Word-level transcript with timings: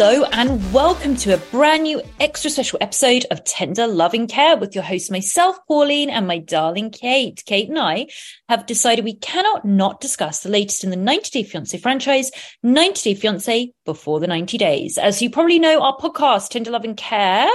Hello 0.00 0.22
and 0.30 0.72
welcome 0.72 1.16
to 1.16 1.34
a 1.34 1.38
brand 1.50 1.82
new 1.82 2.00
extra 2.20 2.52
special 2.52 2.78
episode 2.80 3.26
of 3.32 3.42
Tender 3.42 3.88
Loving 3.88 4.28
Care 4.28 4.56
with 4.56 4.72
your 4.72 4.84
host, 4.84 5.10
myself, 5.10 5.58
Pauline, 5.66 6.08
and 6.08 6.24
my 6.24 6.38
darling 6.38 6.92
Kate. 6.92 7.42
Kate 7.44 7.68
and 7.68 7.80
I 7.80 8.06
have 8.48 8.64
decided 8.64 9.04
we 9.04 9.16
cannot 9.16 9.64
not 9.64 10.00
discuss 10.00 10.38
the 10.38 10.50
latest 10.50 10.84
in 10.84 10.90
the 10.90 10.96
90 10.96 11.42
Day 11.42 11.42
Fiance 11.42 11.76
franchise, 11.78 12.30
90 12.62 13.12
Day 13.12 13.20
Fiance 13.20 13.72
Before 13.84 14.20
the 14.20 14.28
90 14.28 14.56
Days. 14.56 14.98
As 14.98 15.20
you 15.20 15.30
probably 15.30 15.58
know, 15.58 15.82
our 15.82 15.96
podcast, 15.96 16.50
Tender 16.50 16.70
Loving 16.70 16.94
Care, 16.94 17.50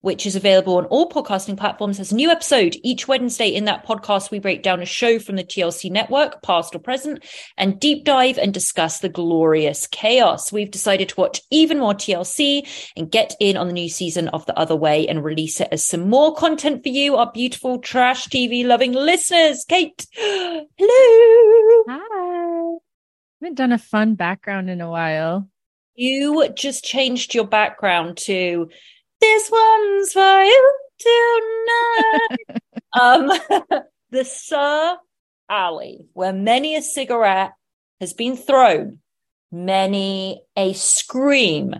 which 0.00 0.26
is 0.26 0.36
available 0.36 0.76
on 0.76 0.84
all 0.86 1.08
podcasting 1.08 1.56
platforms, 1.56 1.98
has 1.98 2.12
a 2.12 2.14
new 2.14 2.30
episode 2.30 2.76
each 2.84 3.08
Wednesday. 3.08 3.48
In 3.48 3.64
that 3.64 3.84
podcast, 3.84 4.30
we 4.30 4.38
break 4.38 4.62
down 4.62 4.80
a 4.80 4.86
show 4.86 5.18
from 5.18 5.36
the 5.36 5.44
TLC 5.44 5.90
network, 5.90 6.40
past 6.42 6.74
or 6.74 6.78
present, 6.78 7.24
and 7.56 7.80
deep 7.80 8.04
dive 8.04 8.38
and 8.38 8.54
discuss 8.54 9.00
the 9.00 9.08
glorious 9.08 9.86
chaos. 9.88 10.52
We've 10.52 10.70
decided 10.70 11.08
to 11.10 11.20
watch 11.20 11.42
even 11.50 11.80
more 11.80 11.94
TLC 11.94 12.66
and 12.96 13.10
get 13.10 13.34
in 13.40 13.56
on 13.56 13.66
the 13.66 13.72
new 13.72 13.88
season 13.88 14.28
of 14.28 14.46
The 14.46 14.58
Other 14.58 14.76
Way 14.76 15.08
and 15.08 15.24
release 15.24 15.60
it 15.60 15.68
as 15.72 15.84
some 15.84 16.08
more 16.08 16.34
content 16.34 16.82
for 16.82 16.90
you, 16.90 17.16
our 17.16 17.32
beautiful 17.32 17.78
trash 17.78 18.28
TV 18.28 18.64
loving 18.64 18.92
listeners. 18.92 19.64
Kate, 19.68 20.06
hello. 20.16 20.64
Hi. 21.88 22.78
haven't 23.40 23.56
done 23.56 23.72
a 23.72 23.78
fun 23.78 24.14
background 24.14 24.70
in 24.70 24.80
a 24.80 24.90
while. 24.90 25.48
You 25.94 26.48
just 26.54 26.84
changed 26.84 27.34
your 27.34 27.46
background 27.46 28.18
to 28.18 28.68
this 29.20 29.50
one's 29.50 30.12
for 30.12 30.42
you 30.42 30.78
tonight. 30.98 32.62
um, 33.00 33.30
the 34.10 34.24
SUR 34.24 34.98
Alley, 35.48 36.06
where 36.12 36.32
many 36.32 36.76
a 36.76 36.82
cigarette 36.82 37.52
has 38.00 38.12
been 38.12 38.36
thrown, 38.36 38.98
many 39.50 40.42
a 40.56 40.72
scream 40.72 41.74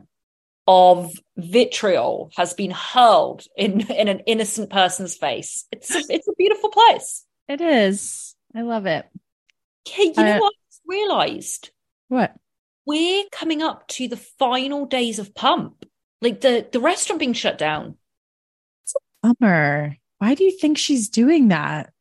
of 0.67 1.13
vitriol 1.37 2.31
has 2.37 2.53
been 2.53 2.71
hurled 2.71 3.45
in, 3.57 3.81
in 3.91 4.09
an 4.09 4.21
innocent 4.21 4.71
person's 4.71 5.17
face. 5.17 5.67
It's 5.73 5.95
a, 5.95 6.03
it's 6.11 6.29
a 6.29 6.35
beautiful 6.37 6.71
place. 6.71 7.25
It 7.49 7.61
is. 7.61 8.35
I 8.55 8.63
love 8.63 8.87
it. 8.87 9.07
Okay, 9.89 10.05
you 10.05 10.13
know 10.25 10.37
Uh, 10.37 10.41
what 10.41 10.53
I 10.55 10.77
realized? 10.87 11.71
What? 12.09 12.35
We're 12.85 13.25
coming 13.33 13.63
up 13.63 13.87
to 13.89 14.09
the 14.09 14.17
final 14.17 14.85
days 14.87 15.19
of 15.19 15.35
Pump. 15.35 15.85
Like 16.21 16.41
the, 16.41 16.67
the 16.71 16.81
restaurant 16.81 17.21
being 17.21 17.33
shut 17.33 17.59
down. 17.59 17.97
Bummer. 19.23 19.97
Why 20.19 20.35
do 20.35 20.45
you 20.45 20.57
think 20.57 20.79
she's 20.79 21.09
doing 21.09 21.49
that? 21.49 21.93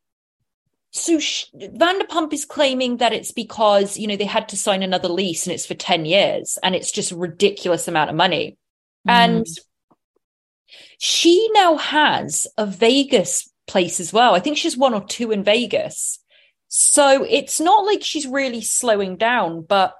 So 0.90 1.18
sh- 1.18 1.46
Vanderpump 1.54 2.32
is 2.32 2.44
claiming 2.44 2.96
that 2.96 3.12
it's 3.12 3.32
because 3.32 3.98
you 3.98 4.06
know 4.06 4.16
they 4.16 4.24
had 4.24 4.48
to 4.50 4.56
sign 4.56 4.82
another 4.82 5.08
lease 5.08 5.46
and 5.46 5.54
it's 5.54 5.66
for 5.66 5.74
ten 5.74 6.04
years 6.04 6.58
and 6.62 6.74
it's 6.74 6.90
just 6.90 7.12
a 7.12 7.16
ridiculous 7.16 7.88
amount 7.88 8.10
of 8.10 8.16
money, 8.16 8.56
hmm. 9.04 9.10
and 9.10 9.46
she 10.98 11.50
now 11.52 11.76
has 11.76 12.46
a 12.56 12.66
Vegas 12.66 13.50
place 13.66 14.00
as 14.00 14.12
well. 14.12 14.34
I 14.34 14.40
think 14.40 14.56
she's 14.56 14.76
one 14.76 14.94
or 14.94 15.04
two 15.04 15.30
in 15.30 15.44
Vegas, 15.44 16.20
so 16.68 17.22
it's 17.22 17.60
not 17.60 17.84
like 17.84 18.02
she's 18.02 18.26
really 18.26 18.62
slowing 18.62 19.16
down, 19.16 19.62
but 19.62 19.94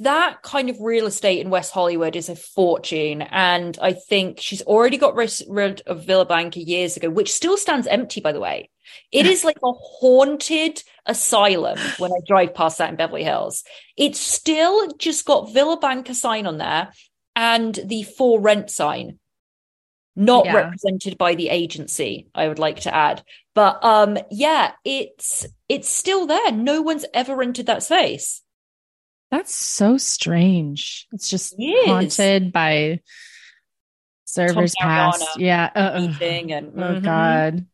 that 0.00 0.42
kind 0.42 0.68
of 0.68 0.80
real 0.80 1.06
estate 1.06 1.40
in 1.40 1.50
West 1.50 1.72
Hollywood 1.72 2.16
is 2.16 2.28
a 2.28 2.36
fortune. 2.36 3.22
And 3.22 3.78
I 3.80 3.92
think 3.92 4.40
she's 4.40 4.62
already 4.62 4.96
got 4.96 5.14
rid 5.14 5.82
of 5.86 6.06
Villa 6.06 6.26
Blanca 6.26 6.60
years 6.60 6.96
ago, 6.96 7.08
which 7.10 7.32
still 7.32 7.56
stands 7.56 7.86
empty, 7.86 8.20
by 8.20 8.32
the 8.32 8.40
way. 8.40 8.70
It 9.12 9.26
is 9.26 9.44
like 9.44 9.58
a 9.62 9.70
haunted 9.72 10.82
asylum 11.06 11.78
when 11.98 12.10
I 12.10 12.18
drive 12.26 12.54
past 12.54 12.78
that 12.78 12.90
in 12.90 12.96
Beverly 12.96 13.22
Hills. 13.22 13.62
It's 13.96 14.18
still 14.18 14.92
just 14.98 15.24
got 15.24 15.52
Villa 15.52 15.78
Blanca 15.78 16.14
sign 16.14 16.46
on 16.46 16.58
there 16.58 16.92
and 17.36 17.78
the 17.84 18.02
for 18.02 18.40
rent 18.40 18.70
sign. 18.70 19.18
Not 20.16 20.46
Yeah. 20.46 20.54
represented 20.54 21.16
by 21.16 21.36
the 21.36 21.48
agency, 21.48 22.26
I 22.34 22.48
would 22.48 22.58
like 22.58 22.80
to 22.80 22.94
add. 22.94 23.22
But 23.54 23.82
um 23.84 24.18
yeah, 24.30 24.72
it's 24.84 25.46
it's 25.68 25.88
still 25.88 26.26
there. 26.26 26.50
No 26.50 26.82
one's 26.82 27.06
ever 27.14 27.36
rented 27.36 27.66
that 27.66 27.84
space. 27.84 28.42
That's 29.30 29.54
so 29.54 29.96
strange. 29.96 31.06
It's 31.12 31.28
just 31.28 31.54
It 31.58 31.86
haunted 31.88 32.52
by 32.52 33.00
servers 34.24 34.74
past. 34.80 35.24
Yeah. 35.38 35.70
Uh, 35.74 36.08
Eating 36.10 36.52
and 36.52 36.72
oh 36.76 36.94
Mhm. 37.00 37.02
God. 37.02 37.66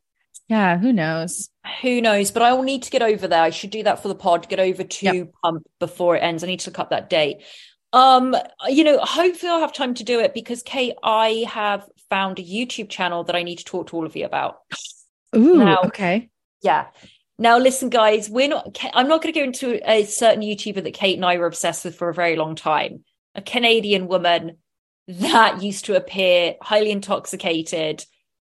Yeah. 0.48 0.78
Who 0.78 0.92
knows? 0.92 1.48
Who 1.82 2.00
knows? 2.00 2.30
But 2.30 2.42
I 2.42 2.52
will 2.52 2.62
need 2.62 2.82
to 2.84 2.90
get 2.90 3.02
over 3.02 3.26
there. 3.26 3.42
I 3.42 3.50
should 3.50 3.70
do 3.70 3.82
that 3.84 4.00
for 4.02 4.08
the 4.08 4.14
pod, 4.14 4.48
get 4.48 4.60
over 4.60 4.84
to 4.84 5.04
Yep. 5.04 5.32
Pump 5.42 5.66
before 5.80 6.16
it 6.16 6.20
ends. 6.22 6.44
I 6.44 6.46
need 6.46 6.60
to 6.60 6.70
look 6.70 6.78
up 6.78 6.90
that 6.90 7.10
date. 7.10 7.38
Um, 7.92 8.36
you 8.68 8.84
know, 8.84 8.98
hopefully 8.98 9.50
I'll 9.50 9.60
have 9.60 9.72
time 9.72 9.94
to 9.94 10.04
do 10.04 10.20
it 10.20 10.34
because 10.34 10.62
Kate, 10.62 10.94
I 11.02 11.46
have 11.48 11.88
found 12.10 12.38
a 12.38 12.42
YouTube 12.42 12.90
channel 12.90 13.24
that 13.24 13.34
I 13.36 13.42
need 13.42 13.56
to 13.58 13.64
talk 13.64 13.88
to 13.88 13.96
all 13.96 14.04
of 14.06 14.14
you 14.14 14.24
about. 14.26 14.58
Ooh. 15.34 15.56
Now- 15.64 15.80
okay. 15.86 16.28
Yeah. 16.62 16.86
Now, 17.38 17.58
listen, 17.58 17.90
guys, 17.90 18.30
we're 18.30 18.48
not, 18.48 18.78
I'm 18.94 19.08
not 19.08 19.22
going 19.22 19.34
to 19.34 19.40
go 19.40 19.44
into 19.44 19.90
a 19.90 20.04
certain 20.04 20.42
YouTuber 20.42 20.82
that 20.82 20.94
Kate 20.94 21.16
and 21.16 21.24
I 21.24 21.36
were 21.36 21.46
obsessed 21.46 21.84
with 21.84 21.96
for 21.96 22.08
a 22.08 22.14
very 22.14 22.36
long 22.36 22.54
time. 22.54 23.04
A 23.34 23.42
Canadian 23.42 24.08
woman 24.08 24.56
that 25.08 25.62
used 25.62 25.84
to 25.84 25.96
appear 25.96 26.54
highly 26.62 26.90
intoxicated, 26.90 28.04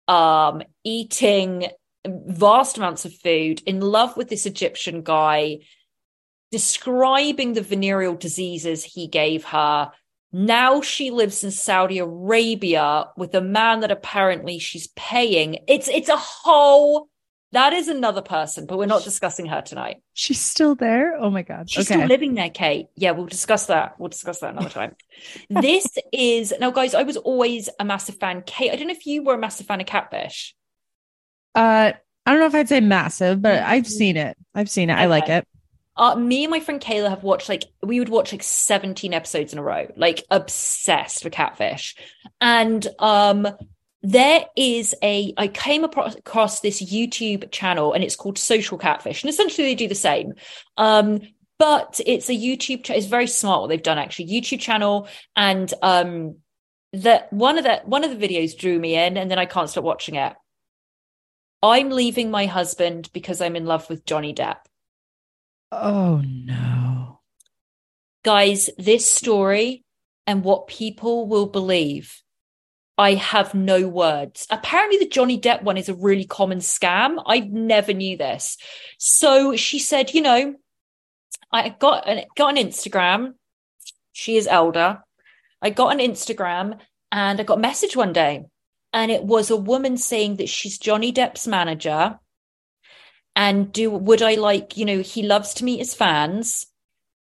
um, 0.06 0.62
eating 0.84 1.66
vast 2.06 2.78
amounts 2.78 3.04
of 3.04 3.12
food, 3.14 3.62
in 3.66 3.80
love 3.80 4.16
with 4.16 4.28
this 4.28 4.46
Egyptian 4.46 5.02
guy, 5.02 5.58
describing 6.52 7.52
the 7.52 7.62
venereal 7.62 8.14
diseases 8.14 8.84
he 8.84 9.08
gave 9.08 9.44
her. 9.44 9.90
Now 10.32 10.80
she 10.82 11.10
lives 11.10 11.42
in 11.42 11.50
Saudi 11.50 11.98
Arabia 11.98 13.06
with 13.16 13.34
a 13.34 13.40
man 13.40 13.80
that 13.80 13.90
apparently 13.90 14.58
she's 14.58 14.88
paying. 14.88 15.58
It's 15.66 15.88
it's 15.88 16.08
a 16.08 16.16
whole 16.16 17.08
That 17.52 17.72
is 17.72 17.88
another 17.88 18.20
person, 18.20 18.66
but 18.66 18.76
we're 18.76 18.86
not 18.86 19.04
discussing 19.04 19.46
her 19.46 19.62
tonight. 19.62 20.02
She's 20.12 20.40
still 20.40 20.74
there. 20.74 21.16
Oh 21.16 21.30
my 21.30 21.42
god. 21.42 21.70
She's 21.70 21.90
okay. 21.90 22.00
still 22.00 22.08
living 22.08 22.34
there, 22.34 22.50
Kate. 22.50 22.88
Yeah, 22.94 23.12
we'll 23.12 23.26
discuss 23.26 23.66
that. 23.66 23.98
We'll 23.98 24.10
discuss 24.10 24.40
that 24.40 24.52
another 24.52 24.68
time. 24.68 24.96
this 25.50 25.86
is 26.12 26.52
now, 26.60 26.70
guys. 26.70 26.94
I 26.94 27.04
was 27.04 27.16
always 27.16 27.70
a 27.80 27.84
massive 27.84 28.16
fan. 28.16 28.42
Kate, 28.46 28.70
I 28.70 28.76
don't 28.76 28.88
know 28.88 28.94
if 28.94 29.06
you 29.06 29.24
were 29.24 29.34
a 29.34 29.38
massive 29.38 29.66
fan 29.66 29.80
of 29.80 29.86
Catfish. 29.86 30.54
Uh, 31.54 31.92
I 32.26 32.30
don't 32.30 32.40
know 32.40 32.46
if 32.46 32.54
I'd 32.54 32.68
say 32.68 32.80
massive, 32.80 33.40
but 33.40 33.62
I've 33.62 33.86
seen 33.86 34.18
it. 34.18 34.36
I've 34.54 34.68
seen 34.68 34.90
it. 34.90 34.94
I 34.94 35.06
like 35.06 35.30
it. 35.30 35.48
Uh, 35.96 36.14
me 36.14 36.44
and 36.44 36.50
my 36.50 36.60
friend 36.60 36.80
Kayla 36.80 37.08
have 37.08 37.24
watched 37.24 37.48
like 37.48 37.64
we 37.82 37.98
would 37.98 38.10
watch 38.10 38.30
like 38.30 38.42
17 38.42 39.14
episodes 39.14 39.54
in 39.54 39.58
a 39.58 39.62
row, 39.62 39.90
like 39.96 40.22
obsessed 40.30 41.24
with 41.24 41.32
Catfish. 41.32 41.96
And 42.40 42.86
um 42.98 43.48
there 44.02 44.46
is 44.56 44.94
a 45.02 45.34
I 45.36 45.48
came 45.48 45.84
across 45.84 46.60
this 46.60 46.82
YouTube 46.82 47.50
channel 47.50 47.92
and 47.92 48.04
it's 48.04 48.16
called 48.16 48.38
Social 48.38 48.78
Catfish. 48.78 49.22
And 49.22 49.30
essentially 49.30 49.66
they 49.66 49.74
do 49.74 49.88
the 49.88 49.94
same. 49.94 50.34
Um 50.76 51.20
but 51.58 52.00
it's 52.06 52.28
a 52.28 52.32
YouTube 52.32 52.84
cha- 52.84 52.94
it's 52.94 53.06
very 53.06 53.26
smart 53.26 53.62
what 53.62 53.66
they've 53.68 53.82
done 53.82 53.98
actually. 53.98 54.26
YouTube 54.28 54.60
channel 54.60 55.08
and 55.34 55.72
um 55.82 56.36
that 56.92 57.32
one 57.32 57.58
of 57.58 57.64
the 57.64 57.82
one 57.84 58.04
of 58.04 58.10
the 58.16 58.28
videos 58.28 58.56
drew 58.56 58.78
me 58.78 58.94
in 58.96 59.16
and 59.16 59.30
then 59.30 59.38
I 59.38 59.46
can't 59.46 59.68
stop 59.68 59.84
watching 59.84 60.14
it. 60.14 60.34
I'm 61.62 61.90
leaving 61.90 62.30
my 62.30 62.46
husband 62.46 63.10
because 63.12 63.40
I'm 63.40 63.56
in 63.56 63.66
love 63.66 63.90
with 63.90 64.04
Johnny 64.06 64.32
Depp. 64.32 64.58
Oh 65.72 66.22
no. 66.24 67.20
guys, 68.24 68.70
this 68.78 69.10
story 69.10 69.84
and 70.26 70.44
what 70.44 70.66
people 70.66 71.26
will 71.26 71.46
believe, 71.46 72.22
I 72.98 73.14
have 73.14 73.54
no 73.54 73.86
words. 73.86 74.46
Apparently, 74.50 74.98
the 74.98 75.08
Johnny 75.08 75.40
Depp 75.40 75.62
one 75.62 75.76
is 75.76 75.88
a 75.88 75.94
really 75.94 76.24
common 76.24 76.58
scam. 76.58 77.22
I 77.24 77.38
never 77.38 77.92
knew 77.92 78.16
this. 78.16 78.58
So 78.98 79.54
she 79.54 79.78
said, 79.78 80.12
you 80.12 80.20
know, 80.20 80.56
I 81.52 81.68
got 81.68 82.08
an 82.08 82.24
got 82.36 82.58
an 82.58 82.66
Instagram. 82.66 83.34
She 84.12 84.36
is 84.36 84.48
elder. 84.48 85.02
I 85.62 85.70
got 85.70 85.92
an 85.92 86.00
Instagram 86.00 86.80
and 87.12 87.40
I 87.40 87.44
got 87.44 87.58
a 87.58 87.60
message 87.60 87.96
one 87.96 88.12
day, 88.12 88.46
and 88.92 89.12
it 89.12 89.22
was 89.22 89.50
a 89.50 89.56
woman 89.56 89.96
saying 89.96 90.36
that 90.36 90.48
she's 90.48 90.76
Johnny 90.78 91.12
Depp's 91.12 91.46
manager. 91.46 92.18
And 93.36 93.72
do 93.72 93.90
would 93.90 94.22
I 94.22 94.34
like, 94.34 94.76
you 94.76 94.84
know, 94.84 95.00
he 95.00 95.22
loves 95.22 95.54
to 95.54 95.64
meet 95.64 95.78
his 95.78 95.94
fans 95.94 96.66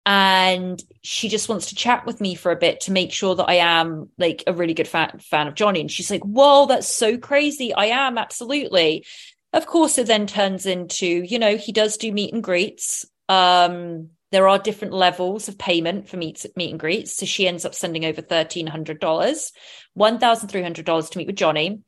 and 0.06 0.82
she 1.02 1.30
just 1.30 1.50
wants 1.50 1.68
to 1.68 1.76
chat 1.76 2.06
with 2.06 2.22
me 2.22 2.36
for 2.36 2.52
a 2.52 2.56
bit 2.56 2.82
to 2.82 2.92
make 2.92 3.12
sure 3.12 3.36
that 3.36 3.50
I 3.50 3.56
am 3.56 4.10
like 4.18 4.44
a 4.46 4.54
really 4.54 4.76
good 4.76 4.88
fan 4.88 5.20
fan 5.20 5.48
of 5.48 5.56
Johnny. 5.56 5.82
And 5.82 5.92
she's 5.92 6.12
like, 6.12 6.24
"Whoa, 6.24 6.68
that's 6.68 6.88
so 6.88 7.18
crazy! 7.18 7.74
I 7.74 7.86
am 7.88 8.18
absolutely." 8.18 9.06
Of 9.54 9.66
course, 9.66 9.98
it 9.98 10.08
then 10.08 10.28
turns 10.28 10.66
into 10.66 11.06
you 11.08 11.40
know 11.40 11.58
he 11.58 11.72
does 11.72 11.98
do 11.98 12.12
meet 12.12 12.34
and 12.34 12.44
greets. 12.44 13.06
Um, 13.30 14.10
there 14.32 14.48
are 14.48 14.60
different 14.60 14.94
levels 14.94 15.48
of 15.48 15.58
payment 15.58 16.10
for 16.10 16.18
meet 16.18 16.46
meet 16.56 16.72
and 16.72 16.80
greets, 16.80 17.16
so 17.16 17.26
she 17.26 17.48
ends 17.48 17.66
up 17.66 17.74
sending 17.74 18.06
over 18.06 18.22
thirteen 18.22 18.68
hundred 18.68 19.00
dollars, 19.00 19.52
one 19.94 20.20
thousand 20.20 20.50
three 20.50 20.64
hundred 20.64 20.86
dollars 20.86 21.10
to 21.10 21.18
meet 21.18 21.28
with 21.28 21.36
Johnny. 21.36 21.82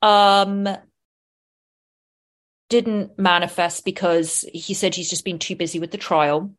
Um, 0.00 0.68
didn't 2.68 3.18
manifest 3.18 3.84
because 3.84 4.44
he 4.52 4.74
said 4.74 4.94
he's 4.94 5.10
just 5.10 5.24
been 5.24 5.38
too 5.38 5.56
busy 5.56 5.80
with 5.80 5.90
the 5.90 5.98
trial. 5.98 6.52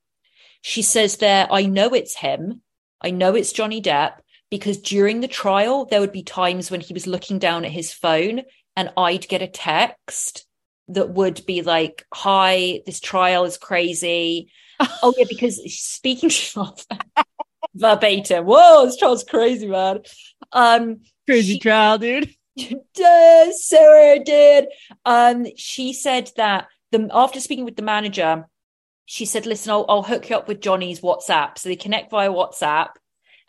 She 0.62 0.82
says 0.82 1.18
there, 1.18 1.48
I 1.52 1.66
know 1.66 1.90
it's 1.94 2.16
him. 2.16 2.62
I 3.02 3.12
know 3.12 3.36
it's 3.36 3.54
Johnny 3.54 3.82
Depp 3.82 4.14
because 4.50 4.78
during 4.78 5.22
the 5.22 5.28
trial, 5.28 5.86
there 5.86 6.02
would 6.02 6.12
be 6.12 6.24
times 6.24 6.70
when 6.70 6.82
he 6.82 6.94
was 6.94 7.08
looking 7.08 7.40
down 7.40 7.66
at 7.66 7.72
his 7.72 7.94
phone 7.94 8.42
and 8.76 8.92
I'd 8.98 9.28
get 9.28 9.42
a 9.42 9.48
text 9.48 10.46
that 10.90 11.12
would 11.12 11.46
be 11.46 11.62
like, 11.62 12.06
Hi, 12.14 12.82
this 12.86 13.00
trial 13.00 13.46
is 13.46 13.58
crazy. 13.58 14.52
oh, 15.04 15.14
yeah, 15.18 15.26
because 15.30 15.62
speaking 15.74 16.32
of 16.56 16.86
verbatim, 17.76 18.46
whoa, 18.46 18.86
this 18.86 18.98
trial's 18.98 19.24
crazy, 19.24 19.68
man. 19.68 20.00
Um, 20.52 21.02
Crazy 21.28 21.54
She- 21.54 21.60
trial, 21.60 21.98
dude. 21.98 22.34
Sarah 22.96 24.20
did. 24.24 24.68
Um, 25.06 25.46
she 25.56 25.94
said 25.94 26.32
that 26.36 26.68
the 26.92 27.10
after 27.14 27.40
speaking 27.40 27.66
with 27.66 27.76
the 27.76 27.84
manager, 27.84 28.48
she 29.12 29.26
said, 29.26 29.48
"Listen, 29.48 29.72
I'll, 29.72 29.86
I'll 29.90 30.04
hook 30.04 30.30
you 30.30 30.36
up 30.36 30.48
with 30.48 30.62
Johnny's 30.62 31.02
WhatsApp." 31.02 31.58
So 31.58 31.68
they 31.68 31.76
connect 31.76 32.12
via 32.12 32.30
WhatsApp, 32.30 32.90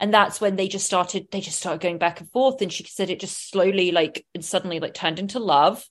and 0.01 0.13
that's 0.13 0.41
when 0.41 0.57
they 0.57 0.69
just 0.69 0.87
started. 0.87 1.29
They 1.31 1.43
just 1.43 1.59
started 1.59 1.83
going 1.83 1.99
back 1.99 2.19
and 2.19 2.31
forth, 2.31 2.63
and 2.63 2.73
she 2.73 2.85
said 2.85 3.11
it 3.11 3.21
just 3.21 3.51
slowly, 3.51 3.93
like, 3.93 4.25
and 4.35 4.43
suddenly, 4.43 4.81
like, 4.81 4.95
turned 4.95 5.19
into 5.19 5.39
love. 5.39 5.87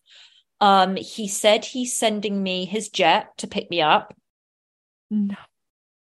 Um, 0.59 0.95
he 0.95 1.27
said 1.27 1.65
he's 1.65 1.95
sending 1.95 2.41
me 2.41 2.65
his 2.65 2.89
jet 2.89 3.37
to 3.37 3.47
pick 3.47 3.69
me 3.69 3.79
up. 3.79 4.17
No. 5.11 5.35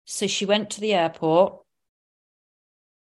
So 0.06 0.26
she 0.26 0.44
went 0.44 0.70
to 0.70 0.80
the 0.80 0.94
airport. 0.94 1.60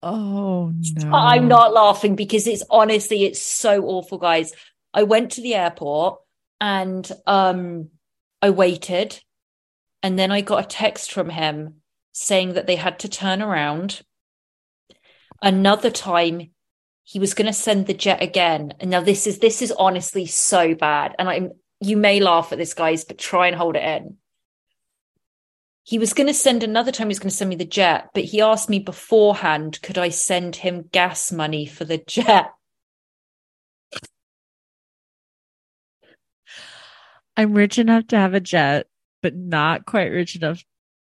Oh 0.04 0.72
no. 1.02 1.10
I'm 1.12 1.48
not 1.48 1.72
laughing 1.72 2.14
because 2.14 2.46
it's 2.46 2.62
honestly 2.70 3.24
it's 3.24 3.42
so 3.42 3.84
awful, 3.84 4.18
guys. 4.18 4.52
I 4.94 5.02
went 5.02 5.32
to 5.32 5.40
the 5.40 5.56
airport 5.56 6.20
and 6.60 7.10
um 7.26 7.88
I 8.40 8.50
waited 8.50 9.20
and 10.06 10.16
then 10.16 10.30
I 10.30 10.40
got 10.40 10.64
a 10.64 10.68
text 10.68 11.10
from 11.10 11.30
him 11.30 11.82
saying 12.12 12.52
that 12.52 12.68
they 12.68 12.76
had 12.76 13.00
to 13.00 13.08
turn 13.08 13.42
around. 13.42 14.02
Another 15.42 15.90
time 15.90 16.52
he 17.02 17.18
was 17.18 17.34
going 17.34 17.48
to 17.48 17.52
send 17.52 17.88
the 17.88 17.92
jet 17.92 18.22
again. 18.22 18.74
And 18.78 18.88
now 18.88 19.00
this 19.00 19.26
is 19.26 19.40
this 19.40 19.62
is 19.62 19.72
honestly 19.72 20.24
so 20.24 20.76
bad 20.76 21.16
and 21.18 21.28
I'm 21.28 21.50
you 21.80 21.96
may 21.96 22.20
laugh 22.20 22.52
at 22.52 22.58
this 22.58 22.72
guys 22.72 23.04
but 23.04 23.18
try 23.18 23.48
and 23.48 23.56
hold 23.56 23.74
it 23.74 23.82
in. 23.82 24.18
He 25.82 25.98
was 25.98 26.14
going 26.14 26.28
to 26.28 26.34
send 26.34 26.62
another 26.62 26.92
time 26.92 27.08
he 27.08 27.10
was 27.10 27.18
going 27.18 27.30
to 27.30 27.36
send 27.36 27.50
me 27.50 27.56
the 27.56 27.64
jet, 27.64 28.10
but 28.14 28.22
he 28.22 28.40
asked 28.40 28.70
me 28.70 28.78
beforehand, 28.78 29.82
could 29.82 29.98
I 29.98 30.10
send 30.10 30.54
him 30.54 30.88
gas 30.92 31.32
money 31.32 31.66
for 31.66 31.84
the 31.84 31.98
jet? 31.98 32.52
I'm 37.36 37.54
rich 37.54 37.76
enough 37.76 38.06
to 38.08 38.16
have 38.16 38.34
a 38.34 38.40
jet, 38.40 38.86
but 39.22 39.34
not 39.34 39.86
quite 39.86 40.12
rich 40.12 40.36
enough 40.36 40.64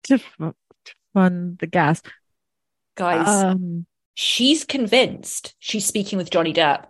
to, 0.05 0.15
f- 0.15 0.53
to 0.85 0.93
fund 1.13 1.57
the 1.59 1.67
gas. 1.67 2.01
Guys, 2.95 3.27
Um, 3.27 3.85
she's 4.15 4.65
convinced 4.65 5.55
she's 5.59 5.85
speaking 5.85 6.17
with 6.17 6.29
Johnny 6.31 6.53
Depp. 6.53 6.85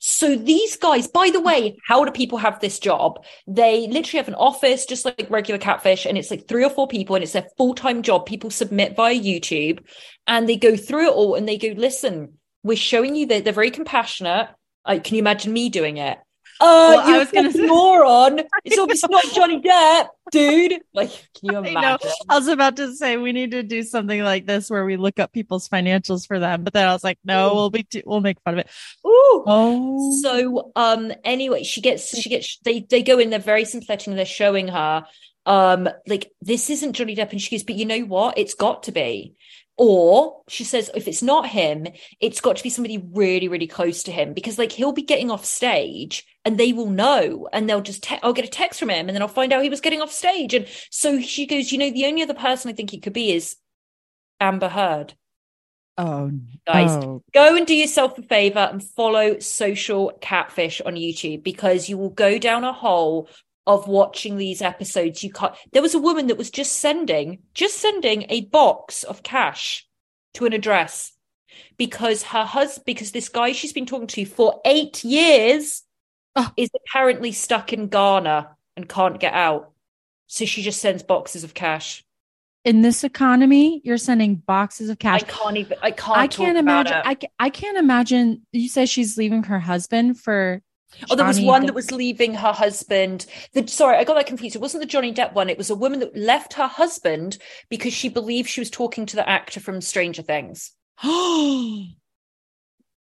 So 0.00 0.36
these 0.36 0.76
guys, 0.76 1.08
by 1.08 1.30
the 1.30 1.40
way, 1.40 1.76
how 1.84 2.04
do 2.04 2.12
people 2.12 2.38
have 2.38 2.60
this 2.60 2.78
job? 2.78 3.24
They 3.48 3.88
literally 3.88 4.18
have 4.18 4.28
an 4.28 4.34
office, 4.34 4.86
just 4.86 5.04
like 5.04 5.26
regular 5.28 5.58
catfish, 5.58 6.06
and 6.06 6.16
it's 6.16 6.30
like 6.30 6.46
three 6.46 6.64
or 6.64 6.70
four 6.70 6.86
people, 6.86 7.16
and 7.16 7.24
it's 7.24 7.32
their 7.32 7.48
full-time 7.56 8.02
job. 8.02 8.24
People 8.24 8.50
submit 8.50 8.94
via 8.94 9.18
YouTube 9.18 9.80
and 10.28 10.48
they 10.48 10.56
go 10.56 10.76
through 10.76 11.08
it 11.08 11.14
all 11.14 11.34
and 11.34 11.48
they 11.48 11.58
go, 11.58 11.74
listen, 11.76 12.34
we're 12.62 12.76
showing 12.76 13.16
you 13.16 13.26
that 13.26 13.42
they're 13.42 13.52
very 13.52 13.72
compassionate. 13.72 14.48
Uh, 14.84 15.00
can 15.02 15.16
you 15.16 15.20
imagine 15.20 15.52
me 15.52 15.68
doing 15.68 15.96
it? 15.96 16.18
Uh, 16.60 16.64
Well, 16.96 17.08
you're 17.10 17.18
was 17.20 17.30
gonna 17.30 17.52
say- 17.52 17.66
moron. 17.66 18.40
It's 18.64 18.78
obviously 18.78 19.08
not 19.12 19.24
Johnny 19.32 19.60
Depp, 19.60 20.08
dude. 20.32 20.80
Like, 20.92 21.10
can 21.10 21.52
you 21.52 21.56
I 21.58 21.60
know. 21.60 21.68
imagine? 21.70 22.10
I 22.28 22.36
was 22.38 22.48
about 22.48 22.76
to 22.76 22.94
say 22.94 23.16
we 23.16 23.32
need 23.32 23.52
to 23.52 23.62
do 23.62 23.82
something 23.82 24.22
like 24.22 24.46
this 24.46 24.68
where 24.68 24.84
we 24.84 24.96
look 24.96 25.18
up 25.18 25.32
people's 25.32 25.68
financials 25.68 26.26
for 26.26 26.38
them, 26.38 26.64
but 26.64 26.72
then 26.72 26.88
I 26.88 26.92
was 26.92 27.04
like, 27.04 27.18
no, 27.24 27.50
Ooh. 27.50 27.54
we'll 27.54 27.70
be 27.70 27.84
too, 27.84 28.02
we'll 28.06 28.20
make 28.20 28.40
fun 28.40 28.54
of 28.54 28.60
it. 28.60 28.68
Ooh. 29.06 29.44
Oh, 29.46 30.20
So 30.22 30.72
um 30.76 31.12
anyway, 31.24 31.62
she 31.62 31.80
gets 31.80 32.08
she 32.18 32.28
gets 32.28 32.58
they 32.64 32.80
they 32.80 33.02
go 33.02 33.18
in, 33.18 33.30
they're 33.30 33.38
very 33.38 33.64
sympathetic 33.64 34.08
and 34.08 34.18
they're 34.18 34.24
showing 34.26 34.68
her 34.68 35.04
um 35.46 35.88
like 36.06 36.30
this 36.42 36.68
isn't 36.70 36.94
Johnny 36.94 37.14
Depp 37.16 37.30
and 37.32 37.40
she 37.40 37.54
goes, 37.56 37.62
but 37.64 37.76
you 37.76 37.86
know 37.86 38.00
what? 38.00 38.36
It's 38.36 38.54
got 38.54 38.82
to 38.84 38.92
be. 38.92 39.34
Or 39.80 40.42
she 40.48 40.64
says, 40.64 40.90
if 40.94 41.06
it's 41.06 41.22
not 41.22 41.48
him, 41.48 41.86
it's 42.20 42.40
got 42.40 42.56
to 42.56 42.62
be 42.64 42.70
somebody 42.70 42.98
really, 43.12 43.46
really 43.46 43.68
close 43.68 44.02
to 44.02 44.12
him 44.12 44.34
because 44.34 44.58
like 44.58 44.72
he'll 44.72 44.92
be 44.92 45.02
getting 45.02 45.30
off 45.30 45.44
stage 45.44 46.26
and 46.44 46.58
they 46.58 46.72
will 46.72 46.90
know 46.90 47.48
and 47.52 47.68
they'll 47.70 47.80
just 47.80 48.02
te- 48.02 48.18
I'll 48.22 48.32
get 48.32 48.44
a 48.44 48.48
text 48.48 48.80
from 48.80 48.90
him 48.90 49.08
and 49.08 49.14
then 49.14 49.22
I'll 49.22 49.28
find 49.28 49.52
out 49.52 49.62
he 49.62 49.70
was 49.70 49.80
getting 49.80 50.02
off 50.02 50.10
stage. 50.10 50.52
And 50.52 50.66
so 50.90 51.20
she 51.20 51.46
goes, 51.46 51.70
you 51.70 51.78
know, 51.78 51.90
the 51.90 52.06
only 52.06 52.22
other 52.22 52.34
person 52.34 52.70
I 52.70 52.74
think 52.74 52.92
it 52.92 53.02
could 53.04 53.12
be 53.12 53.30
is 53.32 53.54
Amber 54.40 54.68
Heard. 54.68 55.14
oh, 55.96 56.32
Guys, 56.66 56.90
oh. 56.90 57.22
go 57.32 57.56
and 57.56 57.66
do 57.66 57.74
yourself 57.74 58.18
a 58.18 58.22
favor 58.22 58.68
and 58.70 58.82
follow 58.82 59.38
social 59.38 60.12
catfish 60.20 60.80
on 60.80 60.94
youtube 60.94 61.42
because 61.42 61.88
you 61.88 61.98
will 61.98 62.10
go 62.10 62.38
down 62.38 62.64
a 62.64 62.72
hole 62.72 63.28
of 63.68 63.86
watching 63.86 64.36
these 64.36 64.60
episodes 64.62 65.22
you 65.22 65.30
can't 65.30 65.54
there 65.72 65.82
was 65.82 65.94
a 65.94 65.98
woman 66.00 66.26
that 66.26 66.38
was 66.38 66.50
just 66.50 66.72
sending 66.78 67.38
just 67.54 67.76
sending 67.76 68.24
a 68.30 68.40
box 68.46 69.04
of 69.04 69.22
cash 69.22 69.86
to 70.34 70.46
an 70.46 70.52
address 70.52 71.12
because 71.76 72.22
her 72.24 72.44
husband 72.44 72.84
because 72.86 73.12
this 73.12 73.28
guy 73.28 73.52
she's 73.52 73.72
been 73.72 73.86
talking 73.86 74.06
to 74.08 74.24
for 74.26 74.60
eight 74.64 75.04
years 75.04 75.82
Oh. 76.36 76.50
is 76.56 76.70
apparently 76.74 77.32
stuck 77.32 77.72
in 77.72 77.88
ghana 77.88 78.50
and 78.76 78.88
can't 78.88 79.20
get 79.20 79.34
out 79.34 79.72
so 80.28 80.44
she 80.44 80.62
just 80.62 80.80
sends 80.80 81.02
boxes 81.02 81.44
of 81.44 81.52
cash 81.54 82.04
In 82.64 82.82
this 82.82 83.02
economy, 83.04 83.80
you're 83.84 83.98
sending 83.98 84.36
boxes 84.36 84.88
of 84.90 84.98
cash. 84.98 85.22
i 85.22 85.24
can't 85.26 85.56
even 85.56 85.78
i 85.82 85.90
can't 85.90 86.18
I 86.18 86.26
can't 86.26 86.58
imagine. 86.58 87.00
I, 87.04 87.16
I 87.38 87.50
can't 87.50 87.78
imagine. 87.78 88.46
You 88.52 88.68
say 88.68 88.86
she's 88.86 89.16
leaving 89.16 89.44
her 89.44 89.58
husband 89.60 90.18
for 90.20 90.60
Oh, 91.10 91.16
there 91.16 91.26
was 91.26 91.40
one 91.40 91.66
that 91.66 91.74
was 91.74 91.90
leaving 91.90 92.34
her 92.34 92.52
husband. 92.52 93.26
The 93.52 93.66
sorry, 93.68 93.96
I 93.96 94.04
got 94.04 94.14
that 94.14 94.26
confused. 94.26 94.56
It 94.56 94.62
wasn't 94.62 94.82
the 94.82 94.88
Johnny 94.88 95.12
Depp 95.12 95.34
one. 95.34 95.50
It 95.50 95.58
was 95.58 95.70
a 95.70 95.74
woman 95.74 96.00
that 96.00 96.16
left 96.16 96.54
her 96.54 96.66
husband 96.66 97.38
because 97.68 97.92
she 97.92 98.08
believed 98.08 98.48
she 98.48 98.60
was 98.60 98.70
talking 98.70 99.06
to 99.06 99.16
the 99.16 99.28
actor 99.28 99.60
from 99.60 99.80
Stranger 99.80 100.22
Things. 100.22 100.72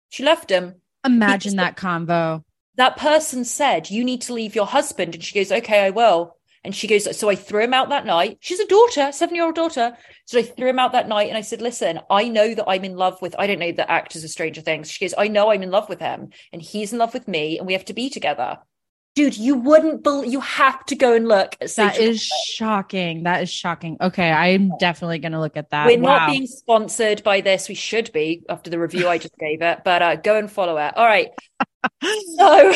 She 0.10 0.24
left 0.24 0.50
him. 0.50 0.76
Imagine 1.06 1.58
that 1.58 1.76
convo. 1.76 2.44
That 2.78 2.96
person 2.96 3.44
said, 3.44 3.90
"You 3.90 4.06
need 4.06 4.22
to 4.22 4.34
leave 4.34 4.56
your 4.56 4.66
husband," 4.66 5.16
and 5.16 5.24
she 5.24 5.38
goes, 5.38 5.52
"Okay, 5.52 5.82
I 5.84 5.90
will." 5.90 6.37
And 6.68 6.76
she 6.76 6.86
goes, 6.86 7.18
"So 7.18 7.30
I 7.30 7.36
threw 7.36 7.64
him 7.64 7.74
out 7.74 7.88
that 7.90 8.06
night. 8.06 8.40
She's 8.42 8.60
a 8.60 8.68
daughter, 8.68 9.14
seven-year-old 9.14 9.56
daughter. 9.56 9.98
So 10.26 10.38
I 10.38 10.42
threw 10.44 10.68
him 10.68 10.80
out 10.80 10.92
that 10.92 11.08
night, 11.08 11.30
and 11.30 11.38
I 11.38 11.42
said, 11.42 11.62
"Listen, 11.62 12.02
I 12.10 12.28
know 12.28 12.54
that 12.54 12.68
I'm 12.68 12.84
in 12.84 12.98
love 12.98 13.22
with. 13.22 13.38
I 13.40 13.48
don't 13.48 13.60
know 13.60 13.72
the 13.72 13.90
actors 13.90 14.26
of 14.26 14.30
Stranger 14.30 14.60
Things." 14.60 14.92
She 14.92 15.06
goes, 15.06 15.14
"I 15.18 15.30
know 15.30 15.50
I'm 15.50 15.64
in 15.64 15.72
love 15.72 15.88
with 15.88 16.02
him, 16.02 16.32
and 16.52 16.62
he's 16.62 16.92
in 16.92 17.00
love 17.00 17.14
with 17.14 17.26
me, 17.26 17.58
and 17.58 17.66
we 17.66 17.72
have 17.72 17.86
to 17.86 17.94
be 17.94 18.10
together." 18.10 18.58
Dude, 19.16 19.38
you 19.38 19.56
wouldn't 19.56 20.04
believe. 20.04 20.30
You 20.30 20.42
have 20.42 20.86
to 20.88 20.96
go 20.96 21.16
and 21.16 21.26
look 21.26 21.56
at 21.62 21.74
That 21.76 21.98
is 22.00 22.22
shocking. 22.22 23.24
That 23.24 23.44
is 23.44 23.50
shocking. 23.50 23.96
Okay, 24.02 24.30
I'm 24.30 24.74
definitely 24.78 25.20
going 25.20 25.32
to 25.32 25.40
look 25.40 25.56
at 25.56 25.70
that. 25.70 25.88
We're 25.88 26.00
wow. 26.00 26.18
not 26.18 26.32
being 26.32 26.48
sponsored 26.48 27.24
by 27.24 27.40
this. 27.40 27.70
We 27.70 27.76
should 27.76 28.12
be 28.12 28.44
after 28.50 28.70
the 28.70 28.78
review 28.78 29.08
I 29.08 29.20
just 29.20 29.38
gave 29.40 29.62
it, 29.62 29.80
but 29.86 30.02
uh, 30.02 30.16
go 30.18 30.38
and 30.38 30.52
follow 30.52 30.78
it. 30.78 30.98
All 30.98 31.06
right. 31.06 31.30
So 32.38 32.74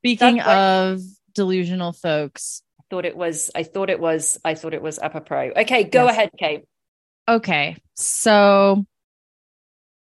Speaking 0.00 0.40
of 0.40 1.00
delusional 1.34 1.92
folks, 1.92 2.62
thought 2.94 3.04
it 3.04 3.16
was. 3.16 3.50
I 3.56 3.64
thought 3.64 3.90
it 3.90 3.98
was. 3.98 4.38
I 4.44 4.54
thought 4.54 4.72
it 4.72 4.80
was 4.82 5.00
Upper 5.00 5.20
Pro. 5.20 5.50
Okay, 5.50 5.82
go 5.82 6.04
Yes. 6.04 6.12
ahead, 6.12 6.30
Kate. 6.38 6.64
okay, 7.28 7.76
so 7.96 8.84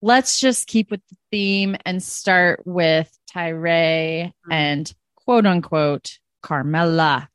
let's 0.01 0.39
just 0.39 0.65
keep 0.67 0.89
with 0.89 1.01
the 1.09 1.15
theme 1.31 1.75
and 1.85 2.01
start 2.01 2.63
with 2.65 3.15
Tyree 3.31 4.33
and 4.49 4.91
quote 5.17 5.45
unquote 5.45 6.17
Carmela. 6.41 7.29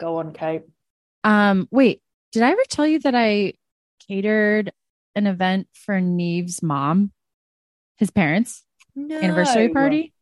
Go 0.00 0.16
on, 0.18 0.32
Kate. 0.32 0.62
Um, 1.22 1.68
wait, 1.70 2.02
did 2.32 2.42
I 2.42 2.50
ever 2.50 2.62
tell 2.68 2.86
you 2.86 2.98
that 3.00 3.14
I 3.14 3.52
catered 4.08 4.72
an 5.14 5.28
event 5.28 5.68
for 5.72 6.00
Nev's 6.00 6.64
mom, 6.64 7.12
his 7.98 8.10
parents' 8.10 8.64
No, 8.96 9.16
anniversary 9.20 9.68
party? 9.68 10.12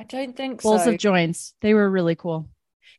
I 0.00 0.02
don't 0.02 0.36
think 0.36 0.62
Bowls 0.62 0.82
so. 0.84 0.90
of 0.90 0.98
joints. 0.98 1.54
They 1.60 1.74
were 1.74 1.88
really 1.88 2.16
cool. 2.16 2.48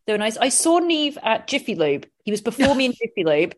They 0.06 0.14
were 0.14 0.20
nice. 0.20 0.38
I 0.38 0.50
saw 0.50 0.80
Nev 0.80 1.18
at 1.24 1.48
Jiffy 1.48 1.76
Lube. 1.76 2.06
He 2.24 2.32
was 2.32 2.42
before 2.42 2.76
me 2.76 2.86
in 2.86 2.92
Jiffy 3.02 3.24
Lube, 3.24 3.56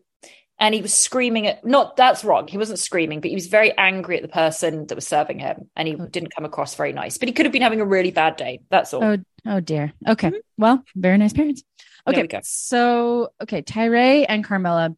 and 0.58 0.74
he 0.74 0.82
was 0.82 0.94
screaming 0.94 1.46
at. 1.46 1.64
Not 1.64 1.96
that's 1.96 2.24
wrong. 2.24 2.48
He 2.48 2.58
wasn't 2.58 2.78
screaming, 2.78 3.20
but 3.20 3.28
he 3.28 3.34
was 3.34 3.46
very 3.46 3.76
angry 3.76 4.16
at 4.16 4.22
the 4.22 4.28
person 4.28 4.86
that 4.86 4.94
was 4.94 5.06
serving 5.06 5.38
him, 5.38 5.70
and 5.76 5.86
he 5.86 5.94
oh. 5.94 6.06
didn't 6.06 6.34
come 6.34 6.44
across 6.44 6.74
very 6.74 6.92
nice. 6.92 7.18
But 7.18 7.28
he 7.28 7.34
could 7.34 7.46
have 7.46 7.52
been 7.52 7.62
having 7.62 7.80
a 7.80 7.86
really 7.86 8.10
bad 8.10 8.36
day. 8.36 8.60
That's 8.70 8.94
all. 8.94 9.04
Oh, 9.04 9.18
oh 9.46 9.60
dear. 9.60 9.92
Okay. 10.06 10.28
Mm-hmm. 10.28 10.38
Well, 10.56 10.82
very 10.96 11.18
nice 11.18 11.32
parents. 11.32 11.62
Okay. 12.06 12.22
we 12.22 12.28
go. 12.28 12.40
So, 12.42 13.30
okay, 13.42 13.62
Tyree 13.62 14.24
and 14.24 14.42
Carmela. 14.42 14.96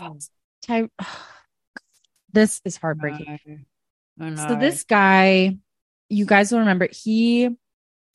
Oh. 0.00 0.18
Ty- 0.62 0.88
this 2.32 2.60
is 2.64 2.76
heartbreaking. 2.76 3.66
So 4.18 4.56
this 4.56 4.84
guy, 4.84 5.56
you 6.08 6.26
guys 6.26 6.52
will 6.52 6.60
remember, 6.60 6.88
he 6.90 7.50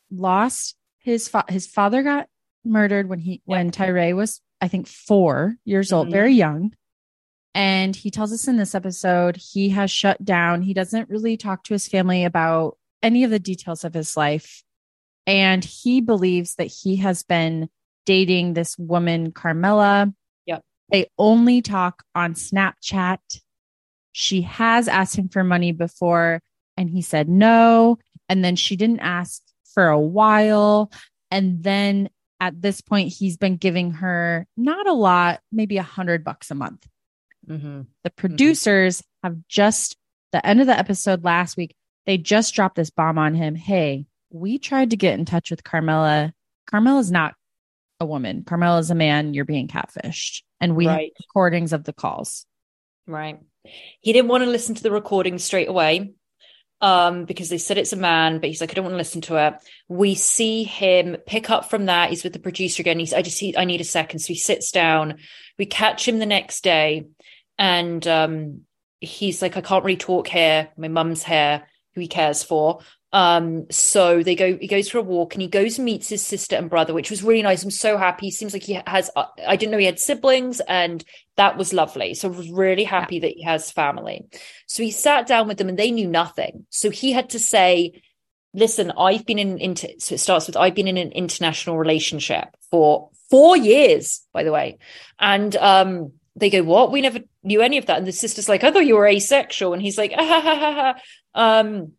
lost 0.09 0.75
his 0.99 1.27
fa- 1.27 1.45
his 1.49 1.67
father 1.67 2.01
got 2.01 2.27
murdered 2.67 3.09
when 3.09 3.19
he 3.19 3.41
when 3.45 3.71
Tyree 3.71 4.13
was 4.13 4.41
I 4.61 4.67
think 4.67 4.87
4 4.87 5.55
years 5.65 5.91
old, 5.93 6.07
Mhm. 6.07 6.11
very 6.11 6.33
young. 6.33 6.73
And 7.53 7.95
he 7.95 8.11
tells 8.11 8.31
us 8.31 8.47
in 8.47 8.57
this 8.57 8.75
episode 8.75 9.37
he 9.37 9.69
has 9.69 9.89
shut 9.89 10.23
down. 10.23 10.61
He 10.61 10.73
doesn't 10.73 11.09
really 11.09 11.37
talk 11.37 11.63
to 11.65 11.73
his 11.73 11.87
family 11.87 12.23
about 12.23 12.77
any 13.01 13.23
of 13.23 13.31
the 13.31 13.39
details 13.39 13.83
of 13.83 13.93
his 13.93 14.15
life. 14.17 14.63
And 15.25 15.63
he 15.63 16.01
believes 16.01 16.55
that 16.55 16.65
he 16.67 16.97
has 16.97 17.23
been 17.23 17.69
dating 18.05 18.53
this 18.53 18.77
woman, 18.77 19.31
Carmela. 19.31 20.13
Yep. 20.45 20.63
They 20.91 21.07
only 21.17 21.61
talk 21.61 22.03
on 22.15 22.33
Snapchat. 22.33 23.41
She 24.13 24.41
has 24.43 24.87
asked 24.87 25.15
him 25.17 25.29
for 25.29 25.43
money 25.43 25.71
before 25.71 26.41
and 26.77 26.89
he 26.89 27.01
said 27.01 27.27
no. 27.27 27.97
And 28.29 28.43
then 28.43 28.55
she 28.55 28.75
didn't 28.75 28.99
ask 29.01 29.41
for 29.73 29.87
a 29.87 29.99
while. 29.99 30.91
And 31.29 31.63
then 31.63 32.09
at 32.39 32.61
this 32.61 32.81
point, 32.81 33.13
he's 33.13 33.37
been 33.37 33.57
giving 33.57 33.91
her 33.91 34.47
not 34.55 34.87
a 34.87 34.93
lot, 34.93 35.41
maybe 35.51 35.77
a 35.77 35.83
hundred 35.83 36.23
bucks 36.23 36.51
a 36.51 36.55
month. 36.55 36.87
Mm-hmm. 37.47 37.81
The 38.03 38.09
producers 38.11 39.03
have 39.23 39.37
just, 39.47 39.97
the 40.31 40.45
end 40.45 40.61
of 40.61 40.67
the 40.67 40.77
episode 40.77 41.23
last 41.23 41.57
week, 41.57 41.75
they 42.05 42.17
just 42.17 42.53
dropped 42.53 42.75
this 42.75 42.89
bomb 42.89 43.17
on 43.17 43.33
him. 43.33 43.55
Hey, 43.55 44.05
we 44.29 44.59
tried 44.59 44.91
to 44.91 44.97
get 44.97 45.17
in 45.17 45.25
touch 45.25 45.49
with 45.49 45.63
Carmela. 45.63 46.33
Carmela's 46.69 47.11
not 47.11 47.33
a 47.99 48.05
woman. 48.05 48.43
Carmela's 48.43 48.91
a 48.91 48.95
man. 48.95 49.33
You're 49.33 49.45
being 49.45 49.67
catfished. 49.67 50.43
And 50.59 50.75
we 50.75 50.87
Right. 50.87 51.11
have 51.17 51.25
recordings 51.27 51.73
of 51.73 51.83
the 51.83 51.93
calls. 51.93 52.45
Right. 53.07 53.39
He 53.99 54.13
didn't 54.13 54.29
want 54.29 54.43
to 54.43 54.49
listen 54.49 54.75
to 54.75 54.83
the 54.83 54.91
recording 54.91 55.39
straight 55.39 55.67
away 55.69 56.13
um, 56.81 57.25
because 57.25 57.49
they 57.49 57.57
said 57.57 57.77
it's 57.77 57.93
a 57.93 57.97
man, 57.97 58.39
but 58.39 58.49
he's 58.49 58.61
like, 58.61 58.71
I 58.71 58.73
don't 58.73 58.85
want 58.85 58.93
to 58.93 58.97
listen 58.97 59.21
to 59.21 59.47
it. 59.47 59.55
We 59.87 60.15
see 60.15 60.63
him 60.63 61.17
pick 61.25 61.49
up 61.49 61.69
from 61.69 61.85
that. 61.85 62.09
He's 62.09 62.23
with 62.23 62.33
the 62.33 62.39
producer 62.39 62.81
again. 62.81 62.99
He's, 62.99 63.13
I 63.13 63.21
just, 63.21 63.39
he, 63.39 63.57
I 63.57 63.65
need 63.65 63.81
a 63.81 63.85
second. 63.85 64.19
So 64.19 64.27
he 64.27 64.39
sits 64.39 64.71
down. 64.71 65.17
We 65.57 65.65
catch 65.65 66.07
him 66.07 66.19
the 66.19 66.25
next 66.25 66.63
day 66.63 67.07
and 67.57 68.05
um, 68.07 68.61
he's 68.99 69.41
like, 69.41 69.57
I 69.57 69.61
can't 69.61 69.83
really 69.83 69.97
talk 69.97 70.27
here. 70.27 70.69
My 70.77 70.87
mum's 70.87 71.23
here, 71.23 71.63
who 71.95 72.01
he 72.01 72.07
cares 72.07 72.43
for. 72.43 72.79
Um, 73.17 73.65
so 73.71 74.21
they 74.21 74.35
go, 74.35 74.55
he 74.57 74.67
goes 74.67 74.89
for 74.89 74.99
a 74.99 75.01
walk 75.01 75.33
and 75.33 75.41
he 75.41 75.47
goes 75.47 75.79
and 75.79 75.85
meets 75.85 76.07
his 76.07 76.23
sister 76.23 76.55
and 76.55 76.69
brother, 76.69 76.93
which 76.93 77.09
was 77.09 77.23
really 77.23 77.41
nice. 77.41 77.63
I'm 77.63 77.71
so 77.71 77.97
happy. 77.97 78.27
He 78.27 78.31
seems 78.31 78.53
like 78.53 78.61
he 78.61 78.79
has, 78.85 79.09
uh, 79.15 79.25
I 79.47 79.55
didn't 79.55 79.71
know 79.71 79.79
he 79.79 79.85
had 79.85 79.97
siblings 79.97 80.59
and 80.59 81.03
that 81.35 81.57
was 81.57 81.73
lovely. 81.73 82.13
So 82.13 82.27
I 82.27 82.37
was 82.37 82.51
really 82.51 82.83
happy 82.83 83.19
that 83.21 83.31
he 83.31 83.41
has 83.41 83.71
family. 83.71 84.27
So 84.67 84.83
he 84.83 84.91
sat 84.91 85.25
down 85.25 85.47
with 85.47 85.57
them 85.57 85.67
and 85.67 85.79
they 85.79 85.89
knew 85.89 86.07
nothing. 86.07 86.67
So 86.69 86.91
he 86.91 87.11
had 87.11 87.31
to 87.31 87.39
say, 87.39 88.03
listen, 88.53 88.91
I've 88.91 89.25
been 89.25 89.39
in, 89.39 89.57
into, 89.57 89.99
so 89.99 90.13
it 90.13 90.19
starts 90.19 90.45
with, 90.45 90.55
I've 90.55 90.75
been 90.75 90.87
in 90.87 90.97
an 90.97 91.11
international 91.11 91.79
relationship 91.79 92.49
for 92.69 93.09
four 93.31 93.57
years, 93.57 94.21
by 94.31 94.43
the 94.43 94.51
way. 94.51 94.77
And, 95.19 95.55
um, 95.55 96.11
they 96.35 96.51
go, 96.51 96.61
what? 96.61 96.91
We 96.91 97.01
never 97.01 97.21
knew 97.41 97.61
any 97.61 97.79
of 97.79 97.87
that. 97.87 97.97
And 97.97 98.05
the 98.05 98.11
sister's 98.11 98.47
like, 98.47 98.63
I 98.63 98.69
thought 98.69 98.85
you 98.85 98.95
were 98.95 99.07
asexual. 99.07 99.73
And 99.73 99.81
he's 99.81 99.97
like, 99.97 100.13
ah, 100.15 100.23
ha, 100.23 100.39
ha, 100.39 100.55
ha, 100.55 100.73
ha. 100.75 101.01
Um, 101.33 101.93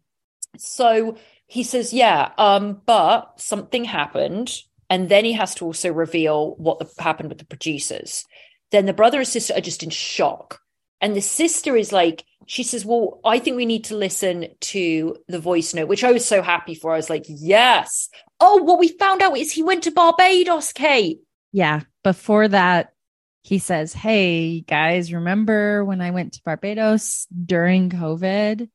so 0.56 1.16
he 1.46 1.62
says, 1.62 1.92
yeah, 1.92 2.32
um, 2.38 2.82
but 2.86 3.40
something 3.40 3.84
happened. 3.84 4.54
And 4.90 5.08
then 5.08 5.24
he 5.24 5.32
has 5.32 5.54
to 5.56 5.66
also 5.66 5.92
reveal 5.92 6.54
what 6.56 6.78
the, 6.78 7.02
happened 7.02 7.28
with 7.28 7.38
the 7.38 7.46
producers. 7.46 8.24
Then 8.70 8.86
the 8.86 8.92
brother 8.92 9.18
and 9.18 9.28
sister 9.28 9.54
are 9.54 9.60
just 9.60 9.82
in 9.82 9.90
shock. 9.90 10.60
And 11.00 11.14
the 11.14 11.20
sister 11.20 11.76
is 11.76 11.92
like, 11.92 12.24
she 12.46 12.62
says, 12.62 12.84
Well, 12.84 13.20
I 13.24 13.38
think 13.38 13.56
we 13.56 13.66
need 13.66 13.84
to 13.84 13.96
listen 13.96 14.48
to 14.60 15.16
the 15.28 15.38
voice 15.38 15.74
note, 15.74 15.88
which 15.88 16.04
I 16.04 16.12
was 16.12 16.24
so 16.24 16.42
happy 16.42 16.74
for. 16.74 16.92
I 16.92 16.96
was 16.96 17.10
like, 17.10 17.24
Yes. 17.28 18.08
Oh, 18.40 18.62
what 18.62 18.78
we 18.78 18.88
found 18.88 19.22
out 19.22 19.36
is 19.36 19.52
he 19.52 19.62
went 19.62 19.84
to 19.84 19.90
Barbados, 19.90 20.72
Kate. 20.72 21.20
Yeah. 21.52 21.82
Before 22.02 22.48
that, 22.48 22.92
he 23.42 23.58
says, 23.58 23.92
Hey, 23.92 24.60
guys, 24.62 25.12
remember 25.12 25.84
when 25.84 26.00
I 26.00 26.10
went 26.10 26.34
to 26.34 26.42
Barbados 26.42 27.26
during 27.30 27.90
COVID? 27.90 28.68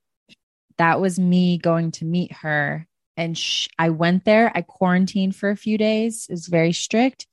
That 0.77 0.99
was 0.99 1.19
me 1.19 1.57
going 1.57 1.91
to 1.93 2.05
meet 2.05 2.31
her. 2.33 2.87
And 3.15 3.37
sh- 3.37 3.67
I 3.77 3.89
went 3.89 4.25
there. 4.25 4.51
I 4.55 4.61
quarantined 4.61 5.35
for 5.35 5.49
a 5.49 5.55
few 5.57 5.77
days. 5.77 6.25
It 6.29 6.33
was 6.33 6.47
very 6.47 6.73
strict. 6.73 7.27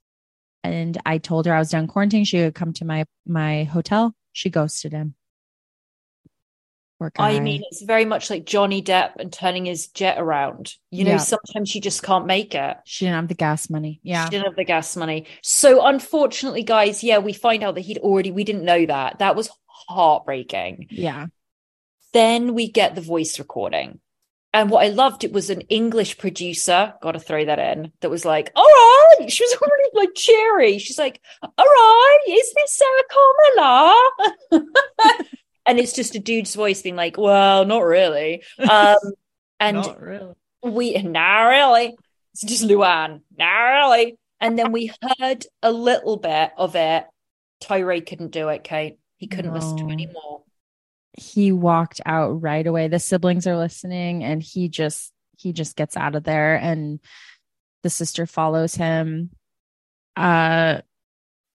And 0.63 1.01
I 1.07 1.19
told 1.19 1.47
her 1.47 1.55
I 1.55 1.59
was 1.59 1.71
done 1.71 1.89
quarantining. 1.89 2.27
She 2.27 2.39
would 2.43 2.55
come 2.55 2.73
to 2.75 2.85
my 2.85 3.07
my 3.27 3.65
hotel. 3.65 4.15
She 4.33 4.51
ghosted 4.51 4.93
him. 4.93 5.15
I 7.19 7.41
mean, 7.41 7.63
it's 7.71 7.81
very 7.81 8.05
much 8.05 8.29
like 8.29 8.45
Johnny 8.45 8.83
Depp 8.83 9.13
and 9.19 9.33
turning 9.33 9.65
his 9.65 9.87
jet 9.89 10.19
around. 10.21 10.75
You 10.91 11.05
know, 11.05 11.13
Yeah. 11.13 11.17
sometimes 11.17 11.75
you 11.75 11.81
just 11.81 12.03
can't 12.03 12.27
make 12.27 12.55
it. 12.55 12.77
she 12.85 13.07
didn't 13.07 13.17
have 13.17 13.29
the 13.29 13.35
gas 13.35 13.71
money. 13.71 14.01
Yeah. 14.03 14.25
She 14.25 14.31
didn't 14.33 14.45
have 14.45 14.57
the 14.57 14.65
gas 14.65 14.95
money. 14.97 15.25
So 15.43 15.87
unfortunately, 15.87 16.63
guys, 16.63 17.03
yeah, 17.03 17.17
we 17.17 17.33
find 17.33 17.63
out 17.63 17.77
that 17.77 17.81
he'd 17.83 17.97
already, 17.99 18.31
we 18.33 18.45
didn't 18.45 18.65
know 18.65 18.85
that. 18.85 19.21
That 19.21 19.35
was 19.35 19.49
heartbreaking. 19.67 20.89
Yeah. 20.91 21.29
Then 22.12 22.55
we 22.55 22.71
get 22.71 22.95
the 22.95 23.00
voice 23.00 23.38
recording. 23.38 24.00
And 24.52 24.69
what 24.69 24.85
I 24.85 24.88
loved, 24.88 25.23
it 25.23 25.33
was 25.33 25.49
an 25.49 25.61
English 25.62 26.19
producer, 26.19 26.95
got 27.00 27.12
to 27.12 27.21
throw 27.21 27.45
that 27.45 27.61
in, 27.61 27.93
that 28.00 28.11
was 28.11 28.25
like, 28.25 28.50
all 28.57 28.64
right. 28.64 29.31
She 29.31 29.45
was 29.45 29.57
already 29.57 29.90
like 29.95 30.14
cheery. 30.17 30.79
She's 30.79 30.99
like, 30.99 31.21
all 31.43 31.50
right, 31.64 32.19
is 32.29 32.52
this 32.55 32.73
Sarah 32.73 33.02
Carmela? 33.57 34.11
and 35.67 35.79
it's 35.79 35.93
just 35.93 36.17
a 36.17 36.19
dude's 36.19 36.55
voice 36.57 36.83
being 36.83 36.97
like, 36.97 37.17
well, 37.17 37.64
not 37.64 37.85
really. 37.85 38.43
Um, 38.59 38.97
and 39.61 39.87
really. 40.00 40.35
we, 40.64 41.00
not 41.00 41.45
really. 41.45 41.95
It's 42.33 42.43
just 42.43 42.64
Luann, 42.64 43.21
not 43.38 43.52
really. 43.52 44.19
And 44.40 44.59
then 44.59 44.73
we 44.73 44.90
heard 45.21 45.47
a 45.62 45.71
little 45.71 46.17
bit 46.17 46.50
of 46.57 46.75
it. 46.75 47.05
Tyree 47.61 48.00
couldn't 48.00 48.33
do 48.33 48.49
it, 48.49 48.64
Kate. 48.64 48.99
He 49.17 49.29
couldn't 49.29 49.52
listen 49.52 49.76
to 49.76 49.83
No. 49.85 49.90
it 49.90 49.93
anymore. 49.93 50.43
He 51.21 51.53
walked 51.53 52.00
out 52.07 52.41
right 52.43 52.67
away. 52.67 52.89
The 52.89 52.99
siblings 52.99 53.47
are 53.47 53.57
listening 53.57 54.25
and 54.25 54.43
he 54.43 54.69
just 54.69 55.12
he 55.37 55.53
just 55.53 55.77
gets 55.77 55.97
out 55.97 56.15
of 56.15 56.25
there 56.25 56.57
and 56.57 56.99
the 57.83 57.91
sister 57.91 58.27
follows 58.27 58.75
him. 58.75 59.31
Uh 60.17 60.81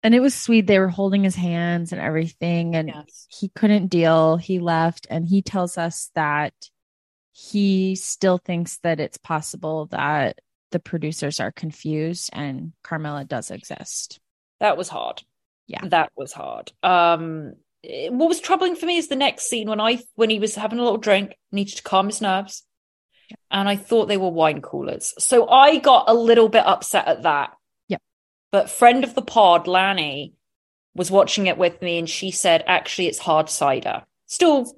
and 0.04 0.14
it 0.14 0.20
was 0.20 0.36
sweet. 0.36 0.68
They 0.68 0.78
were 0.78 0.88
holding 0.88 1.24
his 1.24 1.34
hands 1.36 1.92
and 1.92 2.00
everything, 2.00 2.76
and 2.76 2.90
Yes. 2.90 3.26
he 3.36 3.50
couldn't 3.50 3.88
deal. 3.88 4.38
He 4.38 4.60
left, 4.60 5.08
and 5.10 5.26
he 5.26 5.42
tells 5.42 5.80
us 5.80 6.12
that 6.14 6.54
he 7.32 7.96
still 7.96 8.38
thinks 8.38 8.78
that 8.84 9.00
it's 9.00 9.18
possible 9.18 9.88
that 9.88 10.38
the 10.72 10.80
producers 10.80 11.40
are 11.40 11.52
confused 11.52 12.30
and 12.34 12.74
Carmela 12.84 13.26
does 13.26 13.50
exist. 13.50 14.20
That 14.60 14.78
was 14.78 14.90
hard. 14.90 15.24
Yeah. 15.66 15.88
That 15.88 16.12
was 16.16 16.34
hard. 16.34 16.72
Um 16.84 17.54
what 18.10 18.30
was 18.30 18.40
troubling 18.40 18.76
for 18.76 18.86
me 18.86 18.98
is 18.98 19.08
the 19.08 19.16
next 19.16 19.48
scene 19.48 19.70
when 19.70 19.82
I 19.82 20.00
when 20.16 20.30
he 20.30 20.40
was 20.40 20.56
having 20.56 20.80
a 20.80 20.84
little 20.84 20.98
drink, 20.98 21.36
needed 21.52 21.78
to 21.78 21.84
calm 21.84 22.08
his 22.08 22.22
nerves. 22.22 22.64
And 23.50 23.68
I 23.68 23.76
thought 23.76 24.08
they 24.08 24.18
were 24.18 24.30
wine 24.30 24.62
coolers. 24.62 25.14
So 25.18 25.50
I 25.50 25.78
got 25.78 26.06
a 26.08 26.14
little 26.14 26.48
bit 26.48 26.66
upset 26.66 27.08
at 27.08 27.24
that. 27.24 27.54
Yep. 27.88 28.02
But 28.52 28.70
friend 28.70 29.04
of 29.04 29.16
the 29.16 29.24
pod, 29.24 29.68
Lanny, 29.68 30.34
was 30.94 31.10
watching 31.10 31.48
it 31.48 31.58
with 31.58 31.82
me 31.82 31.98
and 31.98 32.10
she 32.10 32.32
said 32.32 32.64
actually 32.68 33.08
it's 33.08 33.18
hard 33.18 33.50
cider. 33.50 34.04
Still 34.28 34.72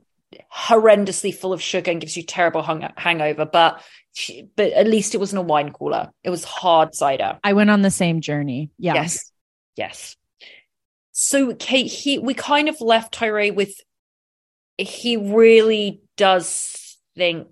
horrendously 0.53 1.33
full 1.33 1.53
of 1.53 1.61
sugar 1.61 1.91
and 1.91 2.01
gives 2.01 2.17
you 2.17 2.23
terrible 2.23 2.61
hung- 2.61 2.91
hangover, 2.95 3.45
but 3.45 3.81
she, 4.13 4.49
but 4.55 4.71
at 4.73 4.87
least 4.87 5.13
it 5.13 5.19
wasn't 5.19 5.39
a 5.39 5.43
wine 5.43 5.71
cooler. 5.71 6.11
It 6.23 6.29
was 6.29 6.43
hard 6.43 6.95
cider. 6.95 7.39
I 7.43 7.53
went 7.53 7.69
on 7.69 7.81
the 7.81 7.91
same 7.91 8.21
journey. 8.21 8.71
Yeah. 8.77 8.95
Yes. 8.95 9.31
Yes. 9.75 10.15
So 11.19 11.55
Kate, 11.55 11.91
he 11.91 12.19
we 12.19 12.35
kind 12.35 12.69
of 12.69 12.79
left 12.79 13.11
Tyree 13.11 13.49
with 13.49 13.73
he 14.77 15.17
really 15.17 16.03
does 16.15 16.95
think 17.15 17.47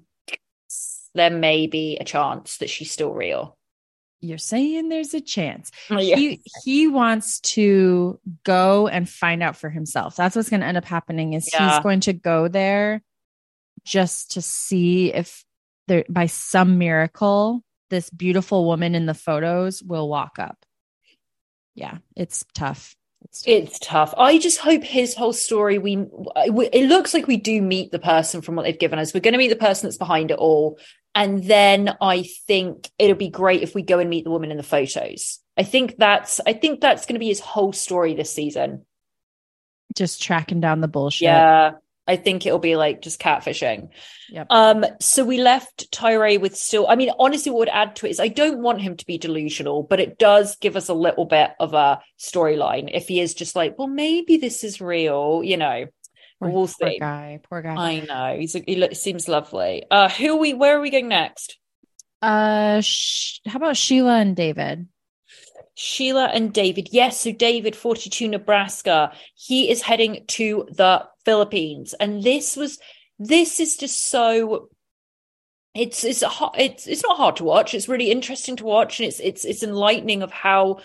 there 1.16 1.32
may 1.32 1.66
be 1.66 1.98
a 1.98 2.04
chance 2.04 2.58
that 2.60 2.70
she's 2.70 2.92
still 2.92 3.12
real. 3.12 3.58
You're 4.22 4.38
saying 4.38 4.90
there's 4.90 5.16
a 5.16 5.20
chance. 5.20 5.72
Oh, 5.90 6.00
yeah. 6.00 6.16
He 6.16 6.44
he 6.64 6.88
wants 6.88 7.40
to 7.40 8.20
go 8.44 8.88
and 8.88 9.10
find 9.10 9.42
out 9.42 9.58
for 9.58 9.72
himself. 9.72 10.16
That's 10.16 10.36
what's 10.36 10.52
going 10.52 10.60
to 10.60 10.68
end 10.68 10.78
up 10.78 10.86
happening 10.86 11.34
is 11.34 11.50
Yeah. 11.52 11.74
he's 11.74 11.84
going 11.84 12.02
to 12.02 12.14
go 12.14 12.48
there 12.48 13.02
just 13.84 14.34
to 14.34 14.44
see 14.44 15.12
if 15.12 15.44
there 15.88 16.06
by 16.08 16.28
some 16.28 16.78
miracle 16.78 17.64
this 17.90 18.12
beautiful 18.12 18.66
woman 18.66 18.94
in 18.94 19.08
the 19.08 19.16
photos 19.16 19.82
will 19.82 20.08
walk 20.08 20.38
up. 20.38 20.68
Yeah, 21.74 21.98
it's 22.16 22.46
tough. 22.54 22.96
It's 23.46 23.80
tough. 23.80 24.14
I 24.18 24.38
just 24.38 24.60
hope 24.60 24.84
his 24.84 25.16
whole 25.16 25.34
story. 25.34 25.78
We, 25.78 25.98
we 26.52 26.68
it 26.68 26.88
looks 26.88 27.14
like 27.14 27.28
we 27.28 27.38
do 27.38 27.62
meet 27.62 27.92
the 27.92 28.00
person 28.00 28.42
from 28.42 28.56
what 28.56 28.64
they've 28.64 28.78
given 28.80 29.00
us. 29.00 29.14
We're 29.14 29.20
going 29.20 29.34
to 29.34 29.38
meet 29.38 29.50
the 29.50 29.56
person 29.56 29.88
that's 29.88 29.98
behind 29.98 30.32
it 30.32 30.38
all, 30.38 30.80
and 31.14 31.44
then 31.44 31.96
I 32.02 32.24
think 32.48 32.90
it'll 33.00 33.16
be 33.16 33.30
great 33.30 33.62
if 33.64 33.76
we 33.76 33.82
go 33.82 34.00
and 34.00 34.10
meet 34.10 34.24
the 34.24 34.32
woman 34.32 34.52
in 34.52 34.58
the 34.58 34.64
photos. 34.64 35.40
I 35.58 35.64
think 35.64 35.96
that's 35.98 36.42
I 36.46 36.54
think 36.54 36.82
that's 36.82 37.06
going 37.06 37.16
to 37.16 37.20
be 37.20 37.28
his 37.28 37.40
whole 37.40 37.74
story 37.74 38.14
this 38.14 38.34
season. 38.34 38.86
just 39.96 40.22
tracking 40.22 40.60
down 40.60 40.82
the 40.82 40.88
bullshit. 40.88 41.26
Yeah, 41.26 41.72
I 42.08 42.16
think 42.18 42.46
it'll 42.46 42.60
be 42.60 42.76
like 42.76 43.02
just 43.02 43.20
catfishing. 43.20 43.90
Yep. 44.30 44.48
Um, 44.50 44.86
so 45.00 45.26
we 45.26 45.40
left 45.42 45.92
Tyree 45.92 46.38
with 46.38 46.56
still. 46.56 46.88
I 46.88 46.96
mean, 46.96 47.10
honestly, 47.18 47.52
what 47.52 47.60
would 47.60 47.70
add 47.70 47.96
to 47.98 48.06
it 48.08 48.12
is 48.12 48.20
I 48.20 48.28
don't 48.28 48.62
want 48.62 48.82
him 48.82 48.96
to 48.98 49.06
be 49.06 49.18
delusional, 49.18 49.84
but 49.84 50.00
it 50.00 50.20
does 50.20 50.56
give 50.58 50.76
us 50.76 50.90
a 50.90 50.94
little 50.94 51.26
bit 51.26 51.52
of 51.60 51.74
a 51.74 52.00
storyline 52.20 52.90
if 52.94 53.08
he 53.08 53.20
is 53.20 53.34
just 53.34 53.56
like, 53.56 53.78
well, 53.78 53.88
maybe 53.88 54.38
this 54.38 54.64
is 54.64 54.82
real. 54.82 55.42
You 55.44 55.58
know, 55.58 55.86
Poor, 56.40 56.50
we'll 56.50 56.68
poor 56.68 56.90
see. 56.92 57.00
guy. 57.00 57.40
Poor 57.50 57.62
guy. 57.62 57.76
I 57.76 58.00
know 58.02 58.38
he's 58.40 58.56
a, 58.56 58.64
he 58.66 58.76
lo- 58.76 58.94
seems 58.94 59.28
lovely. 59.28 59.84
Uh, 59.90 60.10
who 60.10 60.36
are 60.36 60.40
we? 60.40 60.54
Where 60.54 60.78
are 60.78 60.82
we 60.82 60.92
going 60.92 61.08
next? 61.08 61.58
Uh, 62.22 62.82
sh- 62.82 63.40
how 63.46 63.58
about 63.58 63.78
Sheila 63.78 64.20
and 64.20 64.36
David? 64.36 64.88
Sheila 65.76 66.26
and 66.34 66.54
David. 66.54 66.90
Yes, 66.92 67.22
so 67.22 67.32
David, 67.32 67.76
42 67.76 68.28
Nebraska. 68.28 69.12
He 69.36 69.70
is 69.70 69.82
heading 69.82 70.24
to 70.30 70.68
the 70.72 71.06
Philippines. 71.26 71.94
And 72.00 72.24
this 72.24 72.56
was 72.56 72.80
this 73.20 73.60
is 73.60 73.78
just 73.78 74.10
so 74.10 74.70
it's 75.74 76.04
it's 76.04 76.24
a, 76.24 76.30
it's 76.58 76.88
it's 76.88 77.04
not 77.04 77.18
hard 77.18 77.36
to 77.38 77.44
watch. 77.44 77.74
It's 77.74 77.90
really 77.90 78.10
interesting 78.10 78.56
to 78.58 78.66
watch 78.66 79.00
and 79.00 79.08
it's 79.08 79.20
it's 79.20 79.46
it's 79.46 79.64
enlightening 79.64 80.24
of 80.24 80.32
how 80.32 80.80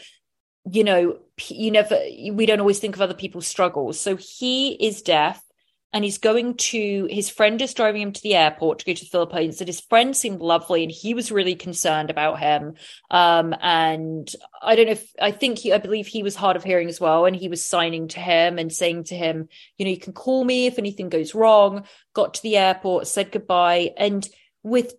you 0.71 0.85
know 0.85 1.19
you 1.49 1.71
never 1.71 1.99
we 2.33 2.45
don't 2.45 2.61
always 2.61 2.81
think 2.81 2.97
of 2.97 3.03
other 3.03 3.15
people's 3.15 3.47
struggles. 3.47 4.01
So 4.01 4.17
he 4.17 4.73
is 4.73 5.03
deaf 5.03 5.41
and 5.93 6.05
he's 6.05 6.19
going 6.19 6.55
to 6.55 7.09
his 7.11 7.29
friend 7.29 7.61
is 7.61 7.75
driving 7.75 8.03
him 8.03 8.13
to 8.13 8.23
the 8.23 8.35
airport 8.35 8.79
to 8.79 8.85
go 8.85 8.93
to 8.93 9.05
the 9.05 9.11
Philippines 9.11 9.61
and 9.61 9.69
his 9.69 9.81
friend 9.81 10.17
seemed 10.17 10.41
lovely 10.41 10.83
and 10.83 10.93
he 10.93 11.15
was 11.15 11.33
really 11.33 11.55
concerned 11.55 12.11
about 12.11 12.39
him. 12.39 12.75
Um 13.11 13.55
and 13.61 14.33
I 14.63 14.77
don't 14.77 14.87
know 14.87 14.93
if 14.93 15.13
I 15.21 15.33
think 15.33 15.59
he 15.59 15.73
I 15.73 15.79
believe 15.79 16.07
he 16.07 16.23
was 16.23 16.37
hard 16.37 16.57
of 16.57 16.65
hearing 16.65 16.89
as 16.89 17.01
well 17.01 17.27
and 17.27 17.35
he 17.35 17.49
was 17.49 17.65
signing 17.65 18.09
to 18.09 18.21
him 18.21 18.59
and 18.59 18.73
saying 18.73 19.05
to 19.05 19.17
him 19.17 19.49
you 19.77 19.85
know 19.85 19.91
you 19.91 19.99
can 19.99 20.13
call 20.13 20.45
me 20.45 20.67
if 20.67 20.79
anything 20.79 21.09
goes 21.09 21.35
wrong. 21.35 21.85
Got 22.15 22.35
to 22.35 22.43
the 22.43 22.57
airport 22.57 23.07
said 23.07 23.33
goodbye 23.33 23.91
and 23.97 24.29
with 24.63 24.95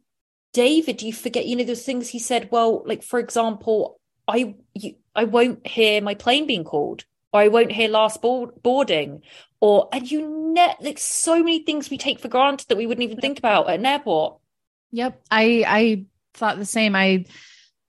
David 0.54 1.02
you 1.02 1.14
forget 1.14 1.46
you 1.46 1.56
know 1.56 1.64
those 1.64 1.86
things 1.86 2.10
he 2.10 2.20
said 2.20 2.50
well 2.52 2.84
like 2.86 3.04
for 3.04 3.20
example 3.20 4.00
I 4.28 4.56
you, 4.74 4.96
I 5.16 5.24
won't 5.24 5.66
hear 5.66 6.02
my 6.02 6.16
plane 6.16 6.48
being 6.48 6.64
called 6.64 7.06
or 7.34 7.42
I 7.42 7.48
won't 7.48 7.72
hear 7.72 7.88
last 7.88 8.22
board, 8.22 8.62
boarding 8.62 9.22
or 9.62 9.88
and 9.93 10.12
you 10.12 10.28
net 10.54 10.78
like 10.82 11.00
so 11.00 11.38
many 11.39 11.63
things 11.63 11.89
we 11.89 11.97
take 11.97 12.19
for 12.19 12.28
granted 12.28 12.67
that 12.67 12.78
we 12.78 12.86
wouldn't 12.86 13.04
even 13.04 13.21
think 13.21 13.39
about 13.39 13.69
at 13.69 13.80
an 13.80 13.86
airport 13.86 14.38
Yep. 14.91 15.21
I 15.32 15.63
I 15.65 16.06
thought 16.34 16.58
the 16.58 16.65
same. 16.65 16.95
I 16.95 17.26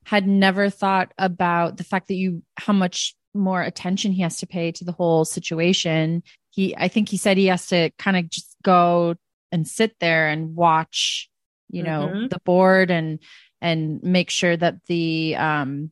had 0.04 0.26
never 0.26 0.70
thought 0.70 1.12
about 1.18 1.76
the 1.76 1.85
fact 1.85 2.08
that 2.08 2.14
you 2.14 2.42
how 2.56 2.72
much 2.72 3.16
more 3.35 3.61
attention 3.62 4.12
he 4.12 4.22
has 4.22 4.37
to 4.38 4.46
pay 4.46 4.70
to 4.72 4.85
the 4.85 4.92
whole 4.92 5.24
situation. 5.24 6.22
He 6.50 6.76
I 6.76 6.87
think 6.88 7.08
he 7.08 7.16
said 7.16 7.37
he 7.37 7.46
has 7.46 7.66
to 7.68 7.90
kind 7.98 8.16
of 8.16 8.30
just 8.30 8.56
go 8.62 9.16
and 9.50 9.66
sit 9.66 9.96
there 9.98 10.28
and 10.28 10.54
watch, 10.54 11.28
you 11.70 11.82
know, 11.82 12.12
Mhm. 12.14 12.30
the 12.30 12.40
board 12.44 12.90
and 12.90 13.18
and 13.61 14.02
make 14.02 14.30
sure 14.30 14.56
that 14.56 14.76
the 14.87 15.35
um 15.37 15.90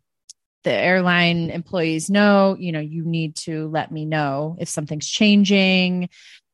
the 0.63 0.73
airline 0.73 1.51
employees 1.51 2.11
know, 2.11 2.57
you 2.59 2.73
know, 2.73 2.81
you 2.81 3.05
need 3.05 3.37
to 3.37 3.69
let 3.69 3.91
me 3.91 4.05
know 4.05 4.57
if 4.61 4.69
something's 4.69 5.09
changing 5.09 6.09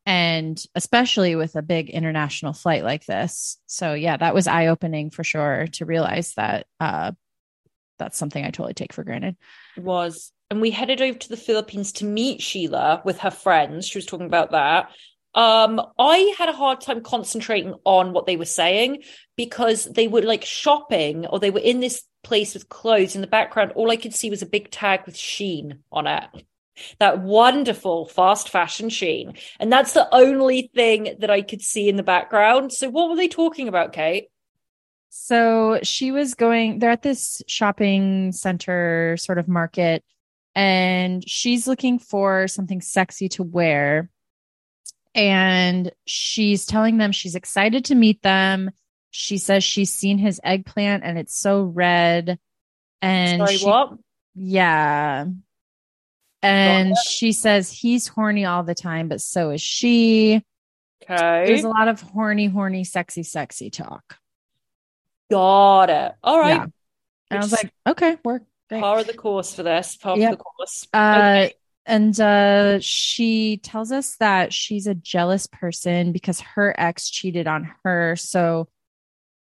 and 0.06 0.62
especially 0.76 1.34
with 1.34 1.56
a 1.56 1.62
big 1.62 1.90
international 1.90 2.52
flight 2.52 2.84
like 2.84 3.04
this. 3.06 3.58
So 3.66 3.94
yeah, 3.94 4.16
that 4.16 4.34
was 4.34 4.46
eye 4.46 4.68
opening 4.68 5.10
for 5.10 5.24
sure 5.24 5.66
to 5.72 5.84
realize 5.84 6.32
that 6.34 6.66
uh, 6.78 7.12
that's 7.98 8.16
something 8.16 8.44
I 8.44 8.50
totally 8.50 8.74
take 8.74 8.92
for 8.92 9.02
granted. 9.02 9.36
was 9.76 10.32
and 10.48 10.60
we 10.60 10.70
headed 10.70 11.02
over 11.02 11.18
to 11.18 11.28
the 11.28 11.36
Philippines 11.36 11.90
to 11.94 12.04
meet 12.04 12.40
Sheila 12.40 13.02
with 13.04 13.18
her 13.18 13.32
friends. 13.32 13.88
She 13.88 13.98
was 13.98 14.06
talking 14.06 14.26
about 14.26 14.52
that. 14.52 14.90
Um, 15.34 15.82
I 15.98 16.34
had 16.38 16.48
a 16.48 16.52
hard 16.52 16.80
time 16.80 17.02
concentrating 17.02 17.74
on 17.84 18.12
what 18.12 18.26
they 18.26 18.36
were 18.36 18.44
saying 18.44 19.02
because 19.36 19.84
they 19.84 20.06
were 20.08 20.22
like 20.22 20.44
shopping 20.44 21.26
or 21.26 21.40
they 21.40 21.50
were 21.50 21.60
in 21.60 21.80
this 21.80 22.04
place 22.26 22.54
with 22.54 22.68
clothes 22.68 23.14
in 23.14 23.20
the 23.20 23.26
background. 23.28 23.72
All 23.72 23.90
I 23.90 23.96
could 23.96 24.14
see 24.14 24.30
was 24.30 24.42
a 24.42 24.46
big 24.46 24.70
tag 24.70 25.02
with 25.06 25.14
Shein 25.14 25.78
on 25.92 26.08
it. 26.08 26.24
That 26.98 27.20
wonderful 27.20 28.06
fast 28.06 28.50
fashion 28.50 28.88
Shein. 28.88 29.38
And 29.60 29.72
that's 29.72 29.92
the 29.92 30.12
only 30.12 30.70
thing 30.74 31.16
that 31.20 31.30
I 31.30 31.40
could 31.42 31.62
see 31.62 31.88
in 31.88 31.96
the 31.96 32.02
background. 32.02 32.72
So 32.72 32.90
what 32.90 33.08
were 33.08 33.16
they 33.16 33.28
talking 33.28 33.68
about, 33.68 33.92
Kate? 33.92 34.28
So 35.08 35.78
she 35.82 36.10
was 36.10 36.34
going, 36.34 36.80
they're 36.80 36.90
at 36.90 37.02
this 37.02 37.42
shopping 37.46 38.32
center 38.32 39.16
sort 39.18 39.38
of 39.38 39.48
market, 39.48 40.04
and 40.54 41.26
she's 41.26 41.66
looking 41.66 41.98
for 41.98 42.48
something 42.48 42.82
sexy 42.82 43.28
to 43.30 43.42
wear. 43.42 44.10
And 45.14 45.90
she's 46.04 46.66
telling 46.66 46.98
them 46.98 47.12
she's 47.12 47.36
excited 47.36 47.86
to 47.86 47.94
meet 47.94 48.20
them. 48.20 48.70
She 49.18 49.38
says 49.38 49.64
she's 49.64 49.90
seen 49.90 50.18
his 50.18 50.40
eggplant 50.44 51.02
and 51.02 51.18
it's 51.18 51.34
so 51.34 51.62
red. 51.62 52.38
And 53.00 53.40
Sorry, 53.40 53.56
she- 53.56 53.64
what? 53.66 53.92
Yeah. 54.34 55.24
And 56.42 56.94
she 57.08 57.32
says 57.32 57.72
he's 57.72 58.06
horny 58.06 58.44
all 58.44 58.62
the 58.62 58.74
time, 58.74 59.08
but 59.08 59.20
so 59.22 59.50
is 59.50 59.62
she. 59.62 60.42
Okay. 61.02 61.46
There's 61.46 61.64
a 61.64 61.68
lot 61.68 61.88
of 61.88 62.00
horny, 62.02 62.46
horny, 62.46 62.84
sexy, 62.84 63.22
sexy 63.22 63.70
talk. 63.70 64.18
Got 65.30 65.90
it. 65.90 66.12
All 66.22 66.38
right. 66.38 66.56
Yeah. 66.56 66.66
And 67.30 67.38
I 67.40 67.42
was 67.42 67.52
like, 67.52 67.72
okay, 67.88 68.16
work. 68.24 68.42
Great. 68.68 68.80
Par 68.80 68.98
of 68.98 69.06
the 69.06 69.14
course 69.14 69.54
for 69.54 69.62
this. 69.62 69.96
Par 69.96 70.18
Yep. 70.18 70.32
of 70.32 70.38
the 70.38 70.44
course. 70.44 70.86
Uh, 70.92 71.48
and 71.86 72.20
uh, 72.20 72.78
she 72.80 73.56
tells 73.56 73.90
us 73.90 74.16
that 74.16 74.52
she's 74.52 74.86
a 74.86 74.94
jealous 74.94 75.46
person 75.46 76.12
because 76.12 76.40
her 76.40 76.74
ex 76.78 77.08
cheated 77.08 77.46
on 77.46 77.72
her. 77.82 78.14
So 78.16 78.68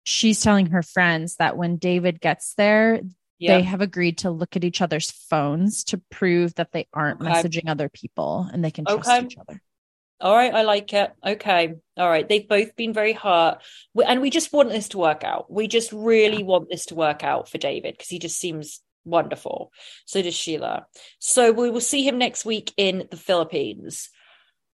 she's 0.04 0.42
telling 0.42 0.68
her 0.68 0.84
friends 0.84 1.38
that 1.38 1.58
when 1.58 1.78
David 1.78 2.20
gets 2.22 2.54
there, 2.56 3.02
Yeah. 3.40 3.58
they 3.58 3.64
have 3.64 3.82
agreed 3.82 4.20
to 4.20 4.32
look 4.32 4.56
at 4.56 4.64
each 4.64 4.82
other's 4.82 5.12
phones 5.12 5.84
to 5.86 5.98
prove 6.12 6.56
that 6.56 6.72
they 6.72 6.88
aren't 6.94 7.22
Okay. 7.22 7.30
messaging 7.32 7.68
other 7.70 7.90
people 7.90 8.48
and 8.52 8.64
they 8.64 8.72
can 8.72 8.86
trust 8.86 9.10
Okay. 9.10 9.26
each 9.26 9.38
other. 9.38 9.62
All 10.22 10.36
right, 10.36 10.54
I 10.54 10.62
like 10.62 10.94
it. 10.94 11.12
Okay. 11.26 11.74
All 11.98 12.10
right. 12.10 12.28
They've 12.30 12.48
both 12.48 12.78
been 12.78 12.94
very 12.94 13.12
hurt. 13.12 13.58
We- 13.94 14.06
And 14.06 14.22
we 14.22 14.30
just 14.30 14.54
want 14.54 14.70
this 14.70 14.88
to 14.90 14.98
work 14.98 15.26
out. 15.26 15.52
We 15.52 15.68
just 15.68 15.92
really 15.92 16.44
want 16.44 16.70
this 16.70 16.86
to 16.88 16.96
work 16.96 17.26
out 17.26 17.50
for 17.50 17.58
David 17.58 17.96
because 17.96 18.08
he 18.08 18.20
just 18.20 18.40
seems 18.40 18.80
wonderful. 19.04 19.74
So 20.06 20.22
does 20.22 20.34
Sheila. 20.34 20.86
So 21.20 21.52
we 21.52 21.70
will 21.70 21.82
see 21.82 22.08
him 22.08 22.18
next 22.18 22.46
week 22.46 22.72
in 22.78 23.08
the 23.12 23.18
Philippines. 23.18 24.10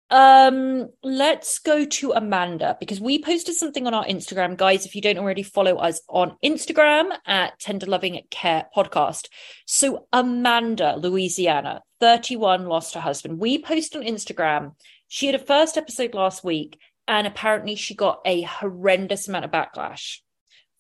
Um, 0.09 0.89
let's 1.03 1.59
go 1.59 1.85
to 1.85 2.13
Amanda 2.13 2.77
because 2.79 3.01
we 3.01 3.21
posted 3.21 3.57
something 3.57 3.87
on 3.87 3.95
our 3.95 4.05
Instagram, 4.05 4.57
guys. 4.57 4.87
If 4.87 4.95
you 4.95 5.03
don't 5.03 5.19
already 5.19 5.43
follow 5.43 5.77
us 5.77 6.01
on 6.09 6.37
Instagram 6.45 7.11
at 7.27 7.59
Tender 7.59 7.87
Loving 7.87 8.21
Care 8.31 8.67
Podcast. 8.75 9.29
So 9.67 10.07
Amanda, 10.13 10.97
Louisiana, 10.97 11.83
31, 11.99 12.67
lost 12.67 12.95
her 12.95 13.01
husband. 13.01 13.41
We 13.41 13.61
posted 13.61 14.01
on 14.01 14.07
Instagram. 14.07 14.75
She 15.09 15.27
had 15.27 15.35
a 15.35 15.41
first 15.41 15.77
episode 15.77 16.15
last 16.15 16.45
week, 16.45 16.79
and 17.09 17.27
apparently 17.27 17.75
she 17.75 17.95
got 17.95 18.21
a 18.25 18.43
horrendous 18.43 19.27
amount 19.27 19.45
of 19.45 19.51
backlash 19.51 20.19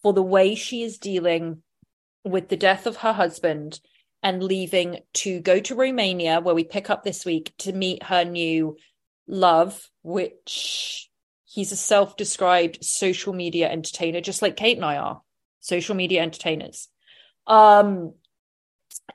for 0.02 0.12
the 0.12 0.22
way 0.22 0.54
she 0.54 0.82
is 0.82 0.98
dealing 0.98 1.62
with 2.24 2.48
the 2.48 2.56
death 2.56 2.86
of 2.86 2.98
her 2.98 3.12
husband 3.12 3.80
and 4.22 4.42
leaving 4.42 5.00
to 5.14 5.40
go 5.40 5.58
to 5.60 5.74
Romania, 5.74 6.40
where 6.40 6.54
we 6.54 6.64
pick 6.64 6.90
up 6.90 7.02
this 7.02 7.24
week 7.24 7.52
to 7.58 7.72
meet 7.72 8.04
her 8.04 8.24
new 8.24 8.76
love, 9.26 9.88
which 10.02 11.10
he's 11.44 11.72
a 11.72 11.76
self 11.76 12.16
described 12.16 12.84
social 12.84 13.32
media 13.32 13.70
entertainer, 13.70 14.20
just 14.20 14.42
like 14.42 14.56
Kate 14.56 14.76
and 14.76 14.84
I 14.84 14.96
are 14.96 15.22
social 15.60 15.94
media 15.94 16.22
entertainers. 16.22 16.88
Um, 17.46 18.14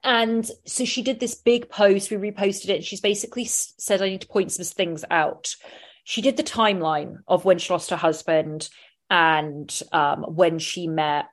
and 0.03 0.49
so 0.65 0.85
she 0.85 1.01
did 1.01 1.19
this 1.19 1.35
big 1.35 1.69
post, 1.69 2.11
we 2.11 2.17
reposted 2.17 2.69
it. 2.69 2.75
And 2.77 2.85
she's 2.85 3.01
basically 3.01 3.45
said, 3.45 4.01
I 4.01 4.09
need 4.09 4.21
to 4.21 4.27
point 4.27 4.51
some 4.51 4.65
things 4.65 5.03
out. 5.11 5.55
She 6.03 6.21
did 6.21 6.37
the 6.37 6.43
timeline 6.43 7.17
of 7.27 7.45
when 7.45 7.59
she 7.59 7.71
lost 7.71 7.89
her 7.91 7.95
husband 7.95 8.69
and 9.09 9.81
um, 9.91 10.23
when 10.23 10.59
she 10.59 10.87
met 10.87 11.25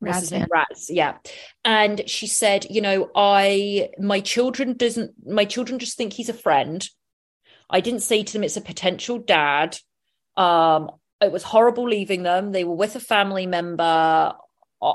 what's 0.00 0.20
his 0.20 0.32
name? 0.32 0.42
Razvan. 0.42 0.50
Raz, 0.50 0.90
yeah. 0.90 1.16
And 1.64 2.08
she 2.08 2.26
said, 2.26 2.66
you 2.70 2.80
know, 2.80 3.10
I 3.14 3.90
my 3.98 4.20
children 4.20 4.76
doesn't 4.76 5.12
my 5.26 5.44
children 5.44 5.78
just 5.78 5.96
think 5.96 6.12
he's 6.12 6.28
a 6.28 6.34
friend. 6.34 6.88
I 7.70 7.80
didn't 7.80 8.00
say 8.00 8.22
to 8.22 8.32
them 8.32 8.44
it's 8.44 8.56
a 8.56 8.60
potential 8.60 9.18
dad. 9.18 9.78
Um, 10.36 10.90
it 11.20 11.32
was 11.32 11.42
horrible 11.42 11.88
leaving 11.88 12.22
them. 12.22 12.52
They 12.52 12.64
were 12.64 12.74
with 12.74 12.96
a 12.96 13.00
family 13.00 13.46
member, 13.46 14.32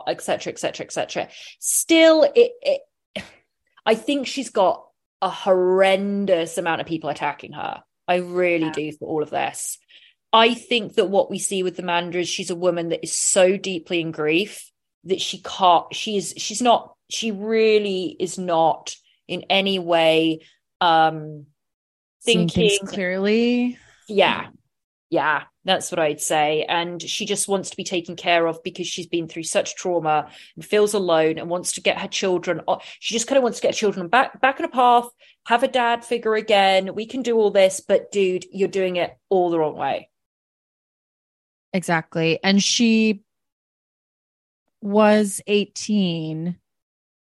etc., 0.08 0.52
etc., 0.52 0.86
etc. 0.86 1.30
Still, 1.60 2.24
it, 2.24 2.52
it 2.62 2.82
I 3.86 3.96
think 3.96 4.28
she's 4.28 4.50
got 4.50 4.84
a 5.22 5.30
horrendous 5.30 6.58
amount 6.58 6.82
of 6.82 6.88
people 6.88 7.10
attacking 7.10 7.54
her. 7.54 7.84
I 8.08 8.16
really 8.18 8.66
Yeah. 8.68 8.72
do 8.74 8.92
for 8.94 9.08
all 9.08 9.24
of 9.24 9.30
this. 9.30 9.78
I 10.34 10.54
think 10.54 10.96
that 10.96 11.10
what 11.10 11.30
we 11.30 11.40
see 11.40 11.64
with 11.64 11.80
Amanda 11.80 12.20
is 12.20 12.28
she's 12.28 12.50
a 12.50 12.56
woman 12.56 12.90
that 12.90 13.04
is 13.04 13.16
so 13.16 13.56
deeply 13.58 14.02
in 14.02 14.12
grief 14.12 14.70
that 15.06 15.22
she 15.22 15.40
can't 15.42 15.94
She 15.94 16.18
is. 16.18 16.34
she's 16.38 16.62
not 16.62 16.96
she 17.10 17.32
really 17.32 18.16
is 18.20 18.38
not 18.38 18.96
in 19.28 19.44
any 19.50 19.80
way 19.80 20.40
um 20.82 21.46
Seeing 22.26 22.50
things 22.50 22.78
thinking 22.78 22.88
clearly. 22.88 23.78
yeah 24.08 24.48
yeah 25.10 25.44
that's 25.64 25.92
what 25.92 26.00
i'd 26.00 26.20
say 26.20 26.66
and 26.68 27.02
she 27.02 27.26
just 27.26 27.48
wants 27.48 27.70
to 27.70 27.78
be 27.78 27.84
taken 27.84 28.16
care 28.16 28.48
of 28.48 28.62
because 28.64 28.88
she's 28.88 29.08
been 29.08 29.28
through 29.28 29.44
such 29.44 29.76
trauma 29.76 30.30
and 30.56 30.66
feels 30.66 30.94
alone 30.94 31.38
and 31.38 31.50
wants 31.50 31.74
to 31.74 31.82
get 31.82 32.00
her 32.00 32.08
children 32.08 32.62
she 33.00 33.14
just 33.14 33.28
kind 33.28 33.38
of 33.38 33.44
wants 33.44 33.60
to 33.60 33.68
get 33.68 33.76
children 33.76 34.08
back 34.08 34.42
back 34.42 34.60
on 34.60 34.66
a 34.66 34.70
path 34.70 35.08
have 35.46 35.64
a 35.64 35.68
dad 35.68 36.04
figure 36.04 36.34
again 36.34 36.96
we 36.96 37.06
can 37.06 37.22
do 37.22 37.38
all 37.38 37.52
this 37.52 37.82
but 37.88 38.12
dude 38.12 38.46
you're 38.52 38.68
doing 38.68 38.96
it 38.96 39.16
all 39.30 39.50
the 39.50 39.60
wrong 39.60 39.78
way 39.78 40.10
Exactly. 41.76 42.40
And 42.42 42.64
she 42.64 43.20
was 44.82 45.42
18 45.46 46.58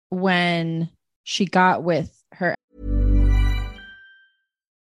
when 0.10 0.90
she 1.24 1.46
got 1.46 1.84
with 1.84 2.12
her 2.32 2.56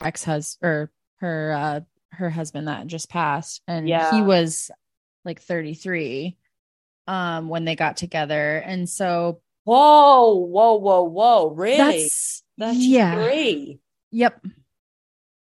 Ex-husband 0.00 0.68
or 0.68 0.90
her 1.16 1.52
uh 1.52 1.80
her 2.12 2.30
husband 2.30 2.68
that 2.68 2.86
just 2.86 3.10
passed 3.10 3.62
and 3.68 3.88
Yeah. 3.88 4.10
he 4.10 4.22
was 4.22 4.70
like 5.24 5.40
33 5.40 6.36
um 7.06 7.48
when 7.48 7.64
they 7.64 7.76
got 7.76 7.96
together 7.96 8.58
and 8.58 8.88
so 8.88 9.40
whoa 9.64 10.34
whoa 10.34 10.74
whoa 10.74 11.02
whoa 11.02 11.48
really 11.50 11.76
that's 11.78 12.42
that's 12.56 12.78
yeah 12.78 13.14
great 13.14 13.80
Yep. 14.10 14.42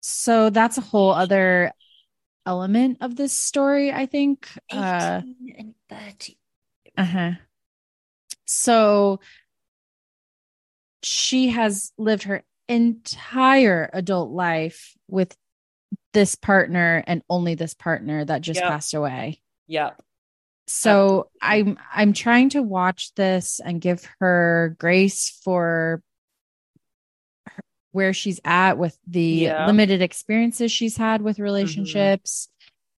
So 0.02 0.50
that's 0.50 0.78
a 0.78 0.82
whole 0.82 1.12
other 1.12 1.72
element 2.46 2.98
of 3.02 3.16
this 3.16 3.34
story, 3.34 3.92
I 3.92 4.06
think. 4.06 4.48
Uh 4.72 5.22
18 5.22 5.56
and 5.58 5.76
30 5.90 6.38
uh-huh. 6.98 7.32
So 8.46 9.20
she 11.04 11.50
has 11.50 11.92
lived 11.98 12.24
her 12.24 12.44
entire 12.68 13.90
adult 13.94 14.32
life 14.32 14.94
with 15.08 15.36
this 16.14 16.36
partner 16.36 17.04
and 17.08 17.22
only 17.30 17.56
this 17.56 17.74
partner 17.74 18.24
that 18.26 18.42
just 18.42 18.60
Yep. 18.60 18.70
passed 18.70 18.94
away. 18.94 19.42
Yep. 19.68 20.02
So 20.68 21.30
I'm 21.42 21.78
I'm 21.94 22.14
trying 22.14 22.50
to 22.50 22.64
watch 22.64 23.14
this 23.16 23.60
and 23.64 23.80
give 23.80 24.08
her 24.20 24.76
grace 24.80 25.30
for 25.44 26.02
her- 27.48 27.64
where 27.92 28.14
she's 28.14 28.40
at 28.44 28.78
with 28.78 28.98
the 29.06 29.46
limited 29.68 30.02
experiences 30.02 30.72
she's 30.72 30.98
had 30.98 31.22
with 31.22 31.38
relationships 31.40 32.50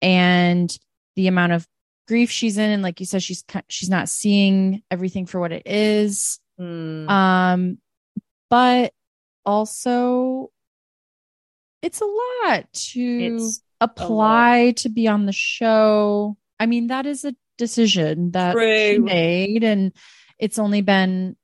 and 0.01 0.77
the 1.17 1.27
amount 1.27 1.53
of 1.55 1.67
grief 2.07 2.31
she's 2.31 2.57
in 2.57 2.71
and 2.71 2.83
like 2.85 3.01
you 3.01 3.07
said 3.07 3.21
she's 3.23 3.43
she's 3.69 3.91
not 3.91 4.09
seeing 4.09 4.81
everything 4.93 5.27
for 5.27 5.41
what 5.41 5.51
it 5.51 5.67
is 5.67 6.39
Hmm. 6.59 7.09
um 7.09 7.79
but 8.49 8.93
also 9.47 10.51
it's 11.83 12.01
a 12.01 12.05
lot 12.05 12.73
to 12.73 13.01
It's 13.01 13.63
apply 13.81 14.73
to 14.79 14.89
be 14.89 15.07
on 15.07 15.27
the 15.27 15.33
show. 15.33 16.37
I 16.59 16.67
mean 16.67 16.89
that 16.89 17.07
is 17.07 17.25
a 17.25 17.35
decision 17.57 18.33
that 18.33 18.57
she 18.59 18.99
made 18.99 19.65
and 19.65 19.93
it's 20.39 20.59
only 20.59 20.83
been 20.83 21.37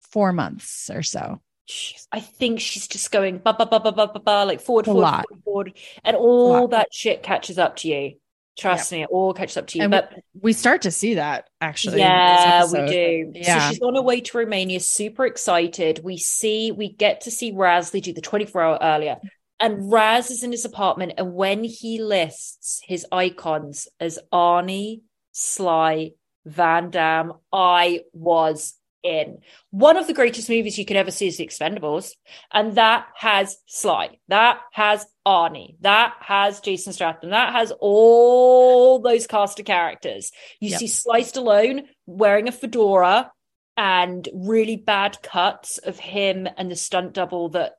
four 0.00 0.32
months 0.32 0.90
or 0.90 1.02
so. 1.02 1.40
Jeez, 1.68 2.06
I 2.10 2.20
think 2.20 2.60
she's 2.60 2.88
just 2.88 3.10
going 3.12 3.38
ba 3.38 3.54
ba 3.54 3.66
ba 3.66 3.80
ba 3.80 3.92
ba 3.92 4.08
ba 4.08 4.20
ba 4.20 4.44
like 4.44 4.60
forward, 4.60 4.84
forward, 4.84 5.02
forward, 5.04 5.42
forward, 5.44 5.72
and 6.04 6.16
all 6.16 6.68
that 6.68 6.88
shit 6.92 7.22
catches 7.22 7.58
up 7.58 7.76
to 7.76 7.88
you. 7.88 8.14
Trust 8.58 8.92
me, 8.92 9.02
it 9.02 9.08
all 9.10 9.32
catches 9.32 9.56
up 9.56 9.66
to 9.68 9.78
you. 9.78 9.84
and 9.84 9.90
but 9.90 10.12
we, 10.40 10.52
start 10.52 10.82
to 10.82 10.90
see 10.90 11.14
that 11.14 11.48
actually 11.60 12.00
yeah, 12.00 12.66
we 12.66 12.86
do. 12.86 13.32
yeah 13.34 13.68
So 13.68 13.70
she's 13.70 13.80
on 13.80 13.94
her 13.94 14.02
way 14.02 14.20
to 14.20 14.38
Romania, 14.38 14.80
super 14.80 15.24
excited. 15.24 16.00
We 16.04 16.18
see, 16.18 16.70
we 16.70 16.92
get 16.92 17.22
to 17.22 17.30
see 17.30 17.52
Raz. 17.52 17.90
They 17.90 18.00
do 18.00 18.12
the 18.12 18.20
24 18.20 18.62
hour 18.62 18.78
earlier. 18.82 19.16
And 19.58 19.90
Raz 19.90 20.30
is 20.30 20.42
in 20.42 20.50
his 20.50 20.64
apartment. 20.64 21.14
And 21.16 21.34
when 21.34 21.64
he 21.64 22.02
lists 22.02 22.82
his 22.84 23.06
icons 23.10 23.88
as 24.00 24.18
Arnie, 24.32 25.00
Sly, 25.30 26.10
Van 26.44 26.90
Damme, 26.90 27.32
I 27.52 28.00
was 28.12 28.74
in. 29.02 29.38
One 29.70 29.96
of 29.96 30.06
the 30.06 30.14
greatest 30.14 30.48
movies 30.48 30.78
you 30.78 30.84
could 30.84 30.96
ever 30.96 31.10
see 31.10 31.26
is 31.26 31.36
The 31.36 31.46
Expendables. 31.46 32.12
And 32.52 32.76
that 32.76 33.06
has 33.16 33.56
Sly. 33.66 34.18
That 34.28 34.60
has 34.72 35.06
Arnie. 35.26 35.76
That 35.80 36.14
has 36.20 36.60
Jason 36.60 36.92
Statham. 36.92 37.30
That 37.30 37.52
has 37.52 37.72
all 37.80 39.00
those 39.00 39.26
cast 39.26 39.58
of 39.60 39.66
characters. 39.66 40.32
You 40.60 40.70
Yep. 40.70 40.78
see 40.80 40.86
Sly 40.86 41.20
Stallone 41.22 41.86
wearing 42.06 42.48
a 42.48 42.52
fedora 42.52 43.32
and 43.76 44.28
really 44.34 44.76
bad 44.76 45.22
cuts 45.22 45.78
of 45.78 45.98
him 45.98 46.48
and 46.56 46.70
the 46.70 46.76
stunt 46.76 47.14
double 47.14 47.48
that 47.50 47.74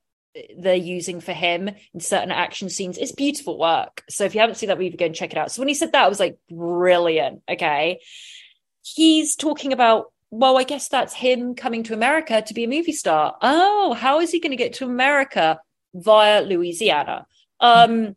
they're 0.58 0.76
using 0.76 1.22
for 1.22 1.34
him 1.34 1.70
in 1.94 2.00
certain 2.00 2.32
action 2.32 2.68
scenes. 2.70 2.98
It's 2.98 3.12
beautiful 3.12 3.60
work. 3.60 4.04
So 4.10 4.24
if 4.24 4.34
you 4.34 4.42
haven't 4.42 4.56
seen 4.56 4.70
that 4.70 4.80
movie, 4.80 4.98
go 4.98 5.06
and 5.06 5.14
check 5.14 5.32
it 5.32 5.38
out. 5.38 5.52
So 5.52 5.62
when 5.62 5.68
he 5.68 5.76
said 5.76 5.92
that, 5.92 6.06
I 6.06 6.10
was 6.10 6.20
like, 6.20 6.38
brilliant. 6.50 7.44
Okay. 7.48 8.00
He's 8.82 9.36
talking 9.36 9.74
about, 9.74 10.12
well, 10.36 10.58
I 10.58 10.64
guess 10.64 10.88
that's 10.88 11.14
him 11.14 11.54
coming 11.54 11.84
to 11.84 11.94
America 11.94 12.42
to 12.42 12.54
be 12.54 12.64
a 12.64 12.68
movie 12.68 12.92
star. 12.92 13.36
Oh, 13.42 13.94
how 13.94 14.20
is 14.20 14.32
he 14.32 14.40
going 14.40 14.50
to 14.52 14.56
get 14.58 14.74
to 14.74 14.86
America 14.86 15.60
via 15.94 16.42
Louisiana? 16.42 17.28
Um, 17.60 18.16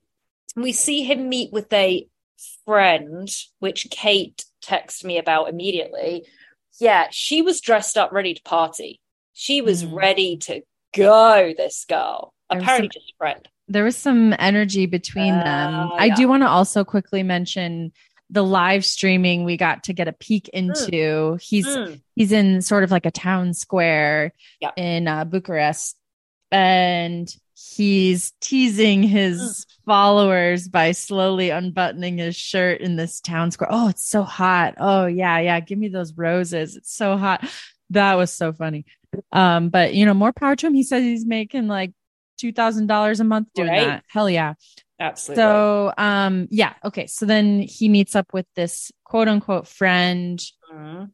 we 0.56 0.72
see 0.72 1.02
him 1.04 1.28
meet 1.28 1.52
with 1.52 1.70
a 1.72 2.08
friend, 2.64 3.28
which 3.58 3.88
Kate 3.90 4.44
texted 4.64 5.04
me 5.04 5.18
about 5.18 5.48
immediately. 5.50 6.24
Yeah, 6.80 7.08
she 7.10 7.42
was 7.42 7.60
dressed 7.60 7.98
up, 7.98 8.12
ready 8.12 8.34
to 8.34 8.42
party. 8.42 9.00
She 9.34 9.60
was 9.60 9.84
Mm. 9.84 9.92
ready 9.94 10.36
to 10.38 10.62
go, 10.94 11.52
this 11.56 11.84
girl. 11.86 12.32
There 12.48 12.58
Apparently, 12.60 12.86
some- 12.88 12.92
just 13.00 13.12
a 13.12 13.16
friend. 13.18 13.48
there 13.68 13.84
was 13.84 13.96
some 13.96 14.34
energy 14.38 14.86
between 14.86 15.34
them. 15.34 15.74
Uh, 15.74 15.94
I 15.96 16.08
do 16.10 16.28
want 16.28 16.42
to 16.44 16.48
also 16.48 16.82
quickly 16.84 17.22
mention 17.22 17.92
the 18.30 18.42
live 18.42 18.84
streaming 18.84 19.44
we 19.44 19.56
got 19.56 19.84
to 19.84 19.92
get 19.92 20.08
a 20.08 20.12
peek 20.12 20.48
into. 20.48 21.38
He's 21.40 21.66
Mm. 21.66 22.00
he's 22.16 22.32
in 22.32 22.60
sort 22.62 22.82
of 22.84 22.90
like 22.90 23.06
a 23.06 23.10
town 23.10 23.54
square 23.54 24.32
Yeah. 24.60 24.72
in 24.76 25.06
uh, 25.06 25.24
Bucharest, 25.24 25.96
and 26.50 27.32
he's 27.54 28.32
teasing 28.40 29.02
his 29.02 29.40
Mm. 29.40 29.66
followers 29.86 30.68
by 30.68 30.92
slowly 30.92 31.50
unbuttoning 31.50 32.18
his 32.18 32.36
shirt 32.36 32.80
in 32.80 32.96
this 32.96 33.20
town 33.20 33.50
square. 33.50 33.68
Oh, 33.72 33.88
it's 33.88 34.06
so 34.06 34.22
hot. 34.22 34.74
Oh 34.78 35.06
yeah, 35.06 35.38
yeah. 35.38 35.60
Give 35.60 35.78
me 35.78 35.88
those 35.88 36.12
roses. 36.16 36.76
It's 36.76 36.92
so 36.94 37.16
hot. 37.16 37.44
That 37.90 38.14
was 38.14 38.32
so 38.32 38.52
funny. 38.52 38.84
Um, 39.32 39.68
but 39.68 39.94
you 39.94 40.04
know, 40.04 40.14
more 40.14 40.32
power 40.32 40.56
to 40.56 40.66
him. 40.66 40.74
He 40.74 40.82
says 40.82 41.02
he's 41.02 41.24
making 41.24 41.68
like 41.68 41.92
two 42.38 42.52
thousand 42.52 42.88
dollars 42.88 43.20
a 43.20 43.24
month 43.24 43.48
doing 43.54 43.68
Right. 43.68 43.86
that. 43.86 44.04
Hell 44.08 44.28
yeah. 44.28 44.54
Absolutely. 44.98 45.42
So 45.42 45.92
um 45.98 46.48
yeah, 46.50 46.74
okay. 46.84 47.06
So 47.06 47.26
then 47.26 47.60
he 47.60 47.88
meets 47.88 48.16
up 48.16 48.32
with 48.32 48.46
this 48.54 48.90
quote 49.04 49.28
unquote 49.28 49.68
friend 49.68 50.40
Mhm. 50.72 51.10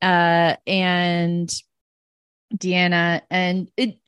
uh 0.00 0.56
and 0.66 1.52
Deanna 2.56 3.22
and 3.30 3.70
it 3.76 3.98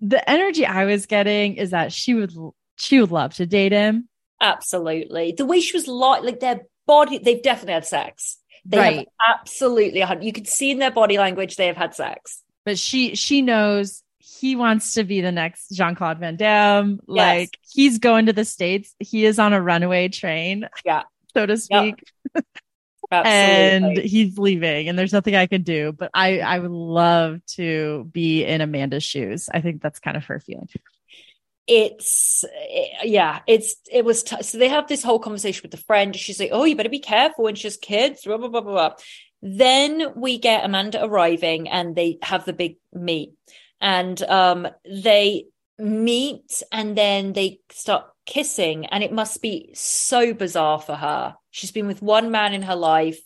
the 0.00 0.28
energy 0.28 0.66
I 0.66 0.84
was 0.84 1.06
getting 1.06 1.56
is 1.56 1.70
that 1.70 1.92
she 1.92 2.14
would 2.14 2.32
she 2.76 3.00
would 3.00 3.10
love 3.10 3.34
to 3.34 3.46
date 3.46 3.72
him. 3.72 4.08
Absolutely. 4.40 5.32
The 5.32 5.46
way 5.46 5.60
she 5.60 5.76
was 5.76 5.86
like, 5.86 6.22
like 6.24 6.40
their 6.40 6.62
body, 6.86 7.18
they've 7.18 7.42
definitely 7.42 7.74
had 7.74 7.86
sex. 7.86 8.38
They 8.64 8.78
Right. 8.78 9.08
absolutely, 9.28 10.04
you 10.20 10.32
could 10.32 10.46
see 10.46 10.70
in 10.70 10.78
their 10.78 10.90
body 10.90 11.18
language 11.18 11.56
they 11.56 11.66
have 11.66 11.76
had 11.76 11.94
sex. 11.94 12.42
But 12.64 12.78
she 12.78 13.14
she 13.16 13.42
knows 13.42 14.02
he 14.42 14.56
wants 14.56 14.94
to 14.94 15.04
be 15.04 15.20
the 15.22 15.32
next 15.32 15.70
Jean-Claude 15.72 16.18
Van 16.18 16.36
Damme. 16.36 16.98
Like 17.06 17.56
he's 17.70 17.98
going 17.98 18.26
to 18.26 18.32
the 18.34 18.44
States. 18.44 18.94
He 18.98 19.24
is 19.24 19.38
on 19.38 19.52
a 19.54 19.62
runaway 19.62 20.08
train, 20.08 20.68
Yeah, 20.84 21.04
so 21.34 21.46
to 21.46 21.56
speak. 21.56 22.02
absolutely. 23.10 23.30
and 23.30 23.98
he's 23.98 24.36
leaving 24.38 24.88
and 24.88 24.98
there's 24.98 25.12
nothing 25.12 25.34
i 25.36 25.46
can 25.46 25.60
do 25.62 25.92
but 25.92 26.10
i 26.14 26.38
i 26.40 26.58
would 26.58 26.70
love 26.70 27.44
to 27.46 28.08
be 28.10 28.42
in 28.44 28.60
amanda's 28.60 29.04
shoes. 29.04 29.48
I 29.52 29.60
think 29.60 29.80
that's 29.82 30.00
kind 30.00 30.16
of 30.16 30.24
her 30.26 30.40
feeling. 30.40 30.68
It's 31.68 32.44
yeah 33.04 33.40
it's 33.46 33.76
it 33.90 34.04
was 34.04 34.24
t- 34.24 34.42
so 34.42 34.58
they 34.58 34.68
have 34.68 34.88
this 34.88 35.02
whole 35.02 35.20
conversation 35.20 35.60
with 35.62 35.70
the 35.70 35.76
friend. 35.86 36.16
She's 36.16 36.40
like 36.40 36.50
oh 36.52 36.64
you 36.64 36.74
better 36.74 36.88
be 36.88 36.98
careful 36.98 37.44
when 37.44 37.54
she's 37.54 37.76
kids. 37.76 38.24
Blah 38.24 38.38
blah 38.38 38.48
blah 38.48 38.60
blah 38.62 38.72
blah. 38.72 38.94
Then 39.42 40.12
we 40.16 40.38
get 40.38 40.64
amanda 40.64 41.04
arriving 41.04 41.68
and 41.68 41.94
they 41.94 42.18
have 42.22 42.44
the 42.44 42.52
big 42.52 42.76
meet 42.92 43.34
and 43.82 44.22
um 44.22 44.66
they 44.88 45.44
meet 45.78 46.62
and 46.70 46.96
then 46.96 47.32
they 47.34 47.60
start 47.70 48.06
kissing 48.24 48.86
and 48.86 49.02
it 49.02 49.12
must 49.12 49.42
be 49.42 49.70
so 49.74 50.32
bizarre 50.32 50.80
for 50.80 50.94
her. 50.94 51.34
She's 51.50 51.72
been 51.72 51.88
with 51.88 52.00
one 52.00 52.30
man 52.30 52.54
in 52.54 52.62
her 52.62 52.76
life 52.76 53.20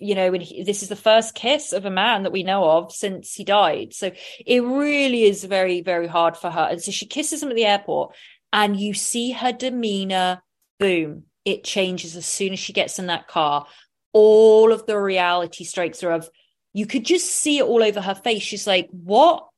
you 0.00 0.14
know 0.14 0.32
and 0.32 0.42
he, 0.42 0.62
this 0.62 0.84
is 0.84 0.88
the 0.88 0.94
first 0.94 1.34
kiss 1.34 1.72
of 1.72 1.84
a 1.84 1.90
man 1.90 2.22
that 2.22 2.30
we 2.30 2.44
know 2.44 2.64
of 2.64 2.92
since 2.92 3.34
he 3.34 3.42
died. 3.42 3.92
So 3.92 4.12
it 4.46 4.62
really 4.62 5.24
is 5.24 5.42
very 5.42 5.80
very 5.80 6.06
hard 6.06 6.36
for 6.36 6.50
her. 6.50 6.68
And 6.70 6.80
so 6.80 6.92
she 6.92 7.06
kisses 7.06 7.42
him 7.42 7.48
at 7.48 7.56
the 7.56 7.64
airport 7.64 8.14
and 8.52 8.78
you 8.78 8.94
see 8.94 9.32
her 9.32 9.52
demeanor 9.52 10.42
boom 10.78 11.24
it 11.44 11.64
changes 11.64 12.14
as 12.14 12.26
soon 12.26 12.52
as 12.52 12.58
she 12.58 12.74
gets 12.74 12.98
in 12.98 13.06
that 13.06 13.26
car. 13.26 13.66
All 14.12 14.70
of 14.70 14.84
the 14.86 15.00
reality 15.00 15.64
strikes 15.64 16.02
her 16.02 16.10
of 16.10 16.28
you 16.74 16.86
could 16.86 17.04
just 17.04 17.30
see 17.30 17.58
it 17.58 17.64
all 17.64 17.82
over 17.82 18.00
her 18.00 18.14
face. 18.14 18.42
She's 18.42 18.66
like 18.66 18.88
what 18.90 19.48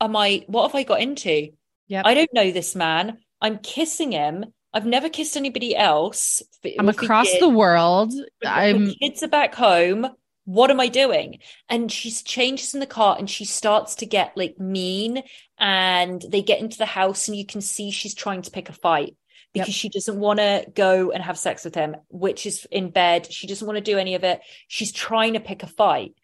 am 0.00 0.16
i 0.16 0.44
what 0.46 0.62
have 0.68 0.74
i 0.74 0.82
got 0.82 1.00
into 1.00 1.48
Yep. 1.88 2.06
i 2.06 2.14
don't 2.14 2.32
know 2.32 2.50
this 2.52 2.74
man 2.76 3.18
i'm 3.40 3.58
kissing 3.58 4.12
him 4.12 4.44
i've 4.72 4.86
never 4.86 5.08
kissed 5.08 5.36
anybody 5.36 5.76
else 5.76 6.42
i'm 6.78 6.88
across 6.88 7.28
the 7.40 7.48
world 7.48 8.12
The 8.40 8.48
i'm 8.48 8.92
kids 9.00 9.22
are 9.22 9.28
back 9.28 9.54
home. 9.54 10.06
What 10.46 10.70
am 10.70 10.80
I 10.80 10.88
doing? 10.88 11.38
And 11.68 11.92
she's 11.92 12.22
changes 12.24 12.74
in 12.74 12.80
the 12.80 12.86
car 12.86 13.14
and 13.16 13.30
she 13.30 13.44
starts 13.44 13.94
to 13.96 14.06
get 14.06 14.36
like 14.36 14.58
mean. 14.58 15.22
And 15.58 16.24
they 16.28 16.42
get 16.42 16.58
into 16.60 16.78
the 16.78 16.86
house 16.86 17.28
and 17.28 17.36
you 17.36 17.46
can 17.46 17.60
see 17.60 17.92
she's 17.92 18.14
trying 18.14 18.42
to 18.42 18.50
pick 18.50 18.68
a 18.68 18.72
fight 18.72 19.14
because 19.52 19.68
Yep. 19.68 19.74
she 19.76 19.88
doesn't 19.90 20.18
want 20.18 20.40
to 20.40 20.66
go 20.74 21.12
and 21.12 21.22
have 21.22 21.38
sex 21.38 21.64
with 21.64 21.76
him, 21.76 21.94
which 22.08 22.46
is 22.46 22.66
in 22.72 22.90
bed. 22.90 23.30
She 23.32 23.46
doesn't 23.46 23.66
want 23.66 23.76
to 23.76 23.92
do 23.92 23.98
any 23.98 24.16
of 24.16 24.24
it. 24.24 24.40
She's 24.66 24.90
trying 24.92 25.34
to 25.34 25.40
pick 25.40 25.62
a 25.62 25.68
fight 25.68 26.14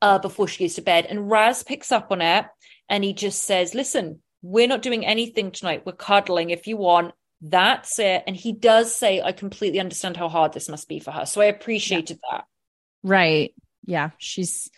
uh, 0.00 0.18
before 0.18 0.48
she 0.48 0.64
goes 0.64 0.76
to 0.76 0.82
bed. 0.82 1.04
And 1.06 1.30
Raz 1.30 1.62
picks 1.62 1.92
up 1.92 2.10
on 2.10 2.22
it 2.22 2.46
and 2.88 3.02
he 3.04 3.12
just 3.12 3.44
says, 3.44 3.74
Listen, 3.74 4.20
we're 4.42 4.68
not 4.68 4.82
doing 4.82 5.04
anything 5.06 5.50
tonight. 5.50 5.84
We're 5.86 5.92
cuddling 5.92 6.50
if 6.50 6.66
you 6.66 6.76
want. 6.76 7.14
That's 7.40 7.98
it. 7.98 8.24
And 8.26 8.34
he 8.36 8.52
does 8.52 8.94
say, 8.94 9.20
I 9.20 9.32
completely 9.32 9.80
understand 9.80 10.16
how 10.16 10.28
hard 10.28 10.52
this 10.52 10.68
must 10.68 10.88
be 10.88 10.98
for 11.00 11.10
her. 11.10 11.26
So 11.26 11.40
I 11.40 11.46
appreciated 11.46 12.18
that. 12.30 12.44
right 13.02 13.52
yeah 13.86 14.10
she's 14.16 14.70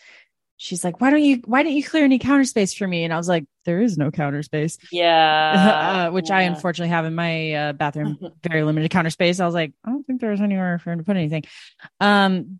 she's 0.57 0.83
like 0.83 0.99
why 0.99 1.09
don't 1.11 1.23
you 1.23 1.41
why 1.45 1.63
don't 1.63 1.71
you 1.71 1.81
clear 1.83 2.03
any 2.03 2.19
counter 2.19 2.43
space 2.43 2.73
for 2.73 2.85
me 2.85 3.05
and 3.05 3.13
i 3.13 3.15
was 3.17 3.29
like 3.29 3.45
there 3.63 3.79
is 3.79 3.97
no 3.97 4.11
counter 4.11 4.43
space 4.43 4.77
Yeah. 4.91 6.07
uh, 6.09 6.11
which 6.13 6.29
i 6.29 6.41
unfortunately 6.41 6.89
have 6.89 7.05
in 7.05 7.15
my 7.15 7.53
uh, 7.53 7.73
bathroom 7.73 8.17
very 8.43 8.63
limited 8.63 8.91
counter 8.91 9.09
space 9.11 9.39
i 9.39 9.45
was 9.45 9.53
like 9.55 9.71
i 9.85 9.91
don't 9.91 10.03
think 10.05 10.19
there's 10.19 10.41
anywhere 10.41 10.77
for 10.77 10.91
him 10.91 10.97
to 10.97 11.05
put 11.05 11.15
anything 11.15 11.43
um 12.01 12.59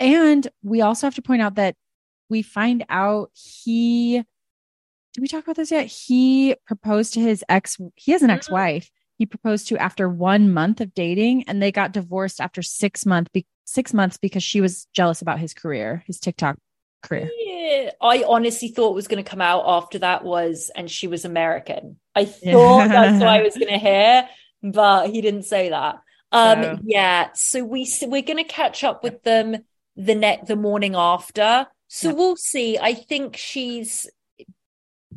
and 0.00 0.48
we 0.64 0.80
also 0.80 1.06
have 1.06 1.14
to 1.14 1.22
point 1.22 1.40
out 1.40 1.54
that 1.54 1.76
we 2.28 2.42
find 2.42 2.84
out 2.88 3.30
he 3.34 4.24
did 5.16 5.22
we 5.22 5.28
talk 5.28 5.44
about 5.44 5.56
this 5.56 5.70
yet 5.70 5.86
he 5.86 6.54
proposed 6.66 7.14
to 7.14 7.20
his 7.20 7.42
ex 7.48 7.78
he 7.94 8.12
has 8.12 8.20
an 8.22 8.28
Mm-hmm. 8.28 8.36
ex-wife 8.36 8.90
he 9.16 9.24
proposed 9.24 9.68
to 9.68 9.78
after 9.78 10.10
one 10.10 10.52
month 10.52 10.82
of 10.82 10.92
dating 10.92 11.44
and 11.48 11.62
they 11.62 11.72
got 11.72 11.92
divorced 11.92 12.38
after 12.38 12.60
six 12.60 13.06
month 13.06 13.32
be- 13.32 13.46
six 13.64 13.94
months 13.94 14.18
because 14.18 14.42
she 14.42 14.60
was 14.60 14.86
jealous 14.92 15.22
about 15.22 15.38
his 15.38 15.54
career 15.54 16.04
his 16.06 16.20
tiktok 16.20 16.58
career 17.02 17.30
Yeah, 17.34 17.90
I 18.00 18.24
honestly 18.28 18.68
thought 18.68 18.94
was 18.94 19.08
going 19.08 19.24
to 19.24 19.28
come 19.30 19.40
out 19.40 19.64
after 19.66 19.98
that 20.00 20.22
was, 20.24 20.70
and 20.76 20.90
she 20.90 21.06
was 21.06 21.24
American. 21.24 21.98
I 22.14 22.24
thought 22.26 22.88
that's 22.88 23.18
what 23.20 23.28
I 23.28 23.42
was 23.42 23.54
going 23.56 23.68
to 23.72 23.78
hear, 23.78 24.28
but 24.62 25.08
he 25.10 25.20
didn't 25.22 25.44
say 25.44 25.68
that. 25.70 25.96
Um, 26.32 26.62
So- 26.62 26.78
yeah. 26.84 27.28
So 27.34 27.64
we 27.64 27.88
we're 28.02 28.22
going 28.22 28.38
to 28.38 28.44
catch 28.44 28.82
up 28.84 29.02
with 29.04 29.22
them 29.22 29.56
the 29.96 30.14
next 30.14 30.46
the 30.48 30.56
morning 30.56 30.94
after. 30.94 31.66
So 31.88 32.08
Yep. 32.08 32.16
we'll 32.16 32.36
see. 32.36 32.78
I 32.78 32.94
think 32.94 33.36
she's. 33.36 34.08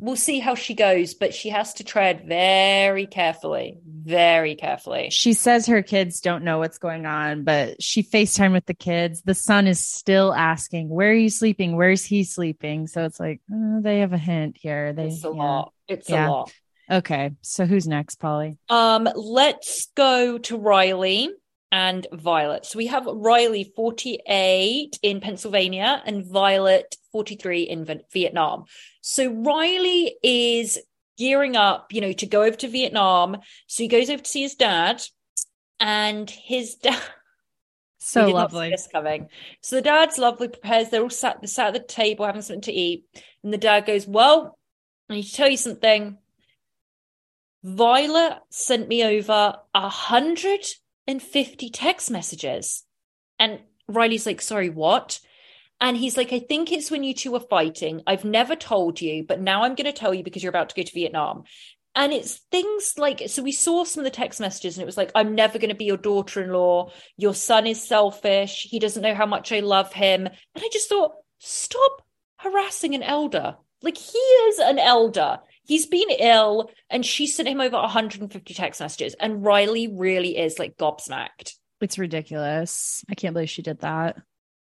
We'll 0.00 0.16
see 0.16 0.38
how 0.38 0.54
she 0.54 0.74
goes, 0.74 1.14
but 1.14 1.34
she 1.34 1.50
has 1.50 1.74
to 1.74 1.84
tread 1.84 2.26
very 2.26 3.06
carefully, 3.06 3.78
very 3.86 4.54
carefully. 4.54 5.10
she 5.10 5.32
says 5.34 5.66
her 5.66 5.82
kids 5.82 6.20
don't 6.20 6.42
know 6.44 6.58
what's 6.58 6.78
going 6.78 7.06
on, 7.06 7.44
but 7.44 7.82
she 7.82 8.02
FaceTime 8.02 8.52
with 8.52 8.66
the 8.66 8.74
kids. 8.74 9.22
The 9.22 9.34
son 9.34 9.66
is 9.66 9.78
still 9.78 10.32
asking, 10.34 10.88
Where 10.88 11.10
are 11.10 11.14
you 11.14 11.30
sleeping? 11.30 11.76
Where's 11.76 12.04
he 12.04 12.24
sleeping? 12.24 12.86
So 12.86 13.04
it's 13.04 13.20
like, 13.20 13.40
uh, 13.52 13.80
they 13.80 14.00
have 14.00 14.12
a 14.12 14.18
hint 14.18 14.56
here. 14.58 14.92
They, 14.92 15.08
It's 15.08 15.24
a 15.24 15.28
yeah. 15.28 15.32
lot. 15.34 15.72
It's 15.86 16.08
Yeah. 16.08 16.28
a 16.28 16.30
lot. 16.30 16.52
Okay. 16.90 17.30
So 17.42 17.66
who's 17.66 17.86
next, 17.86 18.16
Polly? 18.16 18.56
Um, 18.68 19.08
let's 19.14 19.86
go 19.94 20.38
to 20.38 20.56
Riley 20.56 21.30
and 21.70 22.04
Violet. 22.12 22.66
So 22.66 22.78
we 22.78 22.88
have 22.88 23.06
Riley 23.06 23.72
48 23.76 24.98
in 25.02 25.20
Pennsylvania 25.20 26.02
and 26.04 26.24
Violet 26.26 26.96
43 27.12 27.62
in 27.62 28.02
Vietnam. 28.12 28.64
So 29.00 29.30
Riley 29.32 30.16
is 30.22 30.78
gearing 31.18 31.56
up, 31.56 31.92
you 31.92 32.00
know, 32.00 32.12
to 32.12 32.26
go 32.26 32.42
over 32.42 32.56
to 32.56 32.68
Vietnam. 32.68 33.38
So 33.66 33.82
he 33.82 33.88
goes 33.88 34.08
over 34.10 34.22
to 34.22 34.28
see 34.30 34.42
his 34.42 34.54
dad 34.54 35.02
and 35.78 36.28
his 36.30 36.74
dad 36.82 37.00
So 37.98 38.26
We 38.26 38.32
did 38.32 38.36
not 38.36 38.50
see 38.52 38.56
lovely. 38.56 38.70
this 38.70 38.88
coming. 38.90 39.28
So 39.60 39.76
the 39.76 39.82
dad's 39.82 40.18
lovely, 40.18 40.48
prepares. 40.48 40.88
They're 40.88 41.02
all 41.02 41.10
sat, 41.10 41.40
they're 41.40 41.48
sat 41.48 41.68
at 41.68 41.74
the 41.74 41.80
table 41.80 42.24
having 42.26 42.42
something 42.42 42.62
to 42.62 42.72
eat, 42.72 43.04
and 43.44 43.52
the 43.52 43.58
dad 43.58 43.86
goes, 43.86 44.06
"Well, 44.06 44.58
I 45.08 45.14
need 45.16 45.24
to 45.24 45.32
tell 45.34 45.48
you 45.50 45.56
something. 45.58 46.18
Violet 47.62 48.38
sent 48.50 48.88
me 48.88 49.04
over 49.04 49.56
a 49.74 49.88
hundred 49.88 50.64
and 51.06 51.22
fifty 51.22 51.68
text 51.68 52.10
messages," 52.10 52.84
and 53.38 53.60
Riley's 53.86 54.24
like, 54.26 54.40
"Sorry, 54.40 54.70
what?" 54.70 55.20
And 55.80 55.96
he's 55.96 56.16
like, 56.16 56.32
I 56.32 56.40
think 56.40 56.70
it's 56.70 56.90
when 56.90 57.02
you 57.02 57.14
two 57.14 57.32
were 57.32 57.40
fighting. 57.40 58.02
I've 58.06 58.24
never 58.24 58.54
told 58.54 59.00
you, 59.00 59.24
but 59.26 59.40
now 59.40 59.62
I'm 59.62 59.74
going 59.74 59.86
to 59.86 59.92
tell 59.92 60.12
you 60.12 60.22
because 60.22 60.42
you're 60.42 60.50
about 60.50 60.68
to 60.68 60.74
go 60.74 60.82
to 60.82 60.92
Vietnam. 60.92 61.44
And 61.94 62.12
it's 62.12 62.36
things 62.52 62.94
like, 62.98 63.22
so 63.28 63.42
we 63.42 63.52
saw 63.52 63.84
some 63.84 64.02
of 64.02 64.04
the 64.04 64.16
text 64.16 64.40
messages 64.40 64.76
and 64.76 64.82
it 64.82 64.86
was 64.86 64.96
like, 64.96 65.10
I'm 65.14 65.34
never 65.34 65.58
going 65.58 65.70
to 65.70 65.74
be 65.74 65.86
your 65.86 65.96
daughter 65.96 66.42
in 66.42 66.50
law. 66.50 66.92
Your 67.16 67.34
son 67.34 67.66
is 67.66 67.82
selfish. 67.82 68.66
He 68.70 68.78
doesn't 68.78 69.02
know 69.02 69.14
how 69.14 69.26
much 69.26 69.52
I 69.52 69.60
love 69.60 69.92
him. 69.92 70.26
And 70.26 70.64
I 70.64 70.68
just 70.72 70.88
thought, 70.88 71.12
stop 71.38 72.02
harassing 72.36 72.94
an 72.94 73.02
elder. 73.02 73.56
Like, 73.82 73.96
he 73.96 74.18
is 74.18 74.58
an 74.58 74.78
elder. 74.78 75.40
He's 75.64 75.86
been 75.86 76.10
ill 76.10 76.70
and 76.90 77.04
she 77.04 77.26
sent 77.26 77.48
him 77.48 77.60
over 77.60 77.76
150 77.76 78.54
text 78.54 78.80
messages. 78.80 79.14
And 79.18 79.44
Riley 79.44 79.88
really 79.88 80.36
is 80.36 80.58
like 80.58 80.76
gobsmacked. 80.76 81.54
It's 81.80 81.98
ridiculous. 81.98 83.04
I 83.08 83.14
can't 83.14 83.32
believe 83.34 83.50
she 83.50 83.62
did 83.62 83.80
that. 83.80 84.16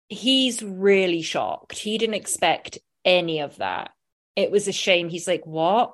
He's 0.10 0.62
really 0.62 1.22
shocked. 1.22 1.78
He 1.78 1.98
didn't 1.98 2.16
expect 2.16 2.80
any 3.06 3.40
of 3.40 3.58
that. 3.58 3.92
It 4.36 4.52
was 4.52 4.68
a 4.68 4.74
shame. 4.74 5.10
He's 5.10 5.28
like, 5.28 5.46
what? 5.46 5.94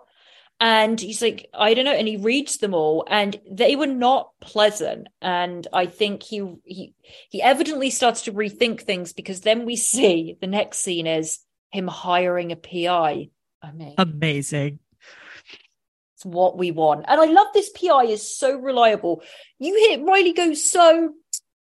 And 0.59 0.99
he's 0.99 1.21
like, 1.21 1.49
I 1.53 1.73
don't 1.73 1.83
know. 1.85 1.91
And 1.91 2.07
he 2.07 2.15
reads 2.15 2.57
them 2.57 2.73
all, 2.73 3.05
and 3.09 3.39
they 3.49 3.75
were 3.75 3.87
not 3.87 4.29
pleasant. 4.39 5.07
And 5.21 5.67
I 5.73 5.85
think 5.85 6.23
he 6.23 6.55
he 6.63 6.93
he 7.29 7.41
evidently 7.41 7.89
starts 7.89 8.21
to 8.23 8.33
rethink 8.33 8.81
things 8.81 9.11
because 9.11 9.41
then 9.41 9.65
we 9.65 9.75
see 9.75 10.37
the 10.39 10.47
next 10.47 10.79
scene 10.79 11.07
is 11.07 11.39
him 11.71 11.87
hiring 11.87 12.53
a 12.53 12.55
PI. 12.55 13.29
I 13.61 13.71
mean, 13.73 13.95
Amazing. 13.97 14.79
it's 16.15 16.25
what 16.25 16.57
we 16.57 16.71
want. 16.71 17.03
And 17.09 17.19
I 17.19 17.25
love 17.25 17.47
this 17.53 17.69
PI 17.71 18.05
is 18.05 18.37
so 18.37 18.57
reliable. 18.57 19.23
You 19.59 19.75
hear 19.75 20.05
Riley 20.05 20.31
go 20.31 20.53
so 20.53 21.15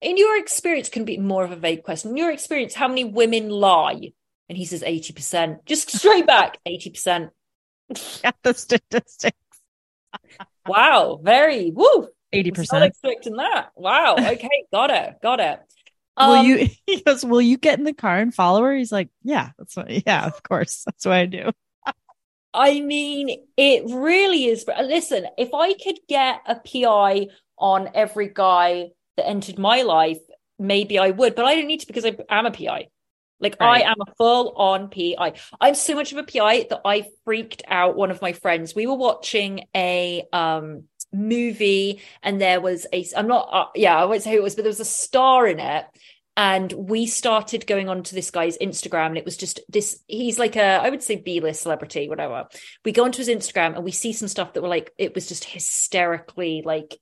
in 0.02 0.18
your 0.18 0.38
experience 0.38 0.90
can 0.90 1.06
be 1.06 1.18
more 1.18 1.44
of 1.44 1.52
a 1.52 1.56
vague 1.56 1.84
question. 1.84 2.12
In 2.12 2.18
your 2.18 2.32
experience, 2.32 2.74
how 2.74 2.88
many 2.88 3.04
women 3.04 3.50
lie? 3.50 4.14
And 4.48 4.58
he 4.58 4.66
says 4.66 4.82
80%. 4.84 5.66
Just 5.66 5.92
straight 5.96 6.26
back, 6.26 6.58
80%. 6.68 7.30
Yeah, 8.24 8.32
the 8.44 8.54
statistics. 8.54 9.38
Wow, 10.68 11.20
very 11.22 11.72
woo. 11.72 12.08
Eighty 12.32 12.52
Was 12.52 12.72
not 12.72 12.82
percent. 12.82 12.84
expecting 12.86 13.36
that. 13.38 13.72
Wow. 13.76 14.16
Okay, 14.20 14.66
got 14.72 14.92
it. 14.92 15.16
Got 15.22 15.40
it. 15.40 15.60
will 16.18 16.26
Um, 16.34 16.46
you? 16.46 16.68
He 16.86 17.02
goes. 17.02 17.26
Will 17.26 17.42
you 17.42 17.58
get 17.58 17.80
in 17.80 17.86
the 17.86 17.94
car 17.94 18.18
and 18.18 18.34
follow 18.34 18.62
her? 18.64 18.76
He's 18.76 18.92
like, 18.92 19.10
yeah, 19.24 19.50
that's 19.58 19.76
what. 19.76 19.90
Yeah, 20.06 20.26
of 20.26 20.42
course. 20.44 20.84
That's 20.86 21.06
what 21.06 21.16
I 21.16 21.26
do. 21.26 21.52
I 22.54 22.82
mean, 22.82 23.46
it 23.58 23.84
really 23.86 24.46
is. 24.46 24.66
Listen, 24.68 25.26
if 25.38 25.54
I 25.54 25.74
could 25.74 26.00
get 26.08 26.42
a 26.48 26.56
PI 26.56 27.28
on 27.58 27.90
every 27.94 28.30
guy 28.34 28.90
that 29.20 29.28
entered 29.28 29.60
my 29.60 29.82
life, 29.82 30.20
maybe 30.58 30.98
I 30.98 31.12
would, 31.12 31.36
but 31.36 31.46
I 31.46 31.56
don't 31.56 31.68
need 31.68 31.82
to 31.82 31.88
because 31.88 32.06
I 32.06 32.16
am 32.30 32.46
a 32.46 32.52
PI. 32.52 32.88
Like 33.42 33.58
Right. 33.60 33.86
I 33.86 33.92
am 33.92 33.98
a 34.02 34.14
full 34.16 34.54
on 34.58 34.90
PI. 34.90 35.34
I'm 35.62 35.76
so 35.76 35.96
much 35.96 36.12
of 36.12 36.18
a 36.18 36.24
PI 36.24 36.68
that 36.70 36.82
I 36.86 37.06
freaked 37.26 37.64
out 37.68 37.96
one 37.96 38.12
of 38.12 38.22
my 38.22 38.34
friends. 38.34 38.76
We 38.76 38.88
were 38.88 38.96
watching 38.96 39.66
a 39.76 40.24
um 40.34 40.86
movie 41.12 42.02
and 42.22 42.40
there 42.40 42.62
was 42.62 42.86
a 42.94 43.06
I'm 43.16 43.28
not 43.28 43.50
uh, 43.52 43.66
yeah, 43.76 43.98
I 43.98 44.06
won't 44.06 44.24
say 44.24 44.32
who 44.32 44.38
it 44.38 44.44
was, 44.44 44.56
but 44.56 44.64
there 44.64 44.70
was 44.70 44.80
a 44.80 44.86
star 44.86 45.48
in 45.48 45.60
it. 45.60 45.86
And 46.38 46.72
we 46.72 47.06
started 47.06 47.68
going 47.68 47.90
on 47.90 48.04
to 48.04 48.16
this 48.16 48.32
guy's 48.32 48.58
Instagram, 48.60 49.08
and 49.08 49.18
it 49.18 49.26
was 49.26 49.36
just 49.36 49.60
this. 49.68 50.02
He's 50.08 50.40
like 50.40 50.56
a, 50.56 50.80
I 50.82 50.90
would 50.90 51.04
say, 51.04 51.18
B 51.18 51.42
list 51.42 51.64
celebrity, 51.64 52.08
whatever. 52.08 52.48
We 52.86 52.94
go 52.94 53.04
onto 53.04 53.18
his 53.18 53.28
Instagram 53.28 53.76
and 53.76 53.84
we 53.84 53.92
see 53.92 54.14
some 54.14 54.30
stuff 54.30 54.54
that 54.54 54.62
were 54.62 54.70
like, 54.70 54.94
it 54.98 55.14
was 55.14 55.28
just 55.28 55.44
hysterically 55.44 56.62
like 56.64 56.98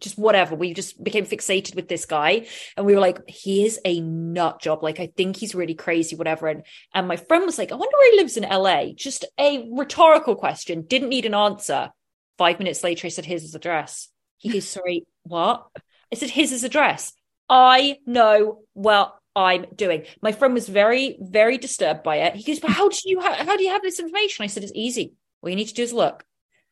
just 0.00 0.18
whatever. 0.18 0.54
We 0.54 0.74
just 0.74 1.02
became 1.02 1.26
fixated 1.26 1.74
with 1.74 1.88
this 1.88 2.04
guy, 2.04 2.46
and 2.76 2.86
we 2.86 2.94
were 2.94 3.00
like, 3.00 3.28
he 3.28 3.64
is 3.64 3.80
a 3.84 4.00
nut 4.00 4.60
job. 4.60 4.82
Like, 4.82 5.00
I 5.00 5.12
think 5.16 5.36
he's 5.36 5.54
really 5.54 5.74
crazy, 5.74 6.16
whatever. 6.16 6.48
And 6.48 6.64
and 6.94 7.08
my 7.08 7.16
friend 7.16 7.44
was 7.44 7.58
like, 7.58 7.72
I 7.72 7.76
wonder 7.76 7.96
where 7.96 8.12
he 8.12 8.18
lives 8.18 8.36
in 8.36 8.48
LA. 8.48 8.92
Just 8.94 9.24
a 9.38 9.68
rhetorical 9.72 10.36
question, 10.36 10.82
didn't 10.82 11.08
need 11.10 11.26
an 11.26 11.34
answer. 11.34 11.90
Five 12.36 12.58
minutes 12.58 12.84
later, 12.84 13.06
I 13.06 13.10
said, 13.10 13.24
here's 13.24 13.42
his 13.42 13.54
address. 13.54 14.08
He 14.38 14.48
goes, 14.50 14.68
sorry, 14.68 15.04
what? 15.24 15.66
I 16.12 16.16
said, 16.16 16.30
here's 16.30 16.50
his 16.50 16.64
address. 16.64 17.12
I 17.48 17.98
know 18.06 18.60
what 18.74 19.14
I'm 19.34 19.66
doing. 19.74 20.04
My 20.22 20.32
friend 20.32 20.54
was 20.54 20.68
very, 20.68 21.16
very 21.20 21.58
disturbed 21.58 22.02
by 22.02 22.16
it. 22.16 22.34
He 22.36 22.44
goes, 22.44 22.60
but 22.60 22.70
how 22.70 22.88
do 22.88 22.96
you 23.04 23.20
ha- 23.20 23.44
how 23.44 23.56
do 23.56 23.62
you 23.62 23.70
have 23.70 23.82
this 23.82 24.00
information? 24.00 24.44
I 24.44 24.48
said, 24.48 24.62
it's 24.62 24.72
easy. 24.74 25.12
All 25.42 25.50
you 25.50 25.56
need 25.56 25.68
to 25.68 25.74
do 25.74 25.82
is 25.82 25.92
look. 25.92 26.24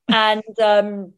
And 0.09 0.43
um 0.63 1.13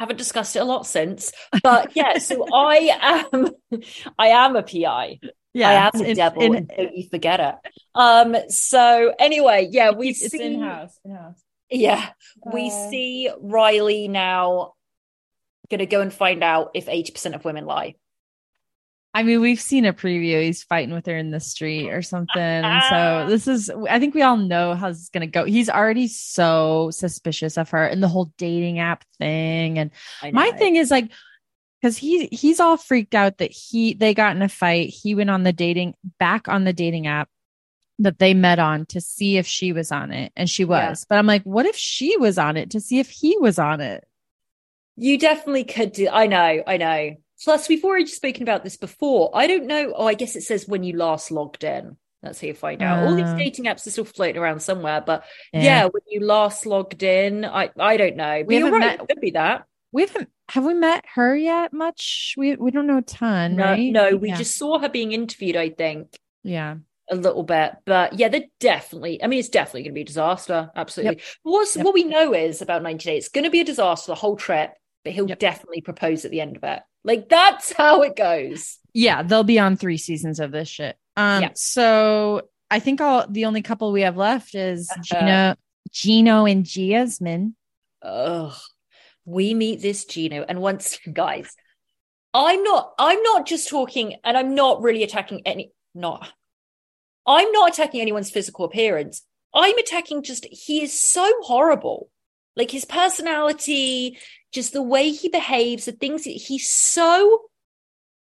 haven't 0.00 0.16
discussed 0.16 0.56
it 0.56 0.60
a 0.60 0.64
lot 0.64 0.86
since. 0.86 1.32
But 1.62 1.94
yeah, 1.96 2.18
so 2.18 2.46
I 2.52 3.30
am 3.32 3.50
I 4.18 4.28
am 4.28 4.56
a 4.56 4.62
PI. 4.62 5.20
Yeah, 5.54 5.70
I 5.70 5.72
am 5.86 5.90
the 5.98 6.10
in- 6.10 6.16
devil, 6.16 6.42
in- 6.42 6.54
and 6.54 6.68
don't 6.68 6.96
you 6.96 7.08
forget 7.08 7.40
it. 7.40 7.54
Um, 7.94 8.36
so 8.48 9.12
anyway, 9.18 9.68
yeah, 9.70 9.90
we 9.92 10.10
It's 10.10 10.28
see 10.30 10.42
in 10.42 10.60
house. 10.60 10.98
In 11.04 11.12
house. 11.14 11.42
yeah, 11.70 12.10
we 12.52 12.66
Uh, 12.68 12.90
see 12.90 13.30
Riley 13.40 14.08
now 14.08 14.74
gonna 15.70 15.86
go 15.86 16.00
and 16.00 16.12
find 16.12 16.42
out 16.42 16.70
if 16.74 16.86
80% 16.86 17.34
of 17.34 17.44
women 17.44 17.66
lie. 17.66 17.94
I 19.18 19.24
mean, 19.24 19.40
we've 19.40 19.60
seen 19.60 19.84
a 19.84 19.92
preview. 19.92 20.42
He's 20.42 20.62
fighting 20.62 20.94
with 20.94 21.06
her 21.06 21.16
in 21.16 21.32
the 21.32 21.40
street 21.40 21.90
or 21.90 22.02
something. 22.02 22.40
And 22.40 22.64
Ah. 22.64 23.24
so 23.24 23.28
this 23.28 23.48
is, 23.48 23.68
I 23.90 23.98
think 23.98 24.14
we 24.14 24.22
all 24.22 24.36
know 24.36 24.74
how 24.74 24.88
this 24.88 25.00
is 25.00 25.08
going 25.08 25.22
to 25.22 25.26
go. 25.26 25.44
He's 25.44 25.68
already 25.68 26.06
so 26.06 26.90
suspicious 26.92 27.58
of 27.58 27.70
her 27.70 27.84
and 27.84 28.00
the 28.00 28.06
whole 28.06 28.32
dating 28.38 28.78
app 28.78 29.04
thing. 29.18 29.78
And 29.78 29.90
my 30.32 30.52
thing 30.52 30.76
is 30.76 30.90
like, 30.92 31.10
because 31.82 31.96
he 31.96 32.26
he's 32.30 32.60
all 32.60 32.76
freaked 32.76 33.14
out 33.16 33.38
that 33.38 33.50
he 33.50 33.94
they 33.94 34.14
got 34.14 34.36
in 34.36 34.42
a 34.42 34.48
fight. 34.48 34.90
He 34.90 35.14
went 35.16 35.30
on 35.30 35.42
the 35.42 35.52
dating 35.52 35.94
back 36.20 36.46
on 36.48 36.62
the 36.64 36.72
dating 36.72 37.08
app 37.08 37.28
that 38.00 38.20
they 38.20 38.34
met 38.34 38.60
on 38.60 38.86
to 38.86 39.00
see 39.00 39.36
if 39.36 39.46
she 39.48 39.72
was 39.72 39.90
on 39.90 40.12
it, 40.12 40.32
and 40.36 40.48
she 40.48 40.62
Yeah. 40.62 40.90
was. 40.90 41.04
But 41.08 41.18
I'm 41.18 41.26
like, 41.26 41.42
what 41.42 41.66
if 41.66 41.74
she 41.76 42.16
was 42.16 42.38
on 42.38 42.56
it 42.56 42.70
to 42.70 42.80
see 42.80 43.00
if 43.00 43.10
he 43.10 43.36
was 43.38 43.58
on 43.58 43.80
it? 43.80 44.04
You 44.96 45.18
definitely 45.18 45.64
could 45.64 45.92
do. 45.92 46.08
I 46.08 46.26
know, 46.28 46.62
I 46.66 46.76
know. 46.76 47.16
Plus, 47.44 47.68
we've 47.68 47.84
already 47.84 48.06
spoken 48.06 48.42
about 48.42 48.64
this 48.64 48.76
before. 48.76 49.30
I 49.34 49.46
don't 49.46 49.66
know. 49.66 49.92
Oh, 49.94 50.06
I 50.06 50.14
guess 50.14 50.36
it 50.36 50.42
says 50.42 50.66
when 50.68 50.82
you 50.82 50.96
last 50.96 51.30
logged 51.30 51.64
in. 51.64 51.96
That's 52.22 52.40
how 52.40 52.48
you 52.48 52.54
find 52.54 52.82
out. 52.82 53.06
All 53.06 53.14
these 53.14 53.24
Uh. 53.26 53.36
dating 53.36 53.66
apps 53.66 53.86
are 53.86 53.90
still 53.90 54.04
floating 54.04 54.38
around 54.38 54.60
somewhere, 54.60 55.00
but 55.00 55.22
yeah, 55.52 55.62
Yeah. 55.62 55.84
when 55.84 56.02
you 56.08 56.18
last 56.20 56.66
logged 56.66 57.02
in, 57.04 57.44
I 57.44 57.70
I 57.78 57.96
don't 57.96 58.16
know. 58.16 58.42
We 58.44 58.56
haven't 58.56 58.72
right. 58.72 58.80
met- 58.80 59.00
It 59.02 59.08
could 59.08 59.20
be 59.20 59.30
that. 59.32 59.64
We 59.92 60.02
haven't 60.02 60.28
have 60.50 60.64
we 60.64 60.74
met 60.74 61.04
her 61.14 61.36
yet 61.36 61.72
much? 61.72 62.34
We 62.36 62.56
we 62.56 62.72
don't 62.72 62.86
know 62.88 62.98
a 62.98 63.02
ton, 63.02 63.54
No, 63.56 63.64
right? 63.64 63.92
no, 63.92 64.16
we 64.16 64.30
Yeah. 64.30 64.36
just 64.36 64.56
saw 64.56 64.78
her 64.80 64.88
being 64.88 65.12
interviewed. 65.12 65.56
I 65.56 65.68
think 65.70 66.18
yeah. 66.42 66.76
a 67.10 67.14
little 67.14 67.44
bit, 67.44 67.74
but 67.84 68.18
yeah, 68.18 68.28
they're 68.28 68.46
definitely. 68.58 69.22
I 69.22 69.28
mean, 69.28 69.38
it's 69.38 69.48
definitely 69.48 69.82
going 69.82 69.92
to 69.92 69.98
be 69.98 70.00
a 70.02 70.04
disaster. 70.04 70.70
Absolutely. 70.74 71.22
What's 71.44 71.76
Yep. 71.76 71.84
what 71.84 71.94
we 71.94 72.02
know 72.04 72.34
is 72.34 72.60
about 72.60 72.82
ninety 72.82 73.10
days. 73.10 73.26
It's 73.26 73.32
going 73.32 73.44
to 73.44 73.50
be 73.50 73.60
a 73.60 73.64
disaster 73.64 74.10
the 74.10 74.16
whole 74.16 74.36
trip, 74.36 74.72
but 75.08 75.14
he'll 75.14 75.28
Yep. 75.28 75.38
definitely 75.38 75.80
propose 75.80 76.26
at 76.26 76.30
the 76.30 76.42
end 76.42 76.56
of 76.58 76.64
it. 76.64 76.82
Like 77.02 77.30
that's 77.30 77.72
how 77.72 78.02
it 78.02 78.14
goes. 78.14 78.76
Yeah, 78.92 79.22
they'll 79.22 79.42
be 79.42 79.58
on 79.58 79.76
three 79.76 79.96
seasons 79.96 80.38
of 80.38 80.52
this 80.52 80.68
shit. 80.68 80.96
Um 81.16 81.42
Yeah. 81.44 81.50
so 81.54 82.42
I 82.70 82.78
think 82.80 83.00
all 83.00 83.26
the 83.26 83.46
only 83.46 83.62
couple 83.62 83.90
we 83.90 84.02
have 84.02 84.18
left 84.18 84.54
is 84.54 84.90
Uh-huh. 84.90 85.02
Gino 85.02 85.54
Gino 85.90 86.44
and 86.44 86.66
Jasmine. 86.66 87.56
Ugh. 88.02 88.54
We 89.24 89.54
meet 89.54 89.80
this 89.80 90.04
Gino, 90.04 90.44
and 90.46 90.60
once, 90.60 90.98
guys, 91.12 91.48
I'm 92.34 92.62
not. 92.62 92.92
I'm 92.98 93.22
not 93.22 93.46
just 93.46 93.68
talking, 93.70 94.16
and 94.24 94.36
I'm 94.36 94.54
not 94.54 94.82
really 94.82 95.02
attacking 95.02 95.40
any. 95.46 95.72
Not. 95.94 96.30
I'm 97.26 97.50
not 97.52 97.70
attacking 97.72 98.00
anyone's 98.02 98.30
physical 98.30 98.64
appearance. 98.66 99.22
I'm 99.54 99.76
attacking 99.78 100.22
just. 100.22 100.44
He 100.50 100.82
is 100.82 100.98
so 100.98 101.30
horrible. 101.42 102.10
Like 102.58 102.70
his 102.72 102.84
personality, 102.84 104.18
just 104.52 104.72
the 104.72 104.82
way 104.82 105.10
he 105.10 105.28
behaves, 105.28 105.84
the 105.86 105.92
things 105.92 106.24
he's 106.24 106.68
so 106.68 107.42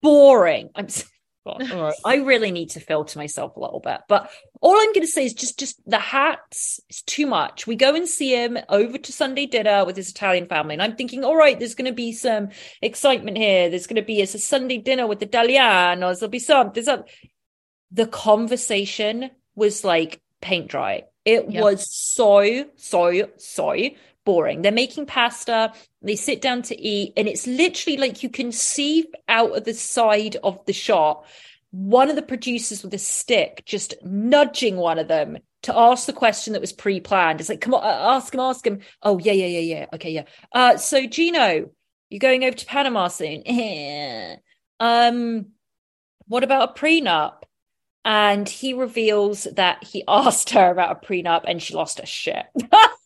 boring. 0.03 0.70
I'm. 0.74 0.84
s- 0.87 1.09
God, 1.47 1.70
all 1.72 1.82
right. 1.84 1.95
I 2.05 2.16
really 2.16 2.51
need 2.51 2.70
to 2.70 2.80
filter 2.80 3.20
myself 3.20 3.55
a 3.57 3.61
little 3.61 3.78
bit, 3.78 4.01
but 4.09 4.28
all 4.61 4.72
I'm 4.76 4.93
going 4.93 5.03
to 5.03 5.07
say 5.07 5.24
is 5.24 5.32
just, 5.32 5.61
just 5.61 5.80
the 5.89 6.01
hats 6.01 6.80
is 6.91 7.03
too 7.03 7.24
much. 7.24 7.68
We 7.68 7.76
go 7.76 7.95
and 7.95 8.09
see 8.09 8.34
him 8.34 8.59
over 8.68 8.99
to 8.99 9.12
Sunday 9.12 9.47
dinner 9.47 9.84
with 9.84 9.97
his 9.97 10.11
Italian 10.11 10.49
family, 10.49 10.74
and 10.74 10.82
I'm 10.82 10.97
thinking, 10.97 11.22
all 11.22 11.37
right, 11.37 11.57
there's 11.57 11.76
going 11.76 11.87
to 11.89 11.95
be 11.95 12.12
some 12.12 12.49
excitement 12.82 13.37
here. 13.37 13.70
There's 13.70 13.87
going 13.87 14.03
to 14.03 14.03
be 14.03 14.20
it's 14.20 14.34
a 14.34 14.41
Sunday 14.41 14.78
dinner 14.78 15.07
with 15.07 15.20
the 15.20 15.26
Italianos. 15.26 16.18
There'll 16.18 16.30
be 16.30 16.41
some. 16.41 16.72
There's 16.74 16.89
a. 16.89 17.05
The 17.93 18.09
conversation 18.09 19.30
was 19.55 19.84
like 19.84 20.20
paint 20.41 20.66
dry. 20.66 21.05
It 21.24 21.49
Yep. 21.49 21.62
was 21.62 21.95
so 21.95 22.64
so 22.74 23.28
so 23.37 23.76
boring. 24.27 24.61
They're 24.61 24.72
making 24.72 25.07
pasta, 25.07 25.72
they 26.03 26.16
sit 26.16 26.43
down 26.43 26.61
to 26.62 26.79
eat, 26.79 27.14
and 27.16 27.27
it's 27.27 27.47
literally 27.47 27.97
like 27.97 28.22
you 28.22 28.29
can 28.29 28.53
see 28.53 29.07
out 29.27 29.57
of 29.57 29.64
the 29.64 29.72
side 29.72 30.37
of 30.45 30.62
the 30.66 30.74
shot 30.74 31.24
one 31.77 32.09
of 32.09 32.16
the 32.16 32.22
producers 32.22 32.83
with 32.83 32.95
a 32.95 32.99
stick 32.99 33.62
just 33.66 33.95
nudging 34.03 34.77
one 34.77 34.99
of 34.99 35.09
them 35.09 35.37
to 35.62 35.77
ask 35.77 36.07
the 36.07 36.12
question 36.12 36.53
that 36.53 36.61
was 36.61 36.72
pre-planned. 36.72 37.41
It's 37.41 37.51
like, 37.51 37.61
come 37.61 37.74
on, 37.74 37.85
uh, 37.85 38.14
ask 38.14 38.33
him, 38.33 38.41
ask 38.41 38.66
him. 38.66 38.81
Oh, 39.03 39.18
yeah, 39.18 39.33
yeah, 39.33 39.47
yeah, 39.47 39.77
yeah. 39.77 39.87
Okay, 39.93 40.12
yeah. 40.12 40.22
Uh, 40.53 40.77
so 40.79 41.07
Gino, 41.07 41.70
you're 42.09 42.18
going 42.18 42.45
over 42.45 42.57
to 42.57 42.66
Panama 42.66 43.09
soon. 43.09 43.43
um, 44.81 45.47
what 46.29 46.45
about 46.45 46.70
a 46.70 46.81
prenup? 46.81 47.43
And 48.05 48.49
he 48.49 48.72
reveals 48.72 49.45
that 49.57 49.85
he 49.85 50.05
asked 50.09 50.51
her 50.51 50.70
about 50.70 51.03
a 51.03 51.07
prenup 51.07 51.43
and 51.47 51.61
she 51.61 51.74
lost 51.74 52.01
her 52.01 52.07
shit. 52.07 52.47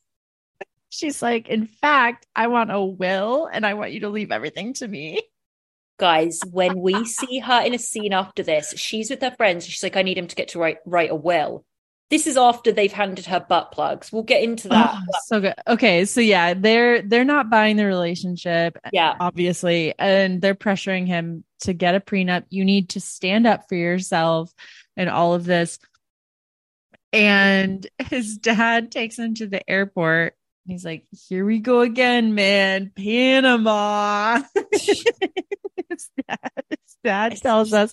She's 1.00 1.22
like, 1.22 1.48
in 1.48 1.66
fact, 1.66 2.26
I 2.36 2.48
want 2.48 2.70
a 2.70 2.84
will 2.84 3.48
and 3.50 3.64
I 3.64 3.72
want 3.72 3.92
you 3.92 4.00
to 4.00 4.10
leave 4.10 4.30
everything 4.30 4.74
to 4.74 4.86
me. 4.86 5.22
Guys, 5.98 6.40
when 6.50 6.78
we 6.78 7.06
see 7.06 7.38
her 7.38 7.62
in 7.62 7.72
a 7.72 7.78
scene 7.78 8.12
after 8.12 8.42
this, 8.42 8.74
she's 8.76 9.08
with 9.08 9.22
her 9.22 9.30
friends. 9.30 9.64
She's 9.64 9.82
like, 9.82 9.96
I 9.96 10.02
need 10.02 10.18
him 10.18 10.26
to 10.26 10.36
get 10.36 10.48
to 10.48 10.58
write 10.58 10.76
write 10.84 11.10
a 11.10 11.14
will. 11.14 11.64
This 12.10 12.26
is 12.26 12.36
after 12.36 12.70
they've 12.70 12.92
handed 12.92 13.24
her 13.26 13.40
butt 13.40 13.72
plugs. 13.72 14.12
We'll 14.12 14.24
get 14.24 14.42
into 14.42 14.68
oh, 14.68 14.72
that. 14.72 14.94
Oh, 14.94 15.18
so 15.24 15.40
good. 15.40 15.54
Okay, 15.66 16.04
so 16.04 16.20
yeah, 16.20 16.52
they're 16.52 17.00
they're 17.00 17.24
not 17.24 17.48
buying 17.48 17.76
the 17.76 17.86
relationship. 17.86 18.76
Yeah, 18.92 19.14
obviously, 19.18 19.94
and 19.98 20.42
they're 20.42 20.54
pressuring 20.54 21.06
him 21.06 21.44
to 21.60 21.72
get 21.72 21.94
a 21.94 22.00
prenup. 22.00 22.44
You 22.50 22.66
need 22.66 22.90
to 22.90 23.00
stand 23.00 23.46
up 23.46 23.70
for 23.70 23.74
yourself, 23.74 24.52
and 24.98 25.08
all 25.08 25.32
of 25.32 25.44
this. 25.44 25.78
And 27.10 27.86
his 28.10 28.36
dad 28.36 28.92
takes 28.92 29.18
him 29.18 29.34
to 29.36 29.46
the 29.46 29.68
airport 29.68 30.34
He's 30.66 30.84
like, 30.84 31.04
here 31.28 31.44
we 31.44 31.58
go 31.58 31.80
again, 31.80 32.34
man. 32.34 32.92
Panama. 32.94 34.42
his, 34.72 35.04
dad, 36.28 36.62
his 36.68 36.96
dad 37.02 37.36
tells 37.36 37.72
us 37.72 37.92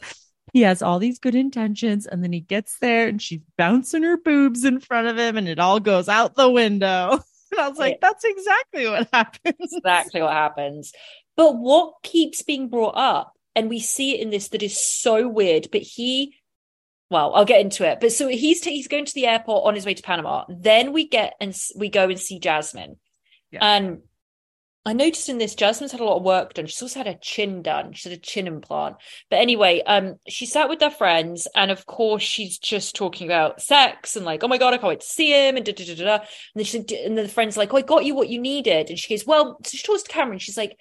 he 0.53 0.61
has 0.61 0.81
all 0.81 0.99
these 0.99 1.19
good 1.19 1.35
intentions. 1.35 2.05
And 2.05 2.23
then 2.23 2.33
he 2.33 2.39
gets 2.39 2.77
there 2.79 3.07
and 3.07 3.21
she's 3.21 3.41
bouncing 3.57 4.03
her 4.03 4.17
boobs 4.17 4.63
in 4.63 4.79
front 4.79 5.07
of 5.07 5.17
him 5.17 5.37
and 5.37 5.47
it 5.47 5.59
all 5.59 5.79
goes 5.79 6.09
out 6.09 6.35
the 6.35 6.49
window. 6.49 7.19
And 7.49 7.61
I 7.61 7.69
was 7.69 7.77
like, 7.77 7.99
that's 8.01 8.25
exactly 8.25 8.89
what 8.89 9.07
happens. 9.13 9.71
Exactly 9.71 10.21
what 10.21 10.33
happens. 10.33 10.91
But 11.37 11.55
what 11.55 11.93
keeps 12.03 12.41
being 12.41 12.67
brought 12.67 12.97
up, 12.97 13.31
and 13.55 13.69
we 13.69 13.79
see 13.79 14.15
it 14.15 14.19
in 14.19 14.31
this 14.31 14.49
that 14.49 14.61
is 14.61 14.77
so 14.77 15.29
weird, 15.29 15.69
but 15.71 15.81
he 15.81 16.35
well, 17.09 17.33
I'll 17.33 17.45
get 17.45 17.61
into 17.61 17.89
it. 17.89 17.99
But 17.99 18.11
so 18.11 18.27
he's 18.27 18.61
t- 18.61 18.75
he's 18.75 18.87
going 18.87 19.05
to 19.05 19.13
the 19.13 19.27
airport 19.27 19.65
on 19.65 19.75
his 19.75 19.85
way 19.85 19.93
to 19.93 20.03
Panama. 20.03 20.45
Then 20.49 20.93
we 20.93 21.07
get 21.07 21.33
and 21.39 21.55
we 21.75 21.89
go 21.89 22.09
and 22.09 22.19
see 22.19 22.39
Jasmine. 22.39 22.97
Yeah. 23.51 23.59
And 23.61 23.99
I 24.85 24.93
noticed 24.93 25.27
in 25.27 25.37
this, 25.37 25.53
Jasmine's 25.53 25.91
had 25.91 25.99
a 25.99 26.05
lot 26.05 26.15
of 26.15 26.23
work 26.23 26.53
done. 26.53 26.65
She's 26.65 26.81
also 26.81 26.99
had 26.99 27.07
a 27.07 27.19
chin 27.21 27.61
done. 27.61 27.91
She's 27.91 28.09
had 28.09 28.17
a 28.17 28.21
chin 28.21 28.47
implant. 28.47 28.95
But 29.29 29.39
anyway, 29.39 29.81
um, 29.85 30.15
she 30.29 30.45
sat 30.45 30.69
with 30.69 30.79
her 30.79 30.89
friends, 30.89 31.45
and 31.55 31.71
of 31.71 31.85
course, 31.85 32.23
she's 32.23 32.57
just 32.57 32.95
talking 32.95 33.27
about 33.27 33.61
sex 33.61 34.15
and 34.15 34.25
like, 34.25 34.45
oh 34.45 34.47
my 34.47 34.57
god, 34.57 34.73
I 34.73 34.77
can't 34.77 34.87
wait 34.87 35.01
to 35.01 35.05
see 35.05 35.31
him, 35.31 35.57
and 35.57 35.65
da 35.65 35.73
da 35.73 35.85
da 35.85 35.95
da. 35.95 36.13
And 36.15 36.23
then 36.55 36.63
she, 36.63 36.77
and 36.77 37.17
then 37.17 37.25
the 37.25 37.27
friends 37.27 37.57
like, 37.57 37.73
oh, 37.73 37.77
I 37.77 37.81
got 37.81 38.05
you 38.05 38.15
what 38.15 38.29
you 38.29 38.39
needed, 38.39 38.89
and 38.89 38.97
she 38.97 39.13
goes, 39.13 39.25
well, 39.25 39.57
so 39.65 39.75
she 39.75 39.85
talks 39.85 40.03
to 40.03 40.09
Cameron. 40.09 40.39
She's 40.39 40.57
like, 40.57 40.77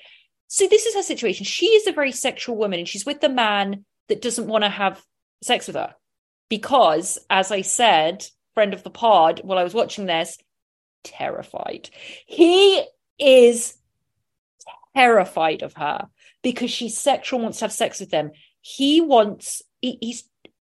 so 0.46 0.68
this 0.68 0.86
is 0.86 0.94
her 0.94 1.02
situation. 1.02 1.44
She 1.44 1.66
is 1.66 1.88
a 1.88 1.92
very 1.92 2.12
sexual 2.12 2.56
woman, 2.56 2.78
and 2.78 2.88
she's 2.88 3.06
with 3.06 3.20
the 3.20 3.28
man 3.28 3.84
that 4.08 4.22
doesn't 4.22 4.46
want 4.46 4.62
to 4.62 4.70
have 4.70 5.02
sex 5.42 5.66
with 5.66 5.74
her 5.74 5.94
because, 6.48 7.18
as 7.28 7.50
I 7.50 7.62
said, 7.62 8.26
friend 8.54 8.74
of 8.74 8.82
the 8.82 8.90
pod, 8.90 9.40
while 9.44 9.58
I 9.58 9.64
was 9.64 9.74
watching 9.74 10.06
this, 10.06 10.38
terrified. 11.04 11.90
He 12.26 12.84
is 13.18 13.76
terrified 14.94 15.62
of 15.62 15.74
her 15.74 16.08
because 16.42 16.70
she's 16.70 16.96
sexual, 16.96 17.40
wants 17.40 17.58
to 17.58 17.64
have 17.64 17.72
sex 17.72 18.00
with 18.00 18.10
him. 18.10 18.32
He 18.60 19.00
wants, 19.00 19.62
he, 19.80 19.98
he's 20.00 20.28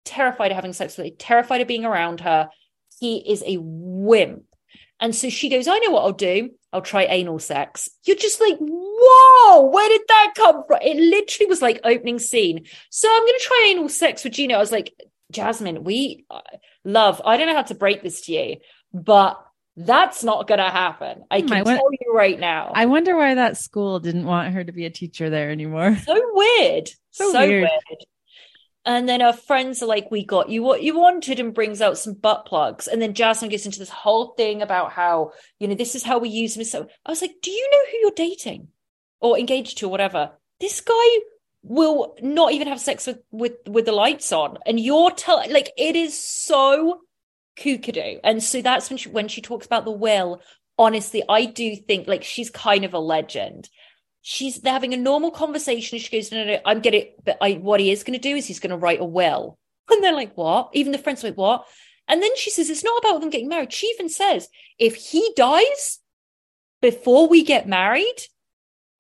terrified 0.05 0.51
of 0.51 0.55
having 0.55 0.73
sex 0.73 0.97
with 0.97 1.07
her, 1.07 1.11
terrified 1.17 1.61
of 1.61 1.67
being 1.67 1.85
around 1.85 2.21
her. 2.21 2.49
He 2.99 3.17
is 3.17 3.43
a 3.45 3.57
wimp. 3.59 4.43
And 4.99 5.13
so 5.15 5.29
she 5.29 5.49
goes, 5.49 5.67
I 5.67 5.77
know 5.79 5.91
what 5.91 6.03
I'll 6.03 6.11
do. 6.11 6.51
I'll 6.73 6.81
try 6.81 7.03
anal 7.03 7.39
sex. 7.39 7.89
You're 8.03 8.15
just 8.15 8.41
like, 8.41 8.57
whoa, 8.59 9.69
where 9.69 9.89
did 9.89 10.01
that 10.07 10.33
come 10.35 10.63
from? 10.65 10.79
It 10.81 10.97
literally 10.97 11.47
was 11.47 11.61
like 11.61 11.79
opening 11.83 12.19
scene. 12.19 12.65
So 12.89 13.07
I'm 13.09 13.21
going 13.21 13.39
to 13.39 13.45
try 13.45 13.67
anal 13.69 13.89
sex 13.89 14.23
with 14.23 14.33
Gino. 14.33 14.55
I 14.55 14.59
was 14.59 14.71
like, 14.71 14.93
Jasmine, 15.31 15.83
we 15.83 16.25
uh, 16.29 16.41
love, 16.83 17.21
I 17.25 17.37
don't 17.37 17.47
know 17.47 17.55
how 17.55 17.63
to 17.63 17.75
break 17.75 18.01
this 18.03 18.21
to 18.21 18.33
you, 18.33 18.57
but 18.93 19.43
that's 19.75 20.23
not 20.23 20.47
going 20.47 20.59
to 20.59 20.69
happen. 20.69 21.23
I 21.29 21.41
hmm, 21.41 21.47
can 21.47 21.67
I 21.67 21.75
tell 21.75 21.89
you 21.91 22.13
right 22.13 22.39
now. 22.39 22.71
I 22.73 22.87
wonder 22.87 23.15
why 23.15 23.35
that 23.35 23.57
school 23.57 23.99
didn't 23.99 24.25
want 24.25 24.53
her 24.53 24.63
to 24.63 24.71
be 24.71 24.85
a 24.85 24.89
teacher 24.89 25.29
there 25.29 25.51
anymore. 25.51 25.95
So 26.03 26.19
weird. 26.33 26.89
So, 27.11 27.31
so 27.31 27.39
weird. 27.39 27.61
weird. 27.61 28.05
And 28.85 29.07
then 29.07 29.21
our 29.21 29.33
friends 29.33 29.83
are 29.83 29.85
like, 29.85 30.09
"We 30.09 30.23
got 30.23 30.49
you 30.49 30.63
what 30.63 30.81
you 30.81 30.97
wanted," 30.97 31.41
and 31.41 31.53
brings 31.53 31.81
out 31.81 31.97
some 31.97 32.13
butt 32.13 32.45
plugs. 32.45 32.87
And 32.87 33.01
then 33.01 33.13
Jasmine 33.13 33.51
gets 33.51 33.65
into 33.65 33.79
this 33.79 33.89
whole 33.89 34.33
thing 34.37 34.61
about 34.61 34.93
how 34.93 35.33
you 35.59 35.67
know 35.67 35.75
this 35.75 35.93
is 35.93 36.03
how 36.03 36.19
we 36.19 36.29
use 36.29 36.55
them. 36.55 36.63
So 36.63 36.87
I 37.05 37.09
was 37.11 37.21
like, 37.21 37.35
"Do 37.41 37.51
you 37.51 37.69
know 37.69 37.91
who 37.91 37.97
you're 37.97 38.11
dating 38.29 38.69
or 39.19 39.37
engaged 39.37 39.77
to, 39.79 39.87
or 39.87 39.89
whatever?" 39.89 40.31
This 40.61 40.79
guy 40.79 41.17
will 41.63 42.15
not 42.21 42.53
even 42.53 42.67
have 42.67 42.79
sex 42.79 43.07
with 43.07 43.19
with 43.31 43.53
with 43.67 43.85
the 43.85 43.91
lights 43.91 44.31
on. 44.31 44.57
And 44.65 44.79
you're 44.79 45.11
telling 45.11 45.51
like 45.51 45.71
it 45.77 45.95
is 45.95 46.17
so 46.17 47.01
kookadoo 47.59 48.19
and 48.23 48.43
so 48.43 48.61
that's 48.61 48.89
when 48.89 48.97
she 48.97 49.09
when 49.09 49.27
she 49.27 49.41
talks 49.41 49.65
about 49.65 49.83
the 49.83 49.91
will 49.91 50.43
honestly 50.77 51.23
i 51.27 51.43
do 51.43 51.75
think 51.75 52.07
like 52.07 52.23
she's 52.23 52.49
kind 52.49 52.85
of 52.85 52.93
a 52.93 52.99
legend. 52.99 53.69
She's 54.21 54.59
they're 54.59 54.73
having 54.73 54.93
a 54.93 54.97
normal 54.97 55.31
conversation 55.31 55.99
she 55.99 56.15
goes 56.15 56.31
no 56.31 56.43
no, 56.43 56.53
no 56.53 56.59
i'm 56.65 56.81
getting 56.81 57.13
but 57.23 57.37
i 57.41 57.53
what 57.53 57.79
he 57.79 57.91
is 57.91 58.03
going 58.03 58.19
to 58.19 58.29
do 58.29 58.35
is 58.35 58.45
he's 58.45 58.59
going 58.59 58.71
to 58.71 58.77
write 58.77 59.01
a 59.01 59.05
will. 59.05 59.57
And 59.89 60.03
they're 60.03 60.13
like 60.13 60.35
what? 60.35 60.69
Even 60.73 60.91
the 60.91 60.97
friends 60.97 61.23
are 61.23 61.27
like 61.27 61.37
what? 61.37 61.65
And 62.09 62.21
then 62.21 62.35
she 62.35 62.49
says 62.49 62.69
it's 62.69 62.83
not 62.83 62.99
about 62.99 63.21
them 63.21 63.29
getting 63.29 63.47
married. 63.47 63.71
She 63.71 63.87
even 63.87 64.09
says 64.09 64.49
if 64.77 64.95
he 64.95 65.31
dies 65.35 65.99
before 66.81 67.27
we 67.27 67.43
get 67.43 67.67
married 67.67 68.15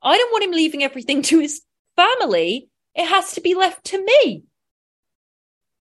i 0.01 0.17
don't 0.17 0.31
want 0.31 0.43
him 0.43 0.51
leaving 0.51 0.83
everything 0.83 1.21
to 1.29 1.39
his 1.39 1.61
family, 1.97 2.69
it 2.95 3.05
has 3.05 3.33
to 3.33 3.41
be 3.41 3.55
left 3.55 3.83
to 3.85 4.03
me. 4.03 4.43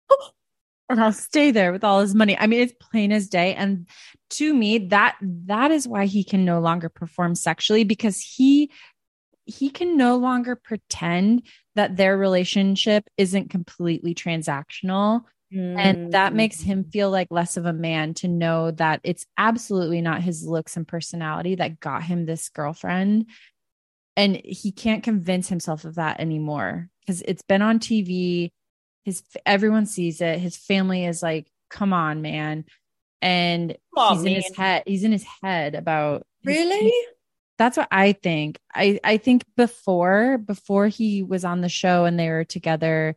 and 0.89 1.01
I'll 1.01 1.11
stay 1.11 1.51
there 1.51 1.71
with 1.71 1.83
all 1.83 2.01
his 2.01 2.13
money. 2.13 2.37
I 2.37 2.47
mean, 2.47 2.61
it's 2.61 2.73
plain 2.79 3.11
as 3.11 3.27
day. 3.27 3.55
And 3.55 3.87
to 4.31 4.53
me, 4.53 4.77
that 4.89 5.15
that 5.21 5.71
is 5.71 5.87
why 5.87 6.05
he 6.05 6.23
can 6.23 6.45
no 6.45 6.59
longer 6.59 6.89
perform 6.89 7.35
sexually 7.35 7.83
because 7.83 8.19
he 8.19 8.69
he 9.45 9.69
can 9.69 9.97
no 9.97 10.15
longer 10.15 10.55
pretend 10.55 11.43
that 11.75 11.97
their 11.97 12.17
relationship 12.17 13.09
isn't 13.17 13.49
completely 13.49 14.15
transactional. 14.15 15.23
Mm. 15.53 15.77
And 15.77 16.13
that 16.13 16.33
makes 16.33 16.61
him 16.61 16.85
feel 16.85 17.11
like 17.11 17.27
less 17.29 17.57
of 17.57 17.65
a 17.65 17.73
man 17.73 18.13
to 18.15 18.27
know 18.27 18.71
that 18.71 19.01
it's 19.03 19.25
absolutely 19.37 20.01
not 20.01 20.23
his 20.23 20.45
looks 20.45 20.77
and 20.77 20.87
personality 20.87 21.55
that 21.55 21.79
got 21.79 22.03
him 22.03 22.25
this 22.25 22.49
girlfriend 22.49 23.27
and 24.15 24.35
he 24.43 24.71
can't 24.71 25.03
convince 25.03 25.47
himself 25.47 25.85
of 25.85 25.95
that 25.95 26.19
anymore 26.19 26.89
because 27.01 27.21
it's 27.23 27.41
been 27.41 27.61
on 27.61 27.79
TV. 27.79 28.51
His 29.05 29.23
everyone 29.45 29.85
sees 29.85 30.21
it. 30.21 30.39
His 30.39 30.55
family 30.55 31.05
is 31.05 31.23
like, 31.23 31.47
"Come 31.69 31.93
on, 31.93 32.21
man!" 32.21 32.65
And 33.21 33.77
on, 33.95 34.15
he's 34.15 34.23
man. 34.23 34.33
in 34.35 34.41
his 34.41 34.55
head. 34.55 34.83
He's 34.85 35.03
in 35.03 35.11
his 35.11 35.25
head 35.41 35.75
about 35.75 36.25
really. 36.43 36.85
His, 36.85 36.93
that's 37.57 37.77
what 37.77 37.87
I 37.91 38.13
think. 38.13 38.59
I 38.73 38.99
I 39.03 39.17
think 39.17 39.43
before 39.55 40.37
before 40.37 40.87
he 40.87 41.23
was 41.23 41.45
on 41.45 41.61
the 41.61 41.69
show 41.69 42.05
and 42.05 42.19
they 42.19 42.29
were 42.29 42.43
together, 42.43 43.15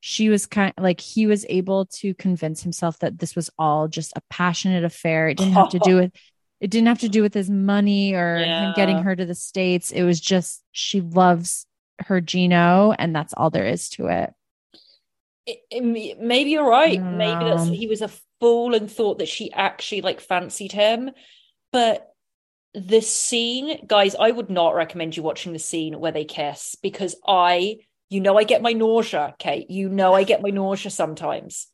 she 0.00 0.28
was 0.28 0.46
kind 0.46 0.72
of 0.76 0.82
like 0.82 1.00
he 1.00 1.26
was 1.26 1.44
able 1.48 1.86
to 1.86 2.14
convince 2.14 2.62
himself 2.62 2.98
that 3.00 3.18
this 3.18 3.34
was 3.34 3.50
all 3.58 3.88
just 3.88 4.12
a 4.16 4.22
passionate 4.30 4.84
affair. 4.84 5.28
It 5.28 5.38
didn't 5.38 5.54
have 5.54 5.70
to 5.70 5.78
do 5.78 5.96
with 6.00 6.12
it 6.60 6.70
didn't 6.70 6.88
have 6.88 7.00
to 7.00 7.08
do 7.08 7.22
with 7.22 7.34
his 7.34 7.48
money 7.48 8.14
or 8.14 8.38
yeah. 8.38 8.68
him 8.68 8.72
getting 8.74 8.98
her 9.02 9.14
to 9.14 9.24
the 9.24 9.34
states. 9.34 9.90
It 9.90 10.02
was 10.02 10.20
just 10.20 10.62
she 10.72 11.00
loves 11.00 11.66
her 12.00 12.20
gino 12.20 12.92
and 12.98 13.14
that's 13.14 13.34
all 13.34 13.50
there 13.50 13.66
is 13.66 13.88
to 13.90 14.06
it, 14.06 14.32
it, 15.46 15.58
it 15.70 16.20
maybe 16.20 16.50
you're 16.50 16.68
right. 16.68 17.02
Maybe 17.02 17.44
that's 17.44 17.68
he 17.68 17.86
was 17.86 18.02
a 18.02 18.10
fool 18.40 18.74
and 18.74 18.90
thought 18.90 19.18
that 19.18 19.28
she 19.28 19.52
actually 19.52 20.02
like 20.02 20.20
fancied 20.20 20.72
him. 20.72 21.10
But 21.72 22.04
the 22.74 23.00
scene 23.00 23.82
guys 23.86 24.14
i 24.20 24.30
would 24.30 24.50
not 24.50 24.74
recommend 24.74 25.16
you 25.16 25.22
watching 25.22 25.54
the 25.54 25.58
scene 25.58 25.98
where 25.98 26.12
they 26.12 26.24
kiss 26.24 26.76
because 26.82 27.16
i 27.26 27.76
you 28.10 28.20
know 28.20 28.38
i 28.38 28.44
get 28.44 28.60
my 28.60 28.72
nausea 28.72 29.34
kate. 29.38 29.70
You 29.70 29.88
know 29.88 30.12
i 30.12 30.22
get 30.22 30.42
my 30.42 30.50
nausea 30.50 30.90
sometimes. 30.90 31.68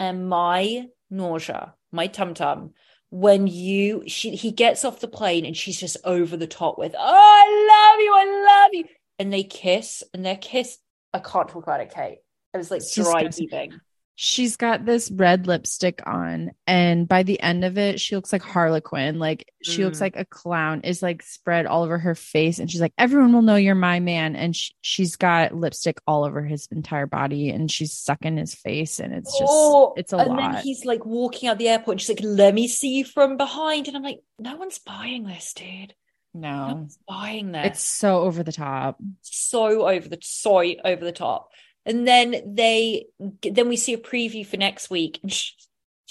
And 0.00 0.28
my 0.28 0.86
nausea 1.10 1.74
my 1.92 2.08
tum 2.08 2.34
tum 2.34 2.74
when 3.10 3.46
you 3.46 4.04
she 4.06 4.34
he 4.34 4.50
gets 4.50 4.84
off 4.84 5.00
the 5.00 5.08
plane 5.08 5.46
and 5.46 5.56
she's 5.56 5.80
just 5.80 5.96
over 6.04 6.36
the 6.36 6.46
top 6.46 6.78
with 6.78 6.94
oh 6.98 6.98
i 6.98 7.90
love 7.90 8.00
you 8.00 8.14
i 8.14 8.62
love 8.62 8.70
you. 8.74 8.84
And 9.18 9.32
they 9.32 9.42
kiss 9.44 10.02
and 10.12 10.24
their 10.24 10.36
kiss 10.36 10.78
i 11.14 11.18
can't 11.18 11.48
talk 11.48 11.62
about 11.62 11.80
it 11.80 11.92
kate. 11.94 12.18
It 12.54 12.58
was 12.58 12.70
like 12.70 12.82
dry 12.94 13.28
heaving 13.34 13.80
she's 14.20 14.56
got 14.56 14.84
this 14.84 15.12
red 15.12 15.46
lipstick 15.46 16.02
on 16.04 16.50
and 16.66 17.06
by 17.06 17.22
the 17.22 17.40
end 17.40 17.64
of 17.64 17.78
it 17.78 18.00
she 18.00 18.16
looks 18.16 18.32
like 18.32 18.42
harlequin 18.42 19.20
like 19.20 19.48
she 19.62 19.84
looks 19.84 19.98
Mm. 19.98 20.00
like 20.00 20.16
a 20.16 20.24
clown 20.24 20.80
is 20.82 21.00
like 21.04 21.22
spread 21.22 21.66
all 21.66 21.84
over 21.84 21.96
her 21.98 22.16
face 22.16 22.58
and 22.58 22.68
she's 22.68 22.80
like 22.80 22.92
everyone 22.98 23.32
will 23.32 23.42
know 23.42 23.54
you're 23.54 23.76
my 23.76 24.00
man 24.00 24.34
and 24.34 24.56
sh- 24.56 24.72
she's 24.80 25.14
got 25.14 25.54
lipstick 25.54 26.00
all 26.04 26.24
over 26.24 26.42
his 26.42 26.66
entire 26.72 27.06
body 27.06 27.50
and 27.50 27.70
she's 27.70 27.92
sucking 27.92 28.36
his 28.36 28.56
face 28.56 28.98
and 28.98 29.14
it's 29.14 29.30
just 29.38 29.44
Oh, 29.48 29.94
it's 29.96 30.12
a 30.12 30.16
and 30.16 30.30
lot 30.30 30.52
then 30.54 30.62
he's 30.64 30.84
like 30.84 31.06
walking 31.06 31.48
out 31.48 31.58
the 31.58 31.68
airport 31.68 31.94
and 31.94 32.00
she's 32.00 32.08
like, 32.08 32.24
let 32.24 32.52
me 32.54 32.66
see 32.66 32.96
you 32.96 33.04
from 33.04 33.36
behind. 33.36 33.86
And 33.86 33.96
I'm 33.96 34.02
like, 34.02 34.18
no 34.40 34.56
one's 34.56 34.80
buying 34.80 35.22
this, 35.22 35.52
dude. 35.54 35.94
No 36.34 36.66
no 36.68 36.74
one's 36.74 36.98
buying 37.06 37.52
this. 37.52 37.66
it's 37.66 37.82
so 37.84 38.22
over 38.22 38.42
the 38.42 38.50
top 38.52 38.98
so 39.22 39.88
over 39.88 40.08
the 40.08 40.18
so 40.22 40.58
over 40.84 41.04
the 41.04 41.12
top. 41.12 41.50
And 41.88 42.06
then 42.06 42.54
they 42.54 43.06
then 43.42 43.68
we 43.68 43.76
see 43.78 43.94
a 43.94 43.98
preview 43.98 44.46
for 44.46 44.58
next 44.58 44.90
week 44.90 45.18
and 45.22 45.32
she's 45.32 45.54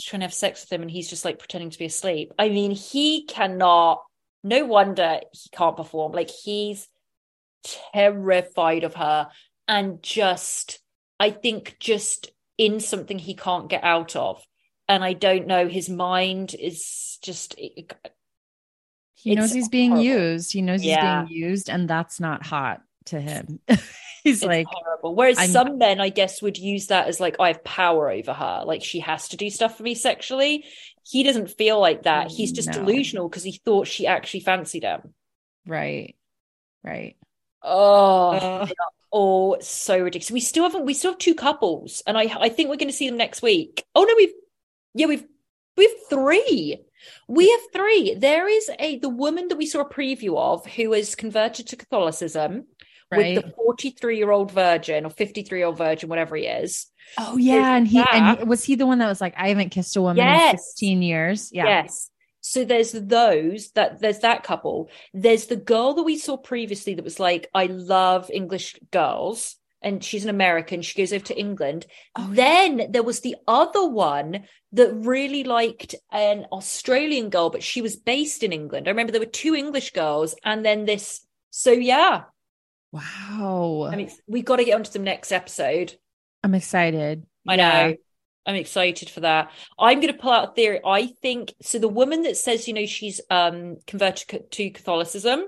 trying 0.01 0.21
to 0.21 0.25
have 0.25 0.33
sex 0.33 0.63
with 0.63 0.71
him 0.73 0.81
and 0.81 0.89
he's 0.89 1.07
just 1.09 1.23
like 1.23 1.37
pretending 1.37 1.69
to 1.69 1.77
be 1.77 1.85
asleep. 1.85 2.33
I 2.39 2.49
mean, 2.49 2.71
he 2.71 3.25
cannot 3.25 4.01
no 4.43 4.65
wonder 4.65 5.19
he 5.31 5.49
can't 5.51 5.77
perform. 5.77 6.13
Like 6.13 6.31
he's 6.31 6.87
terrified 7.93 8.83
of 8.83 8.95
her 8.95 9.29
and 9.67 10.01
just 10.01 10.79
I 11.19 11.29
think 11.29 11.77
just 11.79 12.31
in 12.57 12.79
something 12.79 13.19
he 13.19 13.35
can't 13.35 13.69
get 13.69 13.83
out 13.83 14.15
of. 14.15 14.43
And 14.89 15.03
I 15.03 15.13
don't 15.13 15.45
know, 15.47 15.67
his 15.67 15.89
mind 15.89 16.55
is 16.57 17.19
just 17.21 17.55
he 17.55 17.87
knows 19.35 19.51
he's 19.53 19.69
being 19.69 19.91
horrible. 19.91 20.05
used 20.05 20.53
he 20.53 20.61
knows 20.63 20.83
Yeah. 20.83 21.21
he's 21.21 21.29
being 21.29 21.43
used 21.43 21.69
and 21.69 21.87
that's 21.87 22.19
not 22.19 22.43
hot 22.45 22.81
to 23.05 23.19
him 23.21 23.59
he's 24.27 24.43
it's 24.43 24.45
like 24.45 24.67
horrible. 24.69 25.15
Whereas 25.15 25.37
I'm- 25.39 25.49
some 25.49 25.77
men, 25.77 25.99
I 25.99 26.09
guess, 26.09 26.41
would 26.41 26.57
use 26.57 26.87
that 26.87 27.07
as 27.07 27.19
like, 27.19 27.35
I 27.39 27.47
have 27.47 27.63
power 27.63 28.09
over 28.11 28.33
her. 28.33 28.63
Like 28.65 28.83
she 28.83 28.99
has 28.99 29.29
to 29.29 29.37
do 29.37 29.49
stuff 29.49 29.77
for 29.77 29.83
me 29.83 29.95
sexually. 29.95 30.65
He 31.03 31.23
doesn't 31.23 31.49
feel 31.51 31.79
like 31.79 32.03
that. 32.03 32.29
He's 32.31 32.51
just 32.51 32.67
No. 32.69 32.73
delusional 32.73 33.29
because 33.29 33.43
he 33.43 33.61
thought 33.63 33.87
she 33.87 34.07
actually 34.07 34.41
fancied 34.41 34.83
him. 34.83 35.13
right 35.65 36.15
right 36.83 37.15
Oh, 37.63 38.29
Ugh. 38.31 38.67
they 38.69 38.73
so 39.65 39.99
ridiculous. 39.99 40.31
We 40.31 40.39
still 40.39 40.63
haven't. 40.63 40.85
We 40.85 40.93
still 40.93 41.11
have 41.11 41.17
two 41.17 41.35
couples, 41.35 42.03
and 42.05 42.17
I 42.17 42.23
I 42.39 42.49
think 42.49 42.69
we're 42.69 42.75
going 42.77 42.87
to 42.89 42.93
see 42.93 43.09
them 43.09 43.17
next 43.17 43.41
week. 43.41 43.83
Oh 43.95 44.03
no, 44.03 44.13
we've 44.15 44.33
yeah 44.93 45.07
we've 45.07 45.25
we 45.75 45.83
have 45.85 46.09
three. 46.09 46.83
We 47.27 47.49
have 47.51 47.59
three. 47.73 48.15
There 48.15 48.47
is 48.47 48.69
a 48.79 48.99
the 48.99 49.09
woman 49.09 49.47
that 49.47 49.57
we 49.57 49.65
saw 49.65 49.81
a 49.81 49.89
preview 49.89 50.37
of 50.37 50.65
who 50.65 50.93
is 50.93 51.15
converted 51.15 51.67
to 51.67 51.75
Catholicism 51.75 52.65
right 53.11 53.35
with 53.35 53.45
the 53.45 53.51
forty 53.51 53.89
three 53.91 54.17
year 54.17 54.31
old 54.31 54.51
virgin 54.51 55.05
or 55.05 55.09
fifty 55.09 55.43
three 55.43 55.59
year 55.59 55.67
old 55.67 55.77
virgin, 55.77 56.09
whatever 56.09 56.35
he 56.35 56.45
is. 56.45 56.87
Oh 57.17 57.37
yeah, 57.37 57.75
and 57.75 57.87
he 57.87 58.03
and 58.11 58.39
he, 58.39 58.43
was 58.43 58.63
he 58.63 58.75
the 58.75 58.85
one 58.85 58.99
that 58.99 59.07
was 59.07 59.21
like, 59.21 59.33
I 59.37 59.49
haven't 59.49 59.69
kissed 59.69 59.95
a 59.95 60.01
woman 60.01 60.19
in 60.19 60.25
Yes. 60.25 60.73
15 60.75 61.01
years. 61.01 61.49
Yeah. 61.53 61.65
Yes. 61.65 62.09
So 62.41 62.63
there's 62.63 62.91
those 62.91 63.71
that 63.71 63.99
there's 63.99 64.19
that 64.19 64.43
couple. 64.43 64.89
There's 65.13 65.47
the 65.47 65.55
girl 65.55 65.93
that 65.95 66.03
we 66.03 66.17
saw 66.17 66.37
previously 66.37 66.95
that 66.95 67.03
was 67.03 67.19
like, 67.19 67.49
I 67.53 67.65
love 67.65 68.29
English 68.33 68.75
girls. 68.91 69.55
And 69.81 70.03
she's 70.03 70.23
an 70.23 70.31
American. 70.31 70.81
She 70.81 70.97
goes 70.97 71.13
over 71.13 71.25
to 71.25 71.39
England. 71.39 71.85
Oh, 72.15 72.27
then 72.31 72.87
there 72.89 73.03
was 73.03 73.19
the 73.19 73.35
other 73.47 73.87
one 73.87 74.45
that 74.71 74.91
really 74.93 75.43
liked 75.43 75.93
an 76.11 76.47
Australian 76.51 77.29
girl, 77.29 77.51
but 77.51 77.63
she 77.63 77.81
was 77.81 77.95
based 77.95 78.43
in 78.43 78.51
England. 78.51 78.87
I 78.87 78.91
remember 78.91 79.11
there 79.11 79.21
were 79.21 79.27
two 79.27 79.53
English 79.53 79.91
girls, 79.91 80.35
and 80.43 80.65
then 80.65 80.85
this. 80.85 81.21
So 81.51 81.71
yeah, 81.71 82.23
Wow. 82.91 83.89
I 83.91 83.95
mean, 83.95 84.09
we 84.27 84.41
got 84.41 84.57
to 84.57 84.65
get 84.65 84.75
onto 84.75 84.91
the 84.91 84.99
next 84.99 85.31
episode. 85.31 85.95
I'm 86.43 86.55
excited. 86.55 87.25
I 87.47 87.55
Yeah. 87.55 87.87
know. 87.87 87.95
I'm 88.45 88.55
excited 88.55 89.09
for 89.09 89.19
that. 89.21 89.51
I'm 89.77 89.99
going 89.99 90.13
to 90.13 90.19
pull 90.19 90.31
out 90.31 90.51
a 90.51 90.53
theory. 90.53 90.79
I 90.85 91.07
think 91.07 91.53
so. 91.61 91.79
The 91.79 91.89
woman 91.89 92.21
that 92.21 92.37
says, 92.37 92.65
you 92.67 92.73
know, 92.73 92.85
she's 92.85 93.19
um 93.29 93.77
converted 93.85 94.49
to 94.51 94.69
Catholicism. 94.69 95.43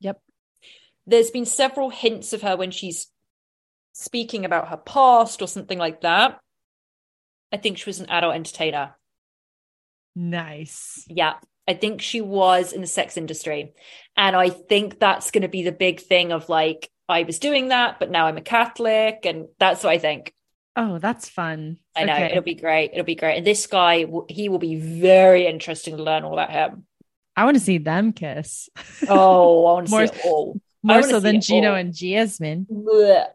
Yep. 0.00 0.22
There's 1.06 1.30
been 1.30 1.44
several 1.44 1.90
hints 1.90 2.32
of 2.32 2.40
her 2.42 2.56
when 2.56 2.70
she's 2.70 3.08
speaking 3.92 4.46
about 4.46 4.68
her 4.68 4.78
past 4.78 5.42
or 5.42 5.48
something 5.48 5.78
like 5.78 6.00
that. 6.00 6.40
I 7.52 7.58
think 7.58 7.76
she 7.76 7.90
was 7.90 8.00
an 8.00 8.08
adult 8.08 8.34
entertainer. 8.34 8.96
Nice. 10.16 11.04
Yeah. 11.08 11.34
I 11.68 11.74
think 11.74 12.00
she 12.02 12.20
was 12.20 12.72
in 12.72 12.80
the 12.80 12.86
sex 12.86 13.16
industry. 13.16 13.72
And 14.16 14.34
I 14.36 14.50
think 14.50 14.98
that's 14.98 15.30
going 15.30 15.42
to 15.42 15.48
be 15.48 15.62
the 15.62 15.72
big 15.72 16.00
thing 16.00 16.32
of 16.32 16.48
like, 16.48 16.90
I 17.08 17.22
was 17.24 17.38
doing 17.38 17.68
that, 17.68 17.98
but 18.00 18.10
now 18.10 18.26
I'm 18.26 18.36
a 18.36 18.40
Catholic. 18.42 19.20
And 19.24 19.46
that's 19.58 19.82
what 19.84 19.90
I 19.92 19.98
think. 19.98 20.32
Oh, 20.76 20.98
that's 20.98 21.28
fun. 21.28 21.78
I 21.96 22.04
know 22.04 22.12
Okay. 22.14 22.26
it'll 22.30 22.42
be 22.42 22.54
great. 22.54 22.90
It'll 22.92 23.04
be 23.04 23.14
great. 23.16 23.36
And 23.36 23.46
this 23.46 23.66
guy, 23.66 24.06
he 24.28 24.48
will 24.48 24.58
be 24.58 24.76
very 24.76 25.46
interesting 25.46 25.96
to 25.96 26.02
learn 26.02 26.24
all 26.24 26.32
about 26.34 26.50
him. 26.50 26.86
I 27.36 27.44
want 27.44 27.56
to 27.56 27.62
see 27.62 27.78
them 27.78 28.12
kiss. 28.12 28.68
Oh, 29.08 29.66
I 29.66 29.72
want 29.74 29.86
to 29.86 29.90
More- 29.96 30.06
see 30.06 30.12
it 30.14 30.20
all. 30.24 30.60
More 30.82 31.02
so 31.02 31.20
than 31.20 31.40
Gino 31.40 31.70
all. 31.70 31.74
and 31.76 31.92
Jasmine 31.94 32.66
Blech. 32.70 33.26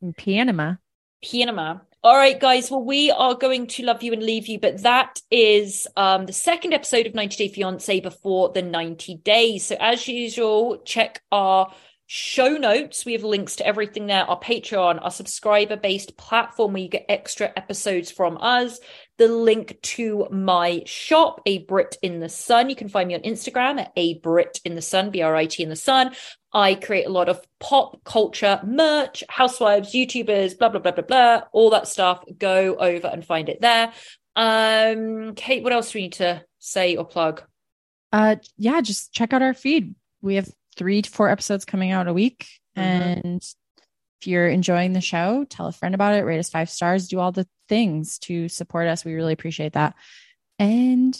in 0.00 0.12
Panama. 0.14 0.76
Panama. 1.22 1.78
All 2.04 2.14
right, 2.14 2.38
guys. 2.38 2.70
Well, 2.70 2.84
we 2.84 3.10
are 3.10 3.34
going 3.34 3.66
to 3.68 3.82
love 3.82 4.02
you 4.02 4.12
and 4.12 4.22
leave 4.22 4.46
you, 4.46 4.60
but 4.60 4.82
that 4.82 5.22
is 5.30 5.86
um, 5.96 6.26
the 6.26 6.34
second 6.34 6.74
episode 6.74 7.06
of 7.06 7.14
90 7.14 7.48
Day 7.48 7.48
Fiance 7.50 8.00
before 8.00 8.50
the 8.50 8.60
90 8.60 9.14
days. 9.24 9.64
So, 9.64 9.76
as 9.80 10.06
usual, 10.06 10.82
check 10.84 11.22
our 11.32 11.72
show 12.06 12.58
notes. 12.58 13.06
We 13.06 13.14
have 13.14 13.24
links 13.24 13.56
to 13.56 13.66
everything 13.66 14.06
there. 14.06 14.24
Our 14.24 14.38
Patreon, 14.38 15.02
our 15.02 15.10
subscriber 15.10 15.76
based 15.76 16.18
platform 16.18 16.74
where 16.74 16.82
you 16.82 16.90
get 16.90 17.06
extra 17.08 17.50
episodes 17.56 18.10
from 18.10 18.36
us. 18.36 18.80
The 19.16 19.28
link 19.28 19.78
to 19.82 20.26
my 20.30 20.82
shop, 20.86 21.40
A 21.46 21.58
Brit 21.58 21.96
in 22.02 22.18
the 22.18 22.28
Sun. 22.28 22.68
You 22.68 22.76
can 22.76 22.88
find 22.88 23.08
me 23.08 23.14
on 23.14 23.20
Instagram 23.20 23.80
at 23.80 23.92
A 23.96 24.18
Brit 24.18 24.60
in 24.64 24.74
the 24.74 24.82
Sun, 24.82 25.10
B 25.10 25.22
R 25.22 25.36
I 25.36 25.46
T 25.46 25.62
in 25.62 25.68
the 25.68 25.76
Sun. 25.76 26.14
I 26.52 26.74
create 26.74 27.06
a 27.06 27.10
lot 27.10 27.28
of 27.28 27.40
pop 27.60 28.02
culture 28.04 28.60
merch, 28.64 29.22
housewives, 29.28 29.92
YouTubers, 29.92 30.58
blah, 30.58 30.68
blah, 30.68 30.80
blah, 30.80 30.92
blah, 30.92 31.04
blah, 31.04 31.42
all 31.52 31.70
that 31.70 31.86
stuff. 31.88 32.24
Go 32.38 32.76
over 32.76 33.06
and 33.08 33.24
find 33.24 33.48
it 33.48 33.60
there. 33.60 33.92
Um, 34.36 35.34
Kate, 35.34 35.62
what 35.62 35.72
else 35.72 35.92
do 35.92 35.98
we 35.98 36.02
need 36.02 36.14
to 36.14 36.44
say 36.58 36.96
or 36.96 37.04
plug? 37.04 37.42
Uh 38.12 38.36
yeah, 38.56 38.80
just 38.80 39.12
check 39.12 39.32
out 39.32 39.42
our 39.42 39.54
feed. 39.54 39.94
We 40.22 40.36
have 40.36 40.48
three 40.76 41.02
to 41.02 41.10
four 41.10 41.28
episodes 41.28 41.64
coming 41.64 41.90
out 41.90 42.08
a 42.08 42.12
week. 42.12 42.46
Mhm. 42.76 42.82
And 42.82 43.54
if 44.24 44.28
you're 44.28 44.48
enjoying 44.48 44.94
the 44.94 45.02
show, 45.02 45.44
tell 45.44 45.66
a 45.66 45.72
friend 45.72 45.94
about 45.94 46.14
it, 46.14 46.22
rate 46.22 46.38
us 46.38 46.48
five 46.48 46.70
stars, 46.70 47.08
do 47.08 47.20
all 47.20 47.30
the 47.30 47.46
things 47.68 48.18
to 48.20 48.48
support 48.48 48.88
us. 48.88 49.04
We 49.04 49.12
really 49.12 49.34
appreciate 49.34 49.74
that. 49.74 49.94
And 50.58 51.14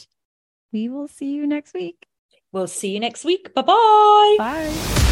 we 0.73 0.89
will 0.89 1.07
see 1.07 1.33
you 1.33 1.45
next 1.45 1.75
week. 1.75 2.07
We'll 2.51 2.65
see 2.65 2.95
you 2.95 2.99
next 2.99 3.23
week. 3.23 3.53
Bye-bye. 3.53 4.35
Bye. 4.39 5.11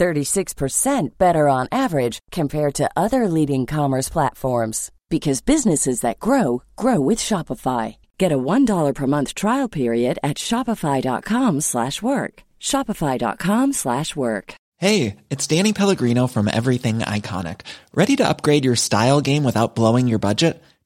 36% 0.00 1.18
better 1.18 1.46
on 1.46 1.68
average 1.70 2.18
compared 2.32 2.74
to 2.74 2.90
other 2.96 3.28
leading 3.28 3.66
commerce 3.66 4.08
platforms 4.08 4.90
because 5.10 5.40
businesses 5.40 6.02
that 6.02 6.20
grow 6.20 6.62
grow 6.76 7.00
with 7.00 7.18
Shopify. 7.18 7.96
Get 8.16 8.32
a 8.32 8.38
$1 8.38 8.94
per 8.94 9.06
month 9.06 9.34
trial 9.34 9.68
period 9.68 10.18
at 10.22 10.36
shopify.com 10.38 11.60
slash 11.60 12.00
work. 12.00 12.44
shopify.com 12.60 13.72
slash 13.72 14.14
work. 14.14 14.54
Hey, 14.76 15.16
it's 15.28 15.46
Danny 15.46 15.72
Pellegrino 15.72 16.26
from 16.26 16.48
Everything 16.48 17.00
Iconic. 17.00 17.62
Ready 17.92 18.16
to 18.16 18.28
upgrade 18.28 18.64
your 18.64 18.76
style 18.76 19.20
game 19.20 19.44
without 19.44 19.74
blowing 19.74 20.08
your 20.08 20.20
budget? 20.20 20.62